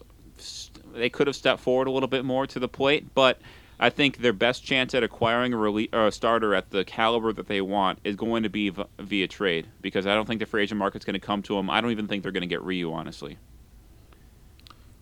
they 0.99 1.09
could 1.11 1.27
have 1.27 1.37
stepped 1.37 1.61
forward 1.61 1.87
a 1.89 1.91
little 1.91 2.09
bit 2.09 2.25
more 2.25 2.47
to 2.47 2.59
the 2.59 2.69
plate, 2.69 3.15
but 3.15 3.41
I 3.81 3.91
think 3.91 4.19
their 4.19 4.33
best 4.33 4.65
chance 4.65 4.93
at 4.95 5.03
acquiring 5.05 5.53
a, 5.53 5.57
rele- 5.57 5.89
or 5.95 6.09
a 6.09 6.13
starter 6.13 6.55
at 6.55 6.71
the 6.71 6.85
caliber 6.85 7.33
that 7.33 7.47
they 7.47 7.61
want 7.61 8.01
is 8.05 8.17
going 8.17 8.43
to 8.43 8.49
be 8.49 8.71
v- 8.71 8.85
via 8.99 9.29
trade 9.29 9.69
because 9.81 10.07
I 10.07 10.15
don't 10.15 10.27
think 10.27 10.41
the 10.41 10.47
free 10.47 10.65
agent 10.65 10.79
market's 10.79 11.05
going 11.05 11.15
to 11.15 11.21
come 11.21 11.43
to 11.43 11.55
them. 11.55 11.71
I 11.71 11.81
don't 11.81 11.93
even 11.93 12.09
think 12.09 12.23
they're 12.25 12.33
going 12.33 12.41
to 12.43 12.47
get 12.49 12.63
Ryu, 12.63 12.93
honestly. 12.93 13.39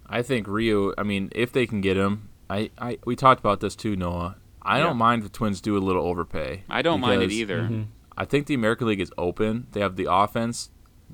I 0.08 0.22
think 0.22 0.46
Ryu. 0.46 0.94
I 0.96 1.02
mean, 1.02 1.30
if 1.34 1.52
they 1.52 1.66
can 1.66 1.80
get 1.80 1.96
him, 1.96 2.28
I, 2.48 2.70
I 2.78 2.98
we 3.04 3.16
talked 3.16 3.40
about 3.40 3.60
this 3.60 3.74
too, 3.74 3.96
Noah. 3.96 4.36
I 4.62 4.78
Yeah. 4.78 4.84
don't 4.84 4.96
mind 4.98 5.22
if 5.22 5.32
the 5.32 5.36
Twins 5.36 5.60
do 5.60 5.76
a 5.76 5.78
little 5.80 6.04
overpay. 6.06 6.64
I 6.68 6.82
don't 6.82 7.00
mind 7.00 7.22
it 7.22 7.26
because 7.28 7.40
either. 7.40 7.62
Mm-hmm. 7.62 7.82
I 8.18 8.24
think 8.24 8.46
the 8.46 8.54
American 8.54 8.86
League 8.88 9.00
is 9.00 9.12
open. 9.18 9.66
They 9.72 9.80
have 9.80 9.96
the 9.96 10.06
offense, 10.10 10.70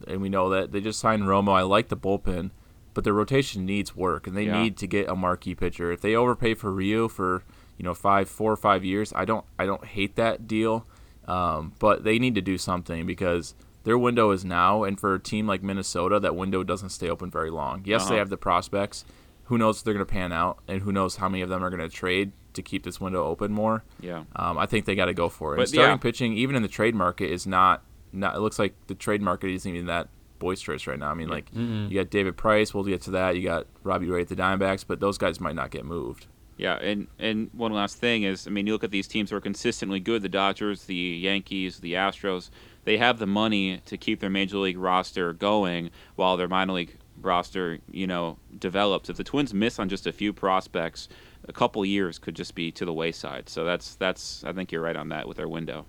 and 0.07 0.21
we 0.21 0.29
know 0.29 0.51
that 0.51 0.73
they 0.73 0.81
just 0.81 1.01
signed 1.01 1.23
Romo. 1.25 1.53
I 1.53 1.63
like 1.63 1.89
the 1.89 1.97
bullpen, 1.97 2.51
but 2.95 3.05
their 3.05 3.13
rotation 3.13 3.65
needs 3.65 3.95
work, 3.97 4.27
and 4.27 4.37
they 4.37 4.45
Yeah. 4.47 4.63
need 4.63 4.77
to 4.79 4.87
get 4.87 5.09
a 5.09 5.15
marquee 5.17 5.55
pitcher. 5.55 5.91
If 5.93 6.01
they 6.01 6.15
overpay 6.15 6.55
for 6.55 6.71
Ryu 6.73 7.09
for 7.09 7.43
you 7.79 7.85
know 7.85 7.95
five, 7.95 8.29
four 8.29 8.53
or 8.53 8.57
five 8.57 8.85
years, 8.85 9.13
I 9.17 9.25
don't 9.25 9.45
I 9.59 9.67
don't 9.67 9.85
hate 9.85 10.17
that 10.17 10.47
deal, 10.47 10.87
um, 11.27 11.73
but 11.79 12.05
they 12.05 12.19
need 12.19 12.35
to 12.35 12.41
do 12.43 12.59
something 12.59 13.07
because 13.07 13.55
their 13.85 13.99
window 13.99 14.31
is 14.31 14.45
now, 14.45 14.85
and 14.85 14.99
for 15.01 15.15
a 15.15 15.19
team 15.19 15.47
like 15.47 15.63
Minnesota, 15.63 16.21
that 16.21 16.37
window 16.37 16.63
doesn't 16.63 16.91
stay 16.91 17.09
open 17.11 17.31
very 17.31 17.51
long. 17.51 17.83
Yes, 17.85 18.05
they 18.05 18.11
Uh-huh. 18.11 18.19
have 18.19 18.31
the 18.31 18.37
prospects. 18.37 19.05
Who 19.47 19.59
knows 19.59 19.79
if 19.79 19.85
they're 19.85 19.95
going 19.95 20.07
to 20.07 20.11
pan 20.13 20.33
out, 20.33 20.59
and 20.69 20.83
who 20.83 20.93
knows 20.93 21.17
how 21.17 21.29
many 21.29 21.43
of 21.43 21.49
them 21.49 21.65
are 21.65 21.69
going 21.71 21.81
to 21.81 21.89
trade 21.89 22.31
to 22.55 22.63
keep 22.63 22.85
this 22.85 23.01
window 23.01 23.25
open 23.25 23.53
more. 23.53 23.83
Yeah. 24.01 24.25
Um, 24.37 24.57
I 24.57 24.67
think 24.67 24.85
they 24.85 24.95
got 24.95 25.07
to 25.07 25.15
go 25.15 25.29
for 25.29 25.55
it. 25.55 25.57
But, 25.57 25.63
and 25.63 25.69
starting 25.71 25.93
yeah. 25.95 25.97
pitching, 25.97 26.33
even 26.35 26.55
in 26.55 26.63
the 26.63 26.69
trade 26.69 26.95
market, 26.95 27.31
is 27.31 27.47
not. 27.47 27.83
Not. 28.13 28.37
It 28.37 28.41
looks 28.41 28.59
like 28.59 28.75
the 28.87 28.95
trade 28.95 29.21
market 29.23 29.51
isn't 29.51 29.75
even 29.75 29.87
that 29.87 30.09
boisterous 30.43 30.87
right 30.87 30.99
now. 30.99 31.11
I 31.11 31.15
mean, 31.15 31.29
like 31.29 31.51
mm-hmm. 31.51 31.91
you 31.91 32.01
got 32.01 32.11
David 32.11 32.37
Price. 32.37 32.75
We'll 32.75 32.85
get 32.85 33.01
to 33.03 33.13
that. 33.13 33.37
You 33.37 33.43
got 33.43 33.67
Robbie 33.83 34.11
Ray 34.11 34.23
at 34.23 34.29
the 34.29 34.37
Diamondbacks, 34.37 34.85
but 34.87 35.01
those 35.01 35.17
guys 35.17 35.41
might 35.41 35.55
not 35.55 35.71
get 35.71 35.85
moved. 35.85 36.27
Yeah, 36.57 36.75
and 36.75 37.07
and 37.19 37.51
one 37.55 37.73
last 37.73 37.97
thing 37.97 38.25
is, 38.25 38.47
I 38.47 38.51
mean, 38.51 38.67
you 38.67 38.73
look 38.73 38.85
at 38.85 38.91
these 38.91 39.09
teams 39.09 39.31
who 39.31 39.37
are 39.37 39.41
consistently 39.41 40.01
good: 40.01 40.23
the 40.23 40.29
Dodgers, 40.29 40.85
the 40.85 40.95
Yankees, 40.95 41.81
the 41.81 41.95
Astros. 41.95 42.51
They 42.85 42.99
have 42.99 43.19
the 43.21 43.27
money 43.27 43.81
to 43.87 43.97
keep 43.97 44.19
their 44.21 44.31
major 44.31 44.59
league 44.59 44.77
roster 44.77 45.33
going 45.33 45.91
while 46.17 46.37
their 46.37 46.49
minor 46.49 46.73
league 46.73 46.97
roster, 47.21 47.79
you 47.91 48.07
know, 48.09 48.39
develops. 48.59 49.09
If 49.09 49.17
the 49.17 49.25
Twins 49.25 49.55
miss 49.55 49.79
on 49.79 49.89
just 49.89 50.07
a 50.07 50.13
few 50.13 50.33
prospects, 50.33 51.09
a 51.49 51.53
couple 51.53 51.85
years 51.85 52.19
could 52.19 52.35
just 52.35 52.55
be 52.55 52.71
to 52.73 52.85
the 52.85 52.93
wayside. 52.93 53.49
So 53.49 53.65
that's 53.65 53.95
that's 53.95 54.45
I 54.45 54.53
think 54.53 54.73
you're 54.73 54.83
right 54.83 54.97
on 54.97 55.09
that 55.11 55.29
with 55.29 55.37
their 55.37 55.49
window. 55.49 55.87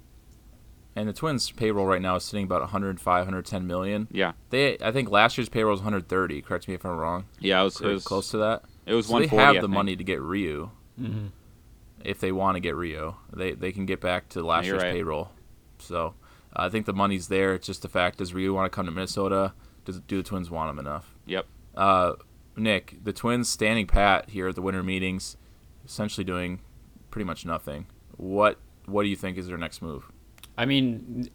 And 0.96 1.10
the 1.10 1.14
Twins' 1.14 1.50
payroll 1.52 1.88
right 1.88 2.02
now 2.02 2.16
is 2.18 2.24
sitting 2.24 2.46
about 2.46 2.62
105, 2.62 3.20
110 3.22 3.66
million. 3.66 4.08
Yeah, 4.12 4.34
They, 4.52 4.78
I 4.80 4.92
think 4.92 5.10
last 5.10 5.38
year's 5.38 5.50
payroll 5.50 5.72
was 5.72 5.80
130. 5.80 6.42
Correct 6.44 6.68
me 6.68 6.76
if 6.76 6.86
I'm 6.86 6.96
wrong. 6.98 7.26
yeah, 7.40 7.62
it 7.62 7.64
was, 7.64 7.82
it 7.82 7.88
was 7.88 8.04
close 8.04 8.30
to 8.30 8.38
that. 8.38 8.64
It 8.86 8.94
was 8.94 9.08
So 9.08 9.14
they 9.14 9.26
140. 9.26 9.44
have 9.44 9.56
I 9.56 9.60
the 9.60 9.62
think. 9.68 9.74
money 9.74 9.96
to 9.96 10.04
get 10.04 10.22
Ryu. 10.22 10.70
If 12.04 12.20
they 12.20 12.32
want 12.32 12.56
to 12.56 12.60
get 12.60 12.76
Ryu, 12.76 13.16
they 13.34 13.54
they 13.54 13.72
can 13.72 13.86
get 13.86 14.02
back 14.02 14.28
to 14.30 14.44
last 14.44 14.66
you're 14.66 14.76
year's 14.76 14.84
right. 14.84 14.94
payroll. 14.94 15.32
So, 15.80 16.14
I 16.54 16.68
think 16.70 16.86
the 16.86 16.94
money's 16.94 17.28
there. 17.30 17.54
It's 17.54 17.66
just 17.66 17.82
the 17.82 17.88
fact: 17.88 18.18
does 18.18 18.34
Ryu 18.34 18.54
want 18.54 18.70
to 18.72 18.76
come 18.76 18.86
to 18.86 18.92
Minnesota? 18.92 19.54
Does 19.86 20.00
do 20.02 20.18
the 20.18 20.24
Twins 20.24 20.52
want 20.52 20.70
him 20.70 20.80
enough? 20.80 21.16
Yep. 21.26 21.46
Uh, 21.76 22.14
Nick, 22.58 22.98
the 23.04 23.14
Twins 23.14 23.50
standing 23.50 23.88
pat 23.88 24.30
here 24.30 24.50
at 24.50 24.56
the 24.56 24.62
winter 24.62 24.84
meetings, 24.84 25.38
essentially 25.86 26.24
doing 26.26 26.60
pretty 27.10 27.26
much 27.26 27.46
nothing. 27.46 27.88
What 28.18 28.60
What 28.86 29.04
do 29.04 29.10
you 29.10 29.16
think 29.16 29.38
is 29.38 29.48
their 29.48 29.58
next 29.58 29.82
move? 29.82 30.12
I 30.58 30.66
mean, 30.66 31.30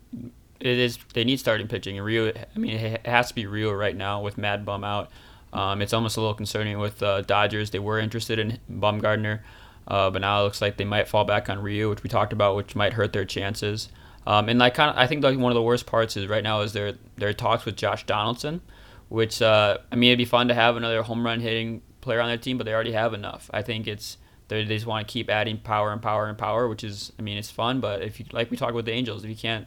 it 0.61 0.78
is 0.78 0.98
they 1.14 1.24
need 1.24 1.38
starting 1.38 1.68
pitching. 1.68 1.98
And 1.98 2.46
I 2.54 2.59
mean, 2.59 2.76
it 2.76 3.07
has 3.07 3.28
to 3.28 3.35
be 3.35 3.46
Ryu 3.46 3.72
right 3.72 3.96
now 3.96 4.22
with 4.22 4.38
Mad 4.38 4.64
Bum 4.64 4.85
out. 4.85 5.11
Um, 5.52 5.81
it's 5.81 5.92
almost 5.92 6.16
a 6.16 6.20
little 6.20 6.35
concerning 6.35 6.78
with 6.78 7.02
uh, 7.02 7.22
Dodgers. 7.22 7.70
They 7.70 7.78
were 7.78 7.98
interested 7.98 8.38
in 8.38 8.59
Bumgarner, 8.70 9.40
uh, 9.87 10.11
but 10.11 10.20
now 10.20 10.40
it 10.40 10.44
looks 10.44 10.61
like 10.61 10.76
they 10.76 10.85
might 10.85 11.09
fall 11.09 11.24
back 11.24 11.48
on 11.48 11.62
Ryu, 11.62 11.88
which 11.88 12.02
we 12.02 12.11
talked 12.11 12.33
about, 12.33 12.54
which 12.54 12.76
might 12.76 12.92
hurt 12.92 13.12
their 13.12 13.24
chances. 13.24 13.88
Um, 14.26 14.50
and 14.50 14.59
like 14.59 14.74
kind 14.74 14.90
of, 14.90 14.96
I 14.96 15.07
think 15.07 15.24
like 15.24 15.38
one 15.38 15.50
of 15.50 15.57
the 15.57 15.62
worst 15.62 15.87
parts 15.87 16.16
is 16.16 16.26
right 16.26 16.42
now 16.42 16.61
is 16.61 16.74
their 16.74 16.94
their 17.16 17.33
talks 17.33 17.64
with 17.64 17.76
Josh 17.76 18.04
Donaldson, 18.04 18.61
which 19.09 19.40
uh, 19.40 19.78
I 19.90 19.96
mean 19.96 20.11
it'd 20.11 20.18
be 20.18 20.26
fun 20.26 20.48
to 20.48 20.54
have 20.54 20.76
another 20.76 21.02
home 21.02 21.24
run 21.24 21.40
hitting 21.40 21.81
player 22.02 22.20
on 22.20 22.28
their 22.28 22.37
team, 22.37 22.59
but 22.59 22.64
they 22.64 22.74
already 22.74 22.92
have 22.92 23.14
enough. 23.14 23.48
I 23.54 23.62
think 23.62 23.87
it's 23.87 24.18
they 24.48 24.64
just 24.64 24.87
want 24.87 25.06
to 25.06 25.12
keep 25.12 25.30
adding 25.30 25.58
power 25.58 25.92
and 25.92 26.00
power 26.00 26.26
and 26.26 26.37
power, 26.37 26.68
which 26.68 26.82
is 26.82 27.12
I 27.18 27.22
mean 27.22 27.37
it's 27.37 27.50
fun, 27.50 27.80
but 27.80 28.02
if 28.02 28.18
you 28.18 28.26
like 28.32 28.50
we 28.50 28.56
talked 28.56 28.72
about 28.72 28.87
the 28.87 28.92
Angels, 28.92 29.22
if 29.22 29.30
you 29.30 29.37
can't 29.37 29.66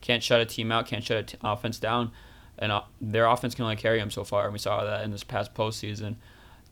can't 0.00 0.22
shut 0.22 0.40
a 0.40 0.46
team 0.46 0.72
out, 0.72 0.86
can't 0.86 1.04
shut 1.04 1.18
an 1.18 1.26
t- 1.26 1.38
offense 1.42 1.78
down, 1.78 2.10
and 2.58 2.72
uh, 2.72 2.82
their 3.00 3.26
offense 3.26 3.54
can 3.54 3.64
only 3.64 3.76
carry 3.76 3.98
them 3.98 4.10
so 4.10 4.24
far. 4.24 4.44
And 4.44 4.52
we 4.52 4.58
saw 4.58 4.84
that 4.84 5.04
in 5.04 5.10
this 5.10 5.24
past 5.24 5.54
postseason. 5.54 6.16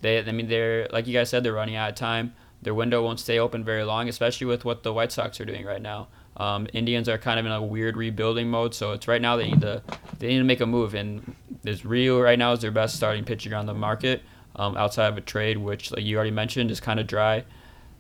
They, 0.01 0.21
I 0.21 0.33
mean, 0.33 0.49
they're 0.49 0.89
like 0.93 1.07
you 1.07 1.13
guys 1.13 1.31
said, 1.31 1.45
they're 1.45 1.53
running 1.53 1.77
out 1.77 1.91
of 1.91 1.95
time. 1.95 2.35
Their 2.61 2.75
window 2.75 3.03
won't 3.05 3.21
stay 3.21 3.39
open 3.39 3.63
very 3.63 3.85
long, 3.85 4.09
especially 4.09 4.49
with 4.49 4.65
what 4.65 4.83
the 4.83 4.93
White 4.93 5.13
Sox 5.13 5.41
are 5.41 5.45
doing 5.45 5.65
right 5.65 5.83
now. 5.83 6.09
Um, 6.37 6.67
Indians 6.73 7.09
are 7.09 7.19
kind 7.19 7.39
of 7.39 7.47
in 7.47 7.53
a 7.53 7.63
weird 7.63 7.97
rebuilding 7.97 8.49
mode, 8.49 8.75
so 8.75 8.93
it's 8.93 9.07
right 9.07 9.23
now 9.23 9.37
they 9.37 9.51
need 9.51 9.61
to 9.61 9.83
they 10.19 10.29
need 10.29 10.39
to 10.39 10.45
make 10.45 10.61
a 10.61 10.67
move. 10.67 10.95
And 10.95 11.37
there's 11.63 11.85
Ryu 11.85 12.21
right 12.21 12.39
now 12.39 12.53
is 12.53 12.61
their 12.61 12.71
best 12.71 12.97
starting 12.97 13.25
pitcher 13.25 13.55
on 13.55 13.67
the 13.67 13.75
market 13.75 14.23
um, 14.59 14.77
outside 14.77 15.09
of 15.09 15.17
a 15.17 15.21
trade, 15.21 15.59
which 15.59 15.91
like 15.93 16.05
you 16.05 16.17
already 16.17 16.31
mentioned 16.31 16.71
is 16.71 16.81
kind 16.81 17.01
of 17.01 17.07
dry. 17.07 17.45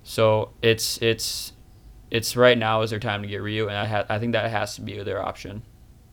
So 0.02 0.50
it's 0.62 1.00
it's 1.02 1.52
it's 2.10 2.36
right 2.36 2.56
now 2.56 2.82
is 2.82 2.90
their 2.90 2.98
time 2.98 3.22
to 3.22 3.28
get 3.28 3.42
Ryu, 3.42 3.68
and 3.68 3.76
I 3.76 3.86
ha- 3.86 4.06
I 4.08 4.18
think 4.18 4.32
that 4.32 4.50
has 4.50 4.74
to 4.76 4.80
be 4.80 5.02
their 5.02 5.24
option. 5.24 5.62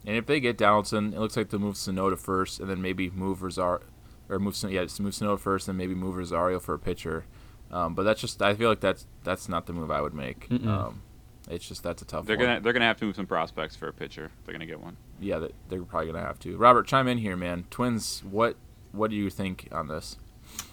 And 0.05 0.15
if 0.15 0.27
they 0.27 0.39
get 0.39 0.57
Donaldson, 0.57 1.13
it 1.13 1.19
looks 1.19 1.35
like 1.35 1.49
they'll 1.49 1.59
move 1.59 1.75
Sanó 1.75 2.09
to 2.09 2.17
first, 2.17 2.59
and 2.59 2.69
then 2.69 2.81
maybe 2.81 3.09
move 3.09 3.41
Rosario, 3.41 3.81
or 4.29 4.39
move 4.39 4.55
yeah, 4.69 4.83
just 4.83 4.99
move 4.99 5.13
Sanó 5.13 5.31
to 5.31 5.37
first, 5.37 5.67
and 5.67 5.77
maybe 5.77 5.95
move 5.95 6.15
Rosario 6.15 6.59
for 6.59 6.75
a 6.75 6.79
pitcher. 6.79 7.25
Um, 7.71 7.95
but 7.95 8.03
that's 8.03 8.21
just 8.21 8.41
I 8.41 8.53
feel 8.53 8.69
like 8.69 8.81
that's 8.81 9.07
that's 9.23 9.49
not 9.49 9.65
the 9.65 9.73
move 9.73 9.89
I 9.89 10.01
would 10.01 10.13
make. 10.13 10.47
Um, 10.51 11.01
it's 11.49 11.67
just 11.67 11.83
that's 11.83 12.01
a 12.01 12.05
tough. 12.05 12.25
They're 12.25 12.37
one. 12.37 12.45
gonna 12.45 12.61
they're 12.61 12.73
gonna 12.73 12.85
have 12.85 12.97
to 12.97 13.05
move 13.05 13.15
some 13.15 13.27
prospects 13.27 13.75
for 13.75 13.87
a 13.87 13.93
pitcher. 13.93 14.31
They're 14.45 14.53
gonna 14.53 14.65
get 14.65 14.79
one. 14.79 14.97
Yeah, 15.19 15.47
they're 15.69 15.83
probably 15.83 16.11
gonna 16.11 16.25
have 16.25 16.39
to. 16.39 16.57
Robert, 16.57 16.87
chime 16.87 17.07
in 17.07 17.17
here, 17.19 17.35
man. 17.35 17.65
Twins, 17.69 18.23
what 18.23 18.57
what 18.91 19.09
do 19.09 19.15
you 19.15 19.29
think 19.29 19.67
on 19.71 19.87
this? 19.87 20.17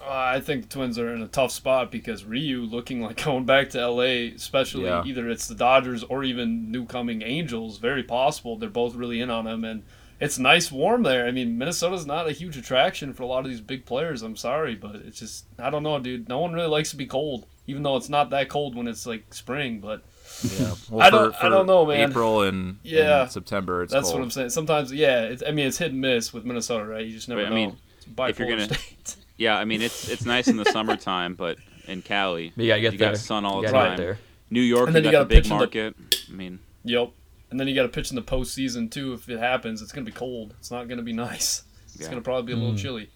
Uh, 0.01 0.05
I 0.09 0.39
think 0.41 0.63
the 0.63 0.69
Twins 0.69 0.99
are 0.99 1.13
in 1.13 1.21
a 1.21 1.27
tough 1.27 1.51
spot 1.51 1.89
because 1.91 2.25
Ryu 2.25 2.61
looking 2.63 3.01
like 3.01 3.23
going 3.23 3.45
back 3.45 3.69
to 3.71 3.87
LA, 3.89 4.33
especially 4.35 4.85
Yeah. 4.85 5.03
either 5.05 5.29
it's 5.29 5.47
the 5.47 5.55
Dodgers 5.55 6.03
or 6.03 6.23
even 6.23 6.71
new 6.71 6.85
coming 6.85 7.21
Angels, 7.21 7.77
very 7.77 8.03
possible. 8.03 8.57
They're 8.57 8.69
both 8.69 8.95
really 8.95 9.21
in 9.21 9.29
on 9.29 9.47
him, 9.47 9.63
and 9.63 9.83
it's 10.19 10.37
nice 10.37 10.71
warm 10.71 11.03
there. 11.03 11.25
I 11.25 11.31
mean, 11.31 11.57
Minnesota's 11.57 12.05
not 12.05 12.27
a 12.27 12.31
huge 12.31 12.57
attraction 12.57 13.13
for 13.13 13.23
a 13.23 13.27
lot 13.27 13.45
of 13.45 13.49
these 13.51 13.61
big 13.61 13.85
players. 13.85 14.21
I'm 14.21 14.35
sorry, 14.35 14.75
but 14.75 14.95
it's 14.95 15.19
just 15.19 15.45
I 15.57 15.69
don't 15.69 15.83
know, 15.83 15.97
dude. 15.99 16.27
No 16.29 16.39
one 16.39 16.53
really 16.53 16.67
likes 16.67 16.89
to 16.91 16.97
be 16.97 17.05
cold, 17.05 17.45
even 17.67 17.83
though 17.83 17.95
it's 17.95 18.09
not 18.09 18.29
that 18.31 18.49
cold 18.49 18.75
when 18.75 18.87
it's 18.87 19.05
like 19.05 19.33
spring. 19.33 19.79
But 19.79 20.03
Yeah, 20.43 20.73
I 20.99 21.09
don't- 21.09 21.35
I 21.43 21.47
don't 21.49 21.65
know, 21.65 21.85
man. 21.85 22.09
April 22.09 22.41
and, 22.41 22.79
Yeah. 22.83 23.23
and 23.23 23.31
September, 23.31 23.83
it's 23.83 23.93
that's 23.93 24.07
cold. 24.09 24.19
what 24.19 24.23
I'm 24.25 24.31
saying. 24.31 24.49
Sometimes, 24.49 24.91
yeah, 24.91 25.23
it's, 25.23 25.43
I 25.45 25.51
mean, 25.51 25.67
it's 25.67 25.77
hit 25.77 25.91
and 25.91 26.01
miss 26.01 26.33
with 26.33 26.43
Minnesota, 26.45 26.85
right? 26.85 27.05
You 27.05 27.13
just 27.13 27.29
never 27.29 27.41
I 27.45 27.49
know. 27.49 27.55
mean, 27.55 27.77
It's 27.99 28.07
if 28.31 28.39
you're 28.39 28.49
gonna- 28.49 28.65
state. 28.73 29.15
Yeah, 29.37 29.57
I 29.57 29.65
mean 29.65 29.81
it's 29.81 30.09
it's 30.09 30.25
nice 30.25 30.47
in 30.47 30.57
the 30.57 30.65
summertime, 30.71 31.33
but 31.35 31.57
in 31.87 32.01
Cali, 32.01 32.53
But 32.55 32.63
you 32.63 32.69
gotta 32.71 32.81
get 32.81 32.93
you 32.93 32.99
there. 32.99 33.09
got 33.11 33.17
sun 33.17 33.45
all 33.45 33.61
You 33.61 33.67
the 33.67 33.73
time. 33.73 33.97
there. 33.97 34.19
New 34.49 34.61
York, 34.61 34.87
And 34.87 34.95
you 34.95 35.01
then 35.01 35.03
you 35.05 35.11
got 35.11 35.27
the 35.29 35.35
gotta 35.35 35.41
big 35.41 35.43
pitch 35.43 35.45
in 35.45 35.49
the- 35.49 35.55
market. 35.55 35.95
I 36.29 36.33
mean, 36.33 36.59
Yep. 36.85 37.11
And 37.49 37.59
then 37.59 37.67
you 37.67 37.75
got 37.75 37.83
to 37.83 37.89
pitch 37.89 38.09
in 38.09 38.15
the 38.15 38.21
postseason 38.23 38.89
too. 38.89 39.13
If 39.13 39.29
it 39.29 39.37
happens, 39.39 39.81
it's 39.81 39.91
gonna 39.91 40.05
be 40.05 40.11
cold. 40.11 40.53
It's 40.59 40.71
not 40.71 40.87
gonna 40.87 41.01
be 41.03 41.13
nice. 41.27 41.63
It's 41.93 42.01
Yeah. 42.03 42.09
gonna 42.09 42.21
probably 42.21 42.47
be 42.47 42.53
a 42.53 42.55
little 42.55 42.71
hmm. 42.71 42.77
chilly. 42.77 43.09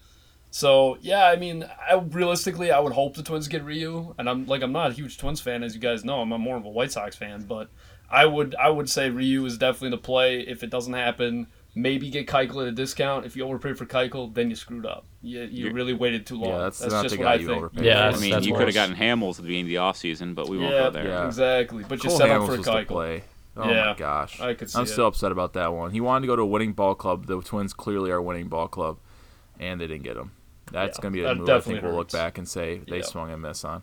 So 0.50 0.96
yeah, 1.00 1.24
I 1.26 1.36
mean, 1.36 1.68
I 1.88 1.94
realistically, 1.96 2.70
I 2.70 2.78
would 2.80 2.92
hope 2.94 3.14
the 3.16 3.22
Twins 3.22 3.48
get 3.48 3.62
Ryu, 3.64 4.14
and 4.18 4.28
I'm 4.28 4.46
like, 4.46 4.62
I'm 4.62 4.72
not 4.72 4.90
a 4.90 4.94
huge 4.94 5.18
Twins 5.18 5.40
fan, 5.40 5.62
as 5.62 5.74
you 5.74 5.80
guys 5.80 6.04
know. 6.04 6.20
I'm 6.22 6.28
more 6.28 6.56
of 6.56 6.64
a 6.64 6.68
White 6.70 6.92
Sox 6.92 7.16
fan, 7.16 7.44
but 7.48 7.68
I 8.10 8.24
would, 8.24 8.54
I 8.54 8.70
would 8.70 8.88
say 8.88 9.10
Ryu 9.10 9.44
is 9.44 9.58
definitely 9.58 9.90
the 9.90 9.98
play. 10.02 10.40
If 10.40 10.62
it 10.62 10.70
doesn't 10.70 10.94
happen, 10.94 11.48
maybe 11.78 12.10
get 12.10 12.26
Keuchel 12.26 12.62
at 12.62 12.68
a 12.68 12.72
discount. 12.72 13.24
If 13.24 13.36
you 13.36 13.44
overpay 13.44 13.74
for 13.74 13.86
Keuchel, 13.86 14.34
then 14.34 14.50
you 14.50 14.56
screwed 14.56 14.84
up. 14.84 15.06
You, 15.22 15.40
you 15.42 15.46
You're- 15.64 15.72
really 15.72 15.92
waited 15.94 16.26
too 16.26 16.36
long. 16.36 16.50
Yeah, 16.50 16.58
that's, 16.58 16.78
that's 16.80 16.92
not 16.92 17.02
just 17.04 17.14
the 17.14 17.20
what 17.20 17.24
guy 17.26 17.32
I 17.32 17.36
you 17.36 17.46
think. 17.46 17.58
overpay. 17.58 17.84
Yeah, 17.84 18.10
for. 18.10 18.16
I 18.16 18.20
mean, 18.20 18.42
you 18.42 18.54
could 18.54 18.66
have 18.66 18.74
gotten 18.74 18.96
Hamels 18.96 19.30
at 19.30 19.36
the 19.36 19.42
beginning 19.42 19.64
of 19.66 19.68
the 19.68 19.74
offseason, 19.76 20.34
but 20.34 20.48
we 20.48 20.58
won't 20.58 20.72
Yeah, 20.72 20.80
go 20.84 20.90
there. 20.90 21.06
Yeah. 21.06 21.26
exactly. 21.26 21.84
But 21.88 22.02
you 22.02 22.10
Cole 22.10 22.18
set 22.18 22.30
up 22.30 22.46
for 22.46 22.56
was 22.56 22.64
the 22.66 22.70
Keuchel. 22.72 22.86
play. 22.86 23.22
Oh 23.56 23.68
Yeah, 23.68 23.86
my 23.86 23.94
gosh, 23.94 24.40
I 24.40 24.54
could 24.54 24.70
see 24.70 24.78
I'm 24.78 24.84
it. 24.84 24.88
still 24.88 25.06
upset 25.06 25.32
about 25.32 25.54
that 25.54 25.72
one. 25.72 25.90
He 25.90 26.00
wanted 26.00 26.22
to 26.22 26.26
go 26.28 26.36
to 26.36 26.42
a 26.42 26.46
winning 26.46 26.72
ball 26.74 26.94
club. 26.94 27.26
The 27.26 27.40
Twins 27.40 27.72
clearly 27.72 28.10
are 28.12 28.16
a 28.16 28.22
winning 28.22 28.48
ball 28.48 28.68
club, 28.68 28.98
and 29.58 29.80
they 29.80 29.86
didn't 29.88 30.04
get 30.04 30.16
him. 30.16 30.30
That's 30.70 30.98
Yeah, 30.98 31.02
gonna 31.02 31.12
be 31.12 31.24
a 31.24 31.34
move 31.34 31.48
I 31.48 31.54
definitely 31.54 31.74
think 31.80 31.84
we'll 31.84 31.94
look 31.96 32.12
back 32.12 32.38
and 32.38 32.48
say 32.48 32.80
they 32.88 32.98
Yeah. 32.98 33.02
swung 33.04 33.30
and 33.32 33.42
miss 33.42 33.64
on. 33.64 33.82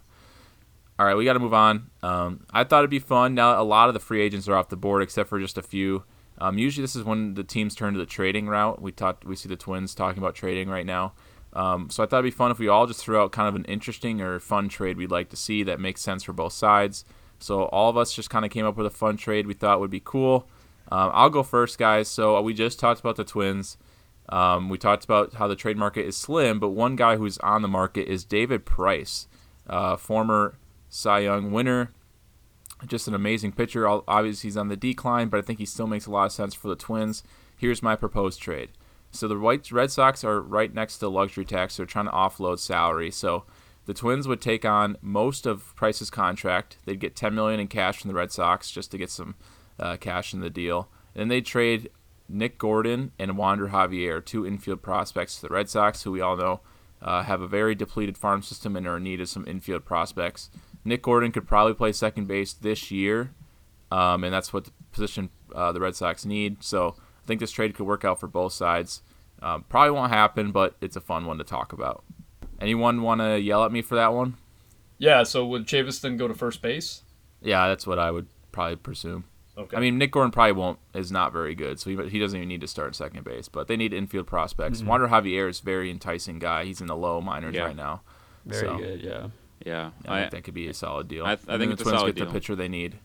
All 0.97 1.05
right, 1.05 1.15
we 1.17 1.25
got 1.25 1.33
to 1.33 1.39
move 1.39 1.53
on. 1.53 1.89
Um, 2.01 2.45
I 2.53 2.63
thought 2.63 2.79
it'd 2.79 2.89
be 2.89 2.99
fun. 2.99 3.35
Now 3.35 3.61
a 3.61 3.65
lot 3.65 3.89
of 3.89 3.93
the 3.93 3.99
free 3.99 4.21
agents 4.21 4.47
are 4.47 4.55
off 4.55 4.69
the 4.69 4.77
board, 4.77 5.03
except 5.03 5.27
for 5.27 5.39
just 5.41 5.57
a 5.57 5.61
few. 5.61 6.03
Um, 6.37 6.57
usually, 6.57 6.83
this 6.83 6.95
is 6.95 7.03
when 7.03 7.35
the 7.35 7.43
teams 7.43 7.75
turn 7.75 7.93
to 7.93 7.99
the 7.99 8.05
trading 8.05 8.47
route. 8.47 8.81
We 8.81 8.91
talked. 8.91 9.25
We 9.25 9.35
see 9.35 9.49
the 9.49 9.55
Twins 9.55 9.95
talking 9.95 10.21
about 10.21 10.35
trading 10.35 10.69
right 10.69 10.85
now. 10.85 11.13
Um, 11.53 11.89
so 11.89 12.03
I 12.03 12.05
thought 12.05 12.17
it'd 12.17 12.31
be 12.33 12.35
fun 12.35 12.51
if 12.51 12.59
we 12.59 12.67
all 12.67 12.85
just 12.85 12.99
threw 12.99 13.17
out 13.17 13.31
kind 13.31 13.47
of 13.47 13.55
an 13.55 13.63
interesting 13.65 14.19
or 14.19 14.39
fun 14.41 14.67
trade 14.67 14.97
we'd 14.97 15.09
like 15.09 15.29
to 15.29 15.37
see 15.37 15.63
that 15.63 15.79
makes 15.79 16.01
sense 16.01 16.23
for 16.23 16.33
both 16.33 16.51
sides. 16.51 17.05
So 17.39 17.63
all 17.65 17.89
of 17.89 17.95
us 17.95 18.13
just 18.13 18.29
kind 18.29 18.43
of 18.43 18.51
came 18.51 18.65
up 18.65 18.75
with 18.75 18.85
a 18.85 18.91
fun 18.91 19.15
trade 19.15 19.47
we 19.47 19.53
thought 19.53 19.79
would 19.79 19.89
be 19.89 20.01
cool. 20.03 20.49
Um, 20.91 21.11
I'll 21.13 21.29
go 21.29 21.43
first, 21.43 21.77
guys. 21.77 22.09
So 22.09 22.39
we 22.41 22.53
just 22.53 22.77
talked 22.77 22.99
about 22.99 23.15
the 23.15 23.23
Twins. 23.23 23.77
Um, 24.27 24.69
we 24.69 24.77
talked 24.77 25.05
about 25.05 25.35
how 25.35 25.47
the 25.47 25.55
trade 25.55 25.77
market 25.77 26.05
is 26.05 26.17
slim, 26.17 26.59
but 26.59 26.69
one 26.69 26.95
guy 26.95 27.15
who's 27.15 27.37
on 27.39 27.61
the 27.61 27.67
market 27.67 28.07
is 28.07 28.25
David 28.25 28.65
Price, 28.65 29.27
uh, 29.69 29.95
former 29.95 30.57
Cy 30.89 31.19
Young 31.19 31.51
winner. 31.51 31.91
Just 32.85 33.07
an 33.07 33.13
amazing 33.13 33.53
pitcher. 33.53 33.87
Obviously, 33.87 34.47
he's 34.47 34.57
on 34.57 34.67
the 34.67 34.75
decline, 34.75 35.29
but 35.29 35.37
I 35.37 35.41
think 35.41 35.59
he 35.59 35.65
still 35.65 35.87
makes 35.87 36.05
a 36.05 36.11
lot 36.11 36.25
of 36.25 36.31
sense 36.31 36.53
for 36.53 36.67
the 36.67 36.75
Twins. 36.75 37.23
Here's 37.57 37.81
my 37.81 37.95
proposed 37.95 38.41
trade. 38.41 38.69
So 39.11 39.27
the 39.27 39.39
White 39.39 39.71
Red 39.71 39.91
Sox 39.91 40.23
are 40.23 40.41
right 40.41 40.73
next 40.73 40.97
to 40.97 41.07
luxury 41.07 41.45
tax. 41.45 41.77
They're 41.77 41.85
trying 41.85 42.05
to 42.05 42.11
offload 42.11 42.59
salary. 42.59 43.11
So 43.11 43.45
the 43.85 43.93
Twins 43.93 44.27
would 44.27 44.41
take 44.41 44.65
on 44.65 44.97
most 45.01 45.45
of 45.45 45.73
Price's 45.75 46.09
contract. 46.09 46.77
They'd 46.85 46.99
get 46.99 47.15
10 47.15 47.33
million 47.33 47.59
in 47.59 47.67
cash 47.67 47.99
from 47.99 48.09
the 48.09 48.15
Red 48.15 48.31
Sox 48.31 48.69
just 48.71 48.91
to 48.91 48.97
get 48.97 49.09
some 49.09 49.35
uh, 49.79 49.95
cash 49.97 50.33
in 50.33 50.41
the 50.41 50.49
deal. 50.49 50.89
And 51.15 51.31
they 51.31 51.39
trade 51.39 51.89
Nick 52.27 52.57
Gordon 52.57 53.11
and 53.17 53.37
Wander 53.37 53.69
Javier, 53.69 54.23
two 54.23 54.45
infield 54.45 54.81
prospects 54.81 55.35
to 55.35 55.43
the 55.43 55.53
Red 55.53 55.69
Sox, 55.69 56.03
who 56.03 56.11
we 56.11 56.21
all 56.21 56.35
know 56.35 56.59
uh, 57.01 57.23
have 57.23 57.41
a 57.41 57.47
very 57.47 57.75
depleted 57.75 58.17
farm 58.17 58.41
system 58.41 58.75
and 58.75 58.87
are 58.87 58.97
in 58.97 59.03
need 59.03 59.21
of 59.21 59.29
some 59.29 59.45
infield 59.47 59.85
prospects. 59.85 60.49
Nick 60.85 61.01
Gordon 61.01 61.31
could 61.31 61.47
probably 61.47 61.73
play 61.73 61.91
second 61.91 62.27
base 62.27 62.53
this 62.53 62.91
year, 62.91 63.31
um, 63.91 64.23
and 64.23 64.33
that's 64.33 64.53
what 64.53 64.65
the 64.65 64.71
position 64.91 65.29
uh, 65.53 65.71
the 65.71 65.79
Red 65.81 65.95
Sox 65.95 66.25
need. 66.25 66.63
So 66.63 66.95
I 67.23 67.27
think 67.27 67.39
this 67.39 67.51
trade 67.51 67.75
could 67.75 67.85
work 67.87 68.05
out 68.05 68.19
for 68.19 68.27
both 68.27 68.53
sides. 68.53 69.01
Um, 69.41 69.65
probably 69.67 69.91
won't 69.91 70.11
happen, 70.11 70.51
but 70.51 70.75
it's 70.81 70.95
a 70.95 71.01
fun 71.01 71.25
one 71.25 71.37
to 71.39 71.43
talk 71.43 71.73
about. 71.73 72.03
Anyone 72.61 73.01
want 73.01 73.19
to 73.21 73.39
yell 73.39 73.65
at 73.65 73.71
me 73.71 73.81
for 73.81 73.95
that 73.95 74.13
one? 74.13 74.37
Yeah. 74.97 75.23
So 75.23 75.45
would 75.47 75.65
Chavis 75.67 75.99
then 75.99 76.15
go 76.17 76.27
to 76.27 76.33
first 76.33 76.61
base? 76.61 77.01
Yeah, 77.41 77.67
that's 77.67 77.85
what 77.85 77.99
I 77.99 78.11
would 78.11 78.27
probably 78.51 78.77
presume. 78.77 79.25
Okay. 79.57 79.75
I 79.77 79.79
mean, 79.79 79.97
Nick 79.97 80.11
Gordon 80.11 80.31
probably 80.31 80.51
won't 80.53 80.79
is 80.93 81.11
not 81.11 81.31
very 81.31 81.55
good, 81.55 81.79
so 81.79 81.89
he, 81.89 82.09
he 82.09 82.19
doesn't 82.19 82.37
even 82.37 82.47
need 82.49 82.61
to 82.61 82.67
start 82.67 82.95
second 82.95 83.23
base. 83.23 83.47
But 83.47 83.67
they 83.67 83.77
need 83.77 83.93
infield 83.93 84.27
prospects. 84.27 84.83
Wander 84.83 85.07
Javier 85.07 85.49
is 85.49 85.59
very 85.61 85.89
enticing 85.89 86.39
guy. 86.39 86.65
He's 86.65 86.81
in 86.81 86.87
the 86.87 86.95
low 86.95 87.21
minors 87.21 87.55
Yeah. 87.55 87.63
right 87.65 87.75
now. 87.75 88.01
Very 88.45 88.67
So, 88.67 88.77
good, 88.77 89.01
yeah. 89.01 89.27
Yeah, 89.63 89.91
I, 90.07 90.17
I, 90.17 90.19
think 90.21 90.31
that 90.31 90.43
could 90.43 90.53
be 90.53 90.67
a 90.67 90.73
solid 90.73 91.07
deal. 91.07 91.25
I- 91.25 91.33
I 91.33 91.35
think 91.35 91.59
the 91.59 91.71
it's 91.71 91.81
a 91.81 91.85
Twins 91.85 91.99
solid 91.99 92.15
get 92.15 92.27
the 92.27 92.31
pitcher 92.31 92.55
they 92.55 92.67
need, 92.67 92.95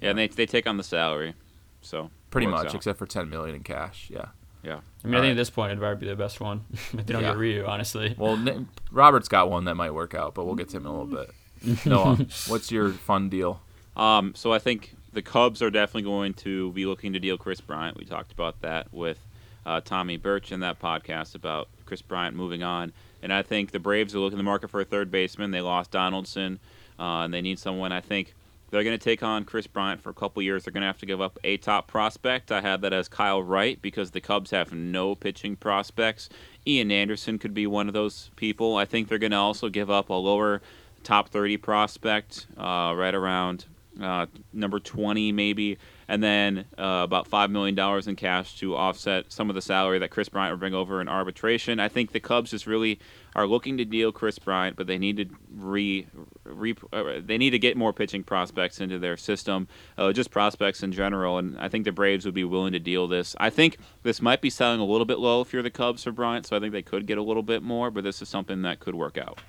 yeah, 0.00 0.10
and 0.10 0.18
they 0.18 0.28
they 0.28 0.46
take 0.46 0.66
on 0.66 0.76
the 0.76 0.82
salary, 0.84 1.34
so 1.82 2.10
pretty 2.30 2.46
much, 2.46 2.68
out. 2.68 2.74
except 2.74 2.98
for 2.98 3.06
ten 3.06 3.28
million 3.28 3.54
in 3.54 3.62
cash. 3.62 4.08
Yeah. 4.10 4.26
yeah. 4.62 4.80
I 5.04 5.06
mean, 5.06 5.14
I 5.14 5.18
think 5.18 5.22
right. 5.22 5.30
at 5.30 5.36
this 5.36 5.50
point 5.50 5.70
it'd 5.72 5.80
probably 5.80 6.00
be 6.00 6.06
the 6.06 6.16
best 6.16 6.40
one 6.40 6.64
if 6.72 6.92
they 6.92 7.12
don't 7.12 7.22
Yeah. 7.22 7.30
get 7.30 7.38
Ryu, 7.38 7.64
honestly. 7.66 8.14
Well, 8.18 8.36
Nick, 8.36 8.58
Robert's 8.90 9.28
got 9.28 9.50
one 9.50 9.64
that 9.66 9.74
might 9.74 9.92
work 9.92 10.14
out, 10.14 10.34
but 10.34 10.44
we'll 10.44 10.54
get 10.54 10.68
to 10.70 10.78
him 10.78 10.86
in 10.86 10.92
a 10.92 10.98
little 11.02 11.26
bit. 11.64 11.86
Noah, 11.86 12.16
what's 12.48 12.70
your 12.70 12.90
fun 12.90 13.28
deal? 13.28 13.60
Um, 13.96 14.34
so 14.34 14.52
I 14.52 14.58
think 14.58 14.94
the 15.12 15.22
Cubs 15.22 15.62
are 15.62 15.70
definitely 15.70 16.02
going 16.02 16.34
to 16.34 16.72
be 16.72 16.84
looking 16.84 17.12
to 17.14 17.18
deal 17.18 17.38
Kris 17.38 17.60
Bryant. 17.60 17.96
We 17.96 18.04
talked 18.04 18.32
about 18.32 18.60
that 18.60 18.92
with 18.92 19.18
uh, 19.64 19.80
Tommy 19.80 20.16
Birch 20.18 20.52
in 20.52 20.60
that 20.60 20.78
podcast 20.78 21.34
about 21.34 21.68
Kris 21.86 22.02
Bryant 22.02 22.36
moving 22.36 22.62
on. 22.62 22.92
And 23.26 23.32
I 23.32 23.42
think 23.42 23.72
the 23.72 23.80
Braves 23.80 24.14
are 24.14 24.20
looking 24.20 24.38
in 24.38 24.44
the 24.44 24.48
market 24.48 24.70
for 24.70 24.80
a 24.80 24.84
third 24.84 25.10
baseman. 25.10 25.50
They 25.50 25.60
lost 25.60 25.90
Donaldson, 25.90 26.60
uh, 26.96 27.24
and 27.24 27.34
they 27.34 27.40
need 27.40 27.58
someone. 27.58 27.90
I 27.90 28.00
think 28.00 28.36
they're 28.70 28.84
going 28.84 28.96
to 28.96 29.04
take 29.04 29.20
on 29.20 29.44
Kris 29.44 29.66
Bryant 29.66 30.00
for 30.00 30.10
a 30.10 30.14
couple 30.14 30.40
years. 30.44 30.62
They're 30.62 30.72
going 30.72 30.82
to 30.82 30.86
have 30.86 30.98
to 30.98 31.06
give 31.06 31.20
up 31.20 31.36
a 31.42 31.56
top 31.56 31.88
prospect. 31.88 32.52
I 32.52 32.60
have 32.60 32.82
that 32.82 32.92
as 32.92 33.08
Kyle 33.08 33.42
Wright 33.42 33.82
because 33.82 34.12
the 34.12 34.20
Cubs 34.20 34.52
have 34.52 34.72
no 34.72 35.16
pitching 35.16 35.56
prospects. 35.56 36.28
Ian 36.68 36.92
Anderson 36.92 37.40
could 37.40 37.52
be 37.52 37.66
one 37.66 37.88
of 37.88 37.94
those 37.94 38.30
people. 38.36 38.76
I 38.76 38.84
think 38.84 39.08
they're 39.08 39.18
going 39.18 39.32
to 39.32 39.38
also 39.38 39.70
give 39.70 39.90
up 39.90 40.08
a 40.08 40.14
lower 40.14 40.62
top 41.02 41.28
30 41.30 41.56
prospect, 41.56 42.46
uh, 42.56 42.94
right 42.96 43.12
around 43.12 43.64
uh, 44.00 44.26
number 44.52 44.78
20 44.78 45.32
maybe, 45.32 45.78
and 46.08 46.22
then 46.22 46.66
uh, 46.78 47.02
about 47.04 47.28
$5 47.28 47.50
million 47.50 47.78
in 48.08 48.16
cash 48.16 48.58
to 48.58 48.76
offset 48.76 49.32
some 49.32 49.48
of 49.50 49.54
the 49.54 49.62
salary 49.62 49.98
that 49.98 50.10
Kris 50.10 50.28
Bryant 50.28 50.52
will 50.52 50.58
bring 50.58 50.74
over 50.74 51.00
in 51.00 51.08
arbitration. 51.08 51.80
I 51.80 51.88
think 51.88 52.12
the 52.12 52.20
Cubs 52.20 52.50
just 52.50 52.66
really 52.66 52.98
are 53.34 53.46
looking 53.46 53.76
to 53.78 53.84
deal 53.84 54.12
Kris 54.12 54.38
Bryant, 54.38 54.76
but 54.76 54.86
they 54.86 54.98
need 54.98 55.16
to 55.16 55.26
re, 55.54 56.06
re 56.44 56.74
uh, 56.92 57.20
they 57.20 57.36
need 57.36 57.50
to 57.50 57.58
get 57.58 57.76
more 57.76 57.92
pitching 57.92 58.22
prospects 58.22 58.80
into 58.80 58.98
their 58.98 59.16
system, 59.16 59.68
uh, 59.98 60.12
just 60.12 60.30
prospects 60.30 60.82
in 60.82 60.92
general. 60.92 61.38
And 61.38 61.58
I 61.58 61.68
think 61.68 61.84
the 61.84 61.92
Braves 61.92 62.24
would 62.24 62.34
be 62.34 62.44
willing 62.44 62.72
to 62.72 62.78
deal 62.78 63.08
this. 63.08 63.34
I 63.38 63.50
think 63.50 63.78
this 64.02 64.22
might 64.22 64.40
be 64.40 64.50
selling 64.50 64.80
a 64.80 64.84
little 64.84 65.04
bit 65.04 65.18
low 65.18 65.40
if 65.40 65.52
you're 65.52 65.62
the 65.62 65.70
Cubs 65.70 66.04
for 66.04 66.12
Bryant, 66.12 66.46
so 66.46 66.56
I 66.56 66.60
think 66.60 66.72
they 66.72 66.82
could 66.82 67.06
get 67.06 67.18
a 67.18 67.22
little 67.22 67.42
bit 67.42 67.62
more, 67.62 67.90
but 67.90 68.04
this 68.04 68.22
is 68.22 68.28
something 68.28 68.62
that 68.62 68.80
could 68.80 68.94
work 68.94 69.18
out. 69.18 69.40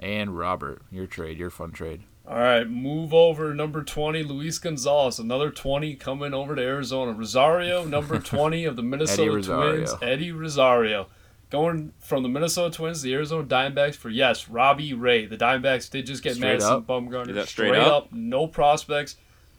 And 0.00 0.36
Robert, 0.36 0.82
your 0.90 1.06
trade, 1.06 1.38
your 1.38 1.50
fun 1.50 1.72
trade. 1.72 2.02
All 2.30 2.38
right, 2.38 2.70
move 2.70 3.12
over 3.12 3.52
number 3.54 3.82
20, 3.82 4.22
Luis 4.22 4.58
Gonzalez. 4.60 5.18
Another 5.18 5.50
20 5.50 5.96
coming 5.96 6.32
over 6.32 6.54
to 6.54 6.62
Arizona. 6.62 7.10
Rosario, 7.12 7.84
number 7.84 8.18
20 8.20 8.64
of 8.66 8.76
the 8.76 8.82
Minnesota 8.84 9.32
Rosario. 9.32 9.72
Twins. 9.86 9.94
Eddie 10.00 10.30
Rosario. 10.30 11.08
Going 11.50 11.92
from 11.98 12.22
the 12.22 12.28
Minnesota 12.28 12.72
Twins 12.76 12.98
to 13.00 13.08
the 13.08 13.14
Arizona 13.14 13.42
Diamondbacks 13.42 13.96
for, 13.96 14.10
yes, 14.10 14.48
Robbie 14.48 14.94
Ray. 14.94 15.26
The 15.26 15.36
Diamondbacks 15.36 15.90
did 15.90 16.06
just 16.06 16.22
get 16.22 16.36
Straight 16.36 16.50
Madison 16.52 16.72
up? 16.74 16.86
Bumgarner. 16.86 17.30
Is 17.30 17.34
that 17.34 17.48
straight 17.48 17.74
up? 17.74 18.12
No 18.12 18.46
prospects. 18.46 19.16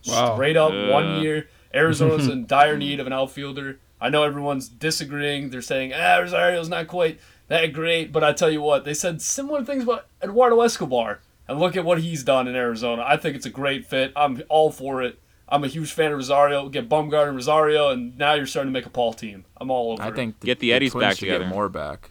Wow. 0.08 0.36
Straight 0.36 0.56
up, 0.56 0.72
Uh. 0.72 0.88
one 0.94 1.22
year. 1.22 1.50
Arizona's 1.74 2.30
in 2.30 2.46
dire 2.48 2.78
need 2.78 3.02
of 3.02 3.08
an 3.08 3.12
outfielder. 3.12 3.80
I 4.00 4.08
know 4.10 4.24
everyone's 4.24 4.70
disagreeing. 4.70 5.50
They're 5.50 5.62
saying, 5.62 5.92
ah, 5.94 6.20
Rosario's 6.20 6.70
not 6.70 6.88
quite 6.88 7.20
that 7.50 7.74
great. 7.74 8.14
But 8.14 8.24
I 8.24 8.32
tell 8.32 8.50
you 8.50 8.62
what, 8.62 8.86
they 8.86 8.94
said 8.94 9.22
similar 9.22 9.66
things 9.66 9.84
about 9.84 10.06
Eduardo 10.24 10.62
Escobar. 10.62 11.20
And 11.52 11.60
look 11.60 11.76
at 11.76 11.84
what 11.84 12.00
he's 12.00 12.24
done 12.24 12.48
in 12.48 12.56
Arizona. 12.56 13.04
I 13.06 13.18
think 13.18 13.36
it's 13.36 13.46
a 13.46 13.50
great 13.50 13.86
fit. 13.86 14.14
I'm 14.16 14.42
all 14.48 14.72
for 14.72 15.02
it. 15.04 15.20
I'm 15.50 15.66
a 15.66 15.68
huge 15.68 15.92
fan 15.92 16.12
of 16.14 16.18
Rosario. 16.18 16.70
Get 16.70 16.88
Bumgarner 16.88 17.28
and 17.28 17.36
Rosario, 17.36 17.90
and 17.90 18.18
now 18.18 18.36
you're 18.36 18.46
starting 18.46 18.72
to 18.72 18.80
make 18.80 18.86
a 18.86 18.90
Paul 18.90 19.12
team. 19.14 19.44
I'm 19.58 19.70
all 19.70 19.92
over 19.92 20.02
I 20.02 20.08
it. 20.08 20.16
think 20.16 20.40
Get 20.40 20.60
the 20.60 20.72
Eddies 20.72 20.94
Twins 20.94 21.04
back 21.04 21.12
should 21.18 21.26
together. 21.26 21.44
Get 21.44 21.54
more 21.54 21.68
back. 21.68 22.10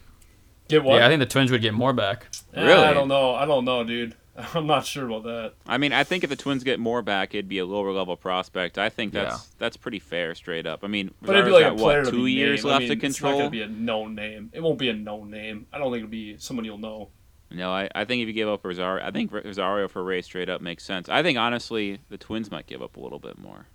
Get 0.67 0.83
what? 0.83 0.97
Yeah, 0.99 1.07
I 1.07 1.09
think 1.09 1.19
the 1.21 1.25
Twins 1.25 1.49
would 1.49 1.61
get 1.63 1.73
more 1.73 1.91
back. 1.91 2.27
Eh, 2.53 2.63
Really? 2.63 2.83
I 2.83 2.93
don't 2.93 3.07
know. 3.07 3.33
I 3.33 3.45
don't 3.45 3.65
know, 3.65 3.83
dude. 3.83 4.15
I'm 4.53 4.67
not 4.67 4.85
sure 4.85 5.07
about 5.07 5.23
that. 5.23 5.53
I 5.65 5.79
mean, 5.79 5.91
I 5.91 6.03
think 6.03 6.23
if 6.23 6.29
the 6.29 6.35
Twins 6.35 6.63
get 6.63 6.79
more 6.79 7.01
back, 7.01 7.33
it'd 7.33 7.49
be 7.49 7.57
a 7.57 7.65
lower 7.65 7.91
level 7.91 8.15
prospect. 8.15 8.77
I 8.77 8.89
think 8.89 9.11
that's 9.11 9.33
Yeah. 9.33 9.53
that's 9.57 9.75
pretty 9.75 9.97
fair, 9.99 10.35
straight 10.35 10.67
up. 10.67 10.83
I 10.83 10.87
mean, 10.87 11.09
But 11.19 11.31
it'd 11.35 11.45
be 11.47 11.51
like 11.51 11.63
got, 11.63 11.77
player 11.77 12.03
what, 12.03 12.11
two 12.11 12.27
years 12.27 12.63
named. 12.63 12.71
left 12.71 12.75
I 12.75 12.87
mean, 12.89 12.99
to 12.99 13.05
It's 13.07 13.19
not 13.21 13.27
control. 13.29 13.39
gonna 13.39 13.49
be 13.49 13.61
a 13.63 13.67
known 13.67 14.13
name. 14.13 14.51
It 14.53 14.61
won't 14.61 14.77
be 14.77 14.89
a 14.89 14.93
known 14.93 15.31
name. 15.31 15.65
I 15.73 15.79
don't 15.79 15.91
think 15.91 16.03
it'll 16.03 16.11
be 16.11 16.37
someone 16.37 16.63
you'll 16.63 16.77
know. 16.77 17.09
No, 17.53 17.71
I, 17.71 17.89
I 17.93 18.05
think 18.05 18.21
if 18.21 18.27
you 18.27 18.33
give 18.33 18.47
up 18.47 18.63
Rosario, 18.63 19.05
I 19.05 19.11
think 19.11 19.31
Rosario 19.31 19.87
for 19.87 20.03
Ray 20.03 20.21
straight 20.21 20.49
up 20.49 20.61
makes 20.61 20.83
sense. 20.83 21.09
I 21.09 21.21
think 21.21 21.37
honestly, 21.37 21.99
the 22.09 22.17
Twins 22.17 22.49
might 22.49 22.67
give 22.67 22.81
up 22.81 22.95
a 22.95 22.99
little 22.99 23.19
bit 23.19 23.37
more. 23.37 23.67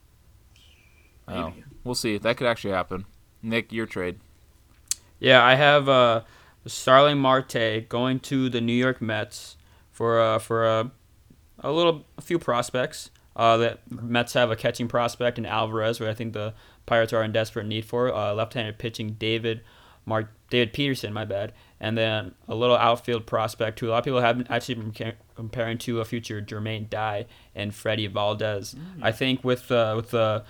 Oh, 1.28 1.50
Maybe. 1.50 1.64
we'll 1.84 1.94
see. 1.94 2.18
That 2.18 2.36
could 2.36 2.46
actually 2.46 2.72
happen. 2.72 3.04
Nick, 3.42 3.72
your 3.72 3.86
trade. 3.86 4.18
Yeah, 5.18 5.44
I 5.44 5.54
have 5.54 5.88
uh, 5.88 6.22
Starling 6.66 7.18
Marte 7.18 7.88
going 7.88 8.20
to 8.20 8.48
the 8.48 8.60
New 8.60 8.72
York 8.72 9.00
Mets 9.02 9.56
for 9.90 10.20
uh, 10.20 10.38
for 10.38 10.66
uh, 10.66 10.84
a 11.60 11.72
little 11.72 12.04
a 12.16 12.22
few 12.22 12.38
prospects. 12.38 13.10
Uh, 13.34 13.56
the 13.56 13.78
Mets 13.90 14.32
have 14.32 14.50
a 14.50 14.56
catching 14.56 14.88
prospect 14.88 15.36
in 15.38 15.44
Alvarez, 15.44 16.00
where 16.00 16.08
I 16.08 16.14
think 16.14 16.32
the 16.32 16.54
Pirates 16.86 17.12
are 17.12 17.22
in 17.22 17.32
desperate 17.32 17.66
need 17.66 17.84
for. 17.84 18.12
Uh, 18.14 18.32
left-handed 18.32 18.78
pitching 18.78 19.12
David 19.18 19.60
Mark 20.06 20.30
David 20.48 20.72
Peterson, 20.72 21.12
my 21.12 21.24
bad, 21.24 21.52
and 21.80 21.96
then 21.96 22.34
a 22.48 22.54
little 22.54 22.76
outfield 22.76 23.26
prospect 23.26 23.80
who 23.80 23.88
a 23.88 23.90
lot 23.90 23.98
of 23.98 24.04
people 24.04 24.20
have 24.20 24.46
actually 24.50 24.76
been 24.76 25.14
comparing 25.34 25.78
to 25.78 26.00
a 26.00 26.04
future 26.04 26.40
Jermaine 26.40 26.88
Dye 26.88 27.26
and 27.54 27.74
Freddy 27.74 28.06
Valdez. 28.06 28.74
I 29.02 29.12
think 29.12 29.44
with 29.44 29.70
uh, 29.70 29.94
with 29.96 30.10
the 30.10 30.44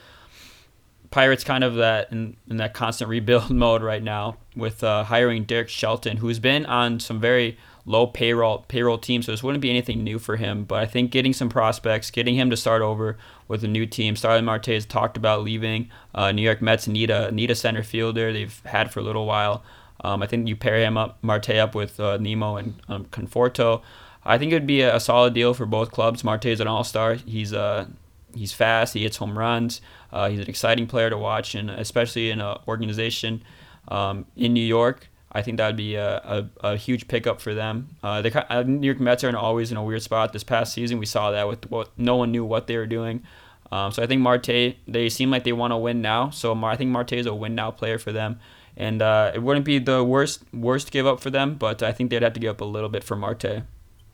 Pirates 1.11 1.45
kind 1.45 1.64
of 1.64 1.77
that 1.77 2.11
in, 2.12 2.37
in 2.49 2.57
that 2.59 2.74
constant 2.74 3.09
rebuild 3.09 3.51
mode 3.64 3.83
right 3.83 4.03
now 4.03 4.37
with 4.55 4.83
uh, 4.85 5.05
hiring 5.05 5.45
Derek 5.45 5.68
Shelton, 5.68 6.18
who's 6.18 6.39
been 6.39 6.66
on 6.66 7.01
some 7.01 7.20
very 7.20 7.59
low 7.85 8.07
payroll 8.07 8.59
payroll 8.68 8.99
teams, 8.99 9.27
so 9.27 9.33
this 9.33 9.43
wouldn't 9.43 9.62
be 9.62 9.70
anything 9.70 10.03
new 10.03 10.18
for 10.18 10.37
him. 10.37 10.64
But 10.64 10.83
I 10.83 10.87
think 10.87 11.11
getting 11.11 11.33
some 11.33 11.49
prospects, 11.49 12.11
getting 12.11 12.35
him 12.35 12.51
to 12.51 12.57
start 12.57 12.83
over 12.83 13.16
with 13.49 13.64
a 13.64 13.68
new 13.68 13.87
team. 13.87 14.16
Starling 14.16 14.45
Marte 14.45 14.66
has 14.66 14.85
talked 14.85 15.16
about 15.16 15.43
leaving. 15.43 15.91
Uh, 16.14 16.33
New 16.33 16.43
York 16.43 16.61
Mets 16.61 16.87
need 16.87 17.11
a 17.11 17.31
need 17.31 17.51
a 17.51 17.55
center 17.55 17.83
fielder. 17.83 18.33
They've 18.33 18.61
had 18.64 18.93
for 18.93 19.01
a 19.01 19.05
little 19.05 19.27
while. 19.27 19.62
Um, 20.03 20.22
I 20.22 20.26
think 20.26 20.49
you 20.49 20.57
pair 20.57 20.78
him 20.78 20.97
up, 20.97 21.18
Marte 21.22 21.51
up 21.51 21.74
with 21.74 21.99
uh, 21.99 22.16
Nimmo 22.18 22.57
and 22.57 22.80
um, 22.88 23.05
Conforto. 23.07 23.82
I 24.24 24.38
think 24.38 24.53
it 24.53 24.57
would 24.57 24.66
be 24.66 24.82
a, 24.82 24.99
solid 24.99 25.34
deal 25.34 25.55
for 25.55 25.66
both 25.66 25.92
clubs. 25.92 26.24
Marte 26.24 26.47
is 26.47 26.61
an 26.61 26.66
all 26.66 26.84
star. 26.84 27.14
He's 27.14 27.53
uh, 27.53 27.86
he's 28.34 28.53
fast. 28.53 28.94
He 28.94 29.03
hits 29.03 29.16
home 29.16 29.38
runs. 29.38 29.80
Uh, 30.12 30.28
he's 30.28 30.40
an 30.40 30.49
exciting 30.49 30.86
player 30.86 31.11
to 31.11 31.16
watch, 31.16 31.55
and 31.55 31.70
especially 31.70 32.30
in 32.30 32.40
an 32.40 32.59
organization 32.66 33.42
um, 33.88 34.26
in 34.36 34.53
New 34.53 34.64
York, 34.64 35.09
I 35.32 35.42
think 35.42 35.59
that 35.59 35.66
would 35.66 35.76
be 35.76 35.94
a, 35.94 36.16
a, 36.18 36.49
a 36.61 36.76
huge 36.76 37.09
pickup 37.09 37.40
for 37.40 37.55
them. 37.55 37.90
Uh, 38.03 38.22
the 38.22 38.53
uh, 38.53 38.62
New 38.62 38.86
York 38.86 39.01
Mets 39.01 39.22
are 39.22 39.36
always 39.36 39.70
in 39.70 39.76
a 39.76 39.84
weird 39.84 40.03
spot. 40.03 40.32
This 40.32 40.44
past 40.44 40.72
season, 40.72 40.99
we 40.99 41.07
saw 41.07 41.30
that 41.30 41.47
with 41.47 41.70
what 41.70 41.90
no 41.97 42.16
one 42.16 42.32
knew 42.32 42.44
what 42.44 42.66
they 42.66 42.76
were 42.76 42.86
doing. 42.86 43.22
Um, 43.70 43.90
so 43.92 44.03
I 44.03 44.07
think 44.07 44.22
Marte, 44.22 44.76
they 44.86 45.09
seem 45.09 45.30
like 45.30 45.44
they 45.44 45.53
want 45.53 45.72
to 45.72 45.76
win 45.76 46.01
now. 46.01 46.30
So 46.30 46.55
I 46.64 46.76
think 46.76 46.90
Marte 46.90 47.14
is 47.14 47.26
a 47.26 47.34
win 47.34 47.55
now 47.55 47.70
player 47.70 47.99
for 47.99 48.12
them, 48.12 48.40
and 48.77 49.01
uh, 49.03 49.33
it 49.35 49.43
wouldn't 49.43 49.64
be 49.64 49.79
the 49.79 50.05
worst 50.05 50.43
worst 50.53 50.91
give 50.91 51.07
up 51.07 51.20
for 51.20 51.31
them, 51.31 51.55
but 51.55 51.83
I 51.83 51.93
think 51.93 52.11
they'd 52.11 52.22
have 52.22 52.33
to 52.35 52.41
give 52.41 52.51
up 52.51 52.61
a 52.61 52.64
little 52.64 52.89
bit 52.89 53.03
for 53.05 53.16
Marte. 53.16 53.62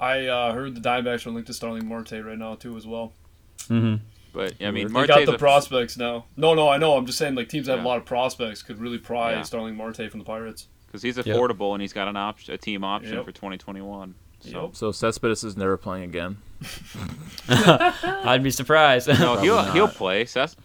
I 0.01 0.27
uh, 0.27 0.53
heard 0.53 0.75
the 0.75 0.81
Diamondbacks 0.81 1.27
are 1.27 1.31
linked 1.31 1.47
to 1.47 1.55
Starling 1.55 1.87
Marte 1.87 2.13
right 2.25 2.39
now 2.39 2.55
too 2.57 2.77
as 2.77 2.87
well. 2.87 3.13
hmm 3.69 3.97
But 4.33 4.55
I 4.61 4.71
mean, 4.71 4.89
They 4.89 4.93
Marte's 4.93 5.09
got 5.15 5.27
the 5.27 5.35
a- 5.35 5.39
prospects 5.39 5.97
now. 5.97 6.25
No, 6.37 6.55
no, 6.55 6.69
I 6.69 6.77
know. 6.79 6.97
I'm 6.97 7.07
just 7.07 7.19
saying 7.19 7.35
like 7.35 7.49
teams 7.49 7.67
that 7.67 7.77
have 7.77 7.85
a 7.85 7.89
lot 7.89 7.99
of 7.99 8.05
prospects 8.05 8.63
could 8.63 8.79
really 8.79 8.99
pry 8.99 9.33
Yeah. 9.33 9.43
Starling 9.43 9.77
Marte 9.77 10.11
from 10.11 10.19
the 10.19 10.25
Pirates. 10.25 10.67
because 10.87 11.03
he's 11.03 11.17
Yep. 11.17 11.27
affordable 11.27 11.73
and 11.73 11.81
he's 11.81 11.93
got 11.93 12.09
an 12.09 12.17
option, 12.17 12.53
a 12.55 12.59
team 12.59 12.83
option 12.85 13.15
Yep. 13.15 13.25
for 13.25 13.33
2021. 13.33 14.15
So. 14.41 14.63
Yep. 14.65 14.77
So 14.77 14.91
Cespedes 14.93 15.45
is 15.45 15.57
never 15.57 15.77
playing 15.77 16.05
again. 16.05 16.39
I'd 17.49 18.43
be 18.43 18.51
surprised. 18.51 19.09
No, 19.09 19.15
Probably 19.15 19.43
he'll 19.45 19.57
not. 19.57 19.75
he'll 19.75 19.89
play. 19.89 20.25
Seth, 20.25 20.57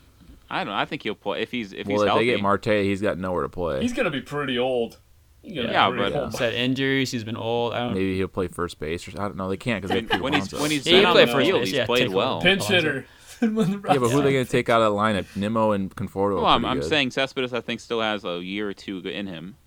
I 0.50 0.60
don't. 0.64 0.68
know. 0.74 0.80
I 0.80 0.86
think 0.86 1.04
he'll 1.04 1.16
play 1.16 1.41
if 1.41 1.52
he's 1.52 1.74
if 1.74 1.88
well, 1.88 1.95
he's 1.98 2.02
if 2.04 2.08
healthy. 2.08 2.26
they 2.28 2.32
get 2.34 2.41
Marte, 2.41 2.66
he's 2.66 3.02
got 3.02 3.18
nowhere 3.18 3.43
to 3.43 3.50
play. 3.50 3.82
He's 3.82 3.93
gonna 3.93 4.12
be 4.12 4.22
pretty 4.22 4.58
old. 4.58 4.98
He's 5.41 5.56
Yeah, 5.56 5.89
but- 5.91 6.14
old. 6.14 6.32
He's 6.32 6.39
had 6.39 6.54
injuries. 6.54 7.12
He's 7.12 7.24
been 7.24 7.38
old. 7.38 7.74
I 7.74 7.80
don't. 7.80 7.93
Maybe 7.93 8.16
he'll 8.18 8.28
play 8.28 8.48
first 8.48 8.80
base, 8.80 9.08
or 9.08 9.12
I 9.22 9.24
don't 9.26 9.38
know. 9.38 9.50
They 9.50 9.58
can't 9.58 9.82
because 9.82 9.93
they 10.08 10.14
have 10.14 10.22
when 10.24 10.34
he's 10.34 10.52
Alonso. 10.52 10.62
when 10.62 10.72
he's 10.72 10.86
Yeah, 10.86 10.91
been 10.93 11.00
he 11.02 11.06
on 11.06 11.14
played 11.14 11.28
the 11.28 11.32
first 11.34 11.45
field, 11.48 11.62
base, 11.62 11.68
he's 11.70 11.78
yeah, 11.78 11.86
played 11.86 12.10
well. 12.14 12.41
pinch 12.41 12.66
hitter. 12.66 13.06
Yeah, 13.39 13.50
but 13.50 13.66
who 14.10 14.20
are 14.20 14.24
they 14.24 14.34
going 14.34 14.45
to 14.45 14.52
take 14.52 14.68
out 14.68 14.82
of 14.82 14.91
the 14.91 14.98
lineup? 14.98 15.28
Nimmo 15.36 15.72
and 15.72 15.95
Conforto. 15.95 16.38
Well, 16.38 16.48
I'm, 16.48 16.66
I'm 16.66 16.82
saying 16.82 17.12
Cespedes, 17.12 17.54
I 17.54 17.62
think, 17.62 17.82
still 17.82 18.02
has 18.02 18.26
a 18.26 18.41
year 18.43 18.68
or 18.68 18.74
two 18.74 18.98
in 18.98 19.28
him. 19.28 19.58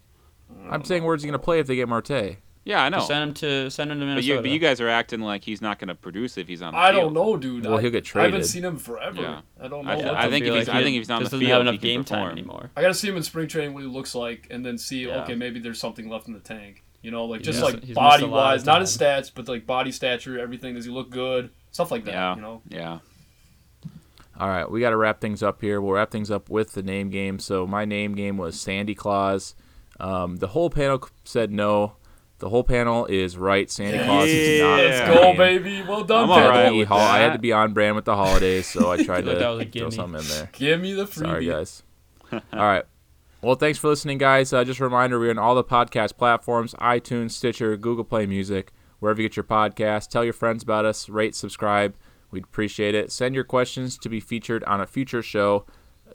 I'm 0.69 0.83
saying 0.85 1.05
where's 1.05 1.23
he 1.23 1.29
going 1.29 1.39
to 1.39 1.45
play 1.45 1.61
if 1.61 1.69
they 1.69 1.77
get 1.77 1.89
Marte? 1.89 2.39
Yeah, 2.71 2.85
I 2.85 2.89
know. 2.89 3.01
Send 3.01 3.23
him 3.31 3.35
to 3.35 3.69
send 3.71 3.91
him 3.91 3.99
to 3.99 4.05
But 4.05 4.09
Minnesota. 4.11 4.35
you, 4.35 4.41
but 4.43 4.51
you 4.51 4.59
guys 4.61 4.81
are 4.81 4.89
acting 4.89 5.21
like 5.21 5.43
he's 5.43 5.61
not 5.61 5.79
going 5.81 5.89
to 5.89 5.95
produce 5.97 6.39
if 6.39 6.47
he's 6.47 6.63
on 6.63 6.73
the 6.73 6.79
I 6.79 6.93
field. 6.93 7.03
don't 7.03 7.15
know, 7.15 7.37
dude. 7.37 7.67
Well, 7.67 7.79
I, 7.79 7.81
he'll 7.83 7.91
get 7.91 8.05
traded. 8.05 8.33
I 8.33 8.37
haven't 8.37 8.49
seen 8.49 8.65
him 8.65 8.77
forever. 8.79 9.21
Yeah. 9.21 9.41
I 9.61 9.67
don't 9.69 9.85
know. 9.85 9.91
I- 9.93 9.97
what 9.97 10.07
I 10.15 10.31
think 10.31 10.45
if 10.45 10.49
feel 10.49 10.55
he's- 10.55 10.69
I 10.69 10.83
think 10.83 10.95
if 10.97 11.01
he's 11.01 11.11
on 11.11 11.19
the 11.19 11.25
just 11.25 11.33
doesn't 11.33 11.41
field, 11.47 11.53
have 11.53 11.61
enough 11.63 11.75
can 11.75 11.83
game 11.83 12.05
time 12.05 12.31
anymore. 12.31 12.71
I 12.77 12.81
gotta 12.83 12.95
see 12.95 13.09
him 13.09 13.17
in 13.17 13.23
spring 13.25 13.49
training 13.49 13.75
what 13.75 13.83
he 13.83 13.89
looks 13.89 14.15
like, 14.15 14.47
and 14.51 14.65
then 14.65 14.79
see 14.79 15.07
Yeah. 15.07 15.23
okay 15.23 15.35
maybe 15.35 15.59
there's 15.59 15.81
something 15.81 16.09
left 16.09 16.29
in 16.29 16.33
the 16.35 16.41
tank. 16.41 16.85
You 17.03 17.11
know, 17.11 17.25
like 17.25 17.43
just 17.43 17.61
missed- 17.61 17.75
like 17.75 17.83
he's 17.85 17.95
body 17.97 18.23
a 18.23 18.27
lot 18.27 18.53
of 18.53 18.61
wise, 18.61 18.65
not 18.67 18.81
his 18.83 18.97
stats, 18.97 19.33
but 19.35 19.49
like 19.49 19.67
body 19.67 19.91
stature, 19.91 20.39
everything. 20.39 20.75
Does 20.75 20.85
he 20.85 20.91
look 20.93 21.11
good? 21.11 21.51
Stuff 21.73 21.91
like 21.91 22.05
that. 22.05 22.13
Yeah, 22.13 22.35
You 22.37 22.41
know. 22.43 22.63
yeah. 22.69 22.99
All 24.39 24.49
right, 24.49 24.71
we 24.71 24.81
got 24.81 24.91
to 24.91 24.97
wrap 24.97 25.21
things 25.21 25.43
up 25.43 25.61
here. 25.61 25.81
We'll 25.81 25.95
wrap 25.95 26.11
things 26.11 26.31
up 26.31 26.49
with 26.49 26.73
the 26.73 26.83
name 26.83 27.11
game. 27.11 27.39
So 27.39 27.67
my 27.67 27.85
name 27.85 28.15
game 28.15 28.39
was 28.39 28.59
Sandy 28.59 28.95
Claus. 28.95 29.55
Um, 29.99 30.37
the 30.37 30.49
whole 30.49 30.71
panel 30.71 31.07
said 31.25 31.51
no. 31.53 31.97
The 32.41 32.49
whole 32.49 32.65
panel 32.65 33.05
is 33.07 33.37
right. 33.37 33.71
Sandy 33.71 34.03
Claus 34.03 34.27
is 34.27 34.61
not. 34.63 34.77
Yeah. 34.77 34.85
Let's 34.85 35.09
name. 35.09 35.15
go, 35.15 35.37
baby. 35.37 35.83
Well 35.83 36.05
done, 36.05 36.25
I'm 36.25 36.31
I 36.31 36.41
had, 36.41 36.65
to 36.65 36.71
be 36.71 36.79
with 36.79 36.89
hol- 36.89 36.99
I 36.99 37.19
had 37.19 37.33
to 37.35 37.39
be 37.39 37.53
on 37.53 37.75
brand 37.75 37.97
with 37.97 38.07
the 38.07 38.17
holidays, 38.17 38.67
so 38.67 38.91
I 38.91 39.03
tried 39.05 39.27
to 39.27 39.35
that 39.35 39.49
was 39.49 39.67
a 39.67 39.71
throw 39.71 39.91
something 39.91 40.21
in 40.21 40.29
there. 40.29 40.49
Give 40.53 40.81
me 40.81 40.95
the 40.95 41.05
freebie. 41.05 41.27
Sorry, 41.27 41.47
guys. 41.47 41.83
all 42.33 42.41
right. 42.53 42.85
Well, 43.43 43.57
thanks 43.57 43.79
for 43.79 43.89
listening, 43.89 44.19
guys. 44.19 44.53
Uh, 44.53 44.65
just 44.65 44.81
a 44.81 44.85
reminder, 44.85 45.19
we're 45.19 45.31
on 45.31 45.39
all 45.39 45.55
the 45.55 45.65
podcast 45.65 46.17
platforms 46.17 46.75
iTunes, 46.75 47.33
Stitcher, 47.33 47.77
Google 47.77 48.05
Play 48.05 48.27
Music, 48.27 48.73
wherever 48.99 49.21
you 49.21 49.29
get 49.29 49.37
your 49.37 49.45
podcasts. 49.45 50.09
Tell 50.09 50.25
your 50.25 50.33
friends 50.33 50.63
about 50.63 50.87
us, 50.87 51.09
rate, 51.09 51.35
subscribe. 51.35 51.95
We'd 52.31 52.45
appreciate 52.45 52.95
it. 52.95 53.13
Send 53.13 53.35
your 53.35 53.45
questions 53.45 53.99
to 53.99 54.09
be 54.09 54.21
featured 54.21 54.65
on 54.65 54.81
a 54.81 54.87
future 54.87 55.23
show. 55.23 55.67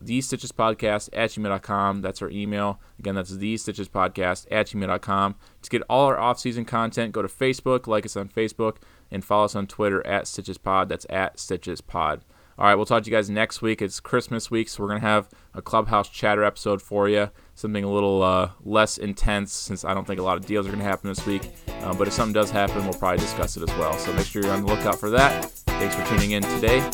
The 0.02 0.22
Stitches 0.22 0.52
Podcast 0.52 1.10
at 1.14 1.30
gmail.com. 1.32 2.02
That's 2.02 2.22
our 2.22 2.30
email. 2.30 2.80
Again, 3.00 3.16
that's 3.16 3.32
the 3.36 3.58
Stitches 3.58 3.90
Podcast 3.90 4.48
at 4.52 4.68
gmail.com. 4.68 5.36
To 5.62 5.70
get 5.70 5.82
all 5.90 6.06
our 6.08 6.18
off 6.20 6.40
season 6.40 6.66
content, 6.66 7.12
go 7.14 7.22
to 7.22 7.28
Facebook, 7.28 7.88
like 7.88 8.06
us 8.06 8.16
on 8.16 8.30
Facebook. 8.30 8.78
and 9.12 9.24
follow 9.24 9.46
us 9.46 9.56
on 9.56 9.68
Twitter 9.68 10.06
at 10.06 10.28
Stitches 10.28 10.58
Pod. 10.58 10.90
That's 10.90 11.06
at 11.10 11.40
Stitches 11.40 11.80
Pod. 11.82 12.24
All 12.58 12.66
right, 12.66 12.76
we'll 12.76 12.86
talk 12.86 13.04
to 13.04 13.10
you 13.10 13.16
guys 13.16 13.30
next 13.30 13.62
week. 13.62 13.82
It's 13.82 14.00
Christmas 14.00 14.50
week, 14.50 14.70
so 14.70 14.82
we're 14.82 14.88
going 14.90 15.02
to 15.02 15.06
have 15.08 15.30
a 15.54 15.62
Clubhouse 15.62 16.08
Chatter 16.10 16.44
episode 16.44 16.82
for 16.82 17.10
you. 17.10 17.30
Something 17.54 17.84
a 17.84 17.92
little 17.92 18.24
uh, 18.24 18.52
less 18.64 18.98
intense 18.98 19.52
since 19.52 19.84
I 19.84 19.94
don't 19.94 20.08
think 20.08 20.22
a 20.22 20.24
lot 20.24 20.38
of 20.38 20.46
deals 20.46 20.66
are 20.66 20.70
going 20.70 20.80
to 20.80 20.86
happen 20.86 21.10
this 21.10 21.26
week. 21.26 21.52
Uh, 21.82 21.94
but 21.94 22.08
if 22.08 22.14
something 22.14 22.34
does 22.34 22.50
happen, 22.52 22.84
we'll 22.84 22.94
probably 22.94 23.20
discuss 23.20 23.58
it 23.58 23.70
as 23.70 23.78
well. 23.78 23.98
So 23.98 24.14
make 24.14 24.26
sure 24.26 24.42
you're 24.42 24.54
on 24.54 24.66
the 24.66 24.74
lookout 24.74 25.00
for 25.00 25.10
that. 25.10 25.52
Thanks 25.52 25.96
for 25.96 26.06
tuning 26.06 26.32
in 26.32 26.44
today. 26.44 26.90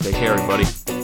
Take 0.00 0.14
care, 0.16 0.34
everybody. 0.34 0.99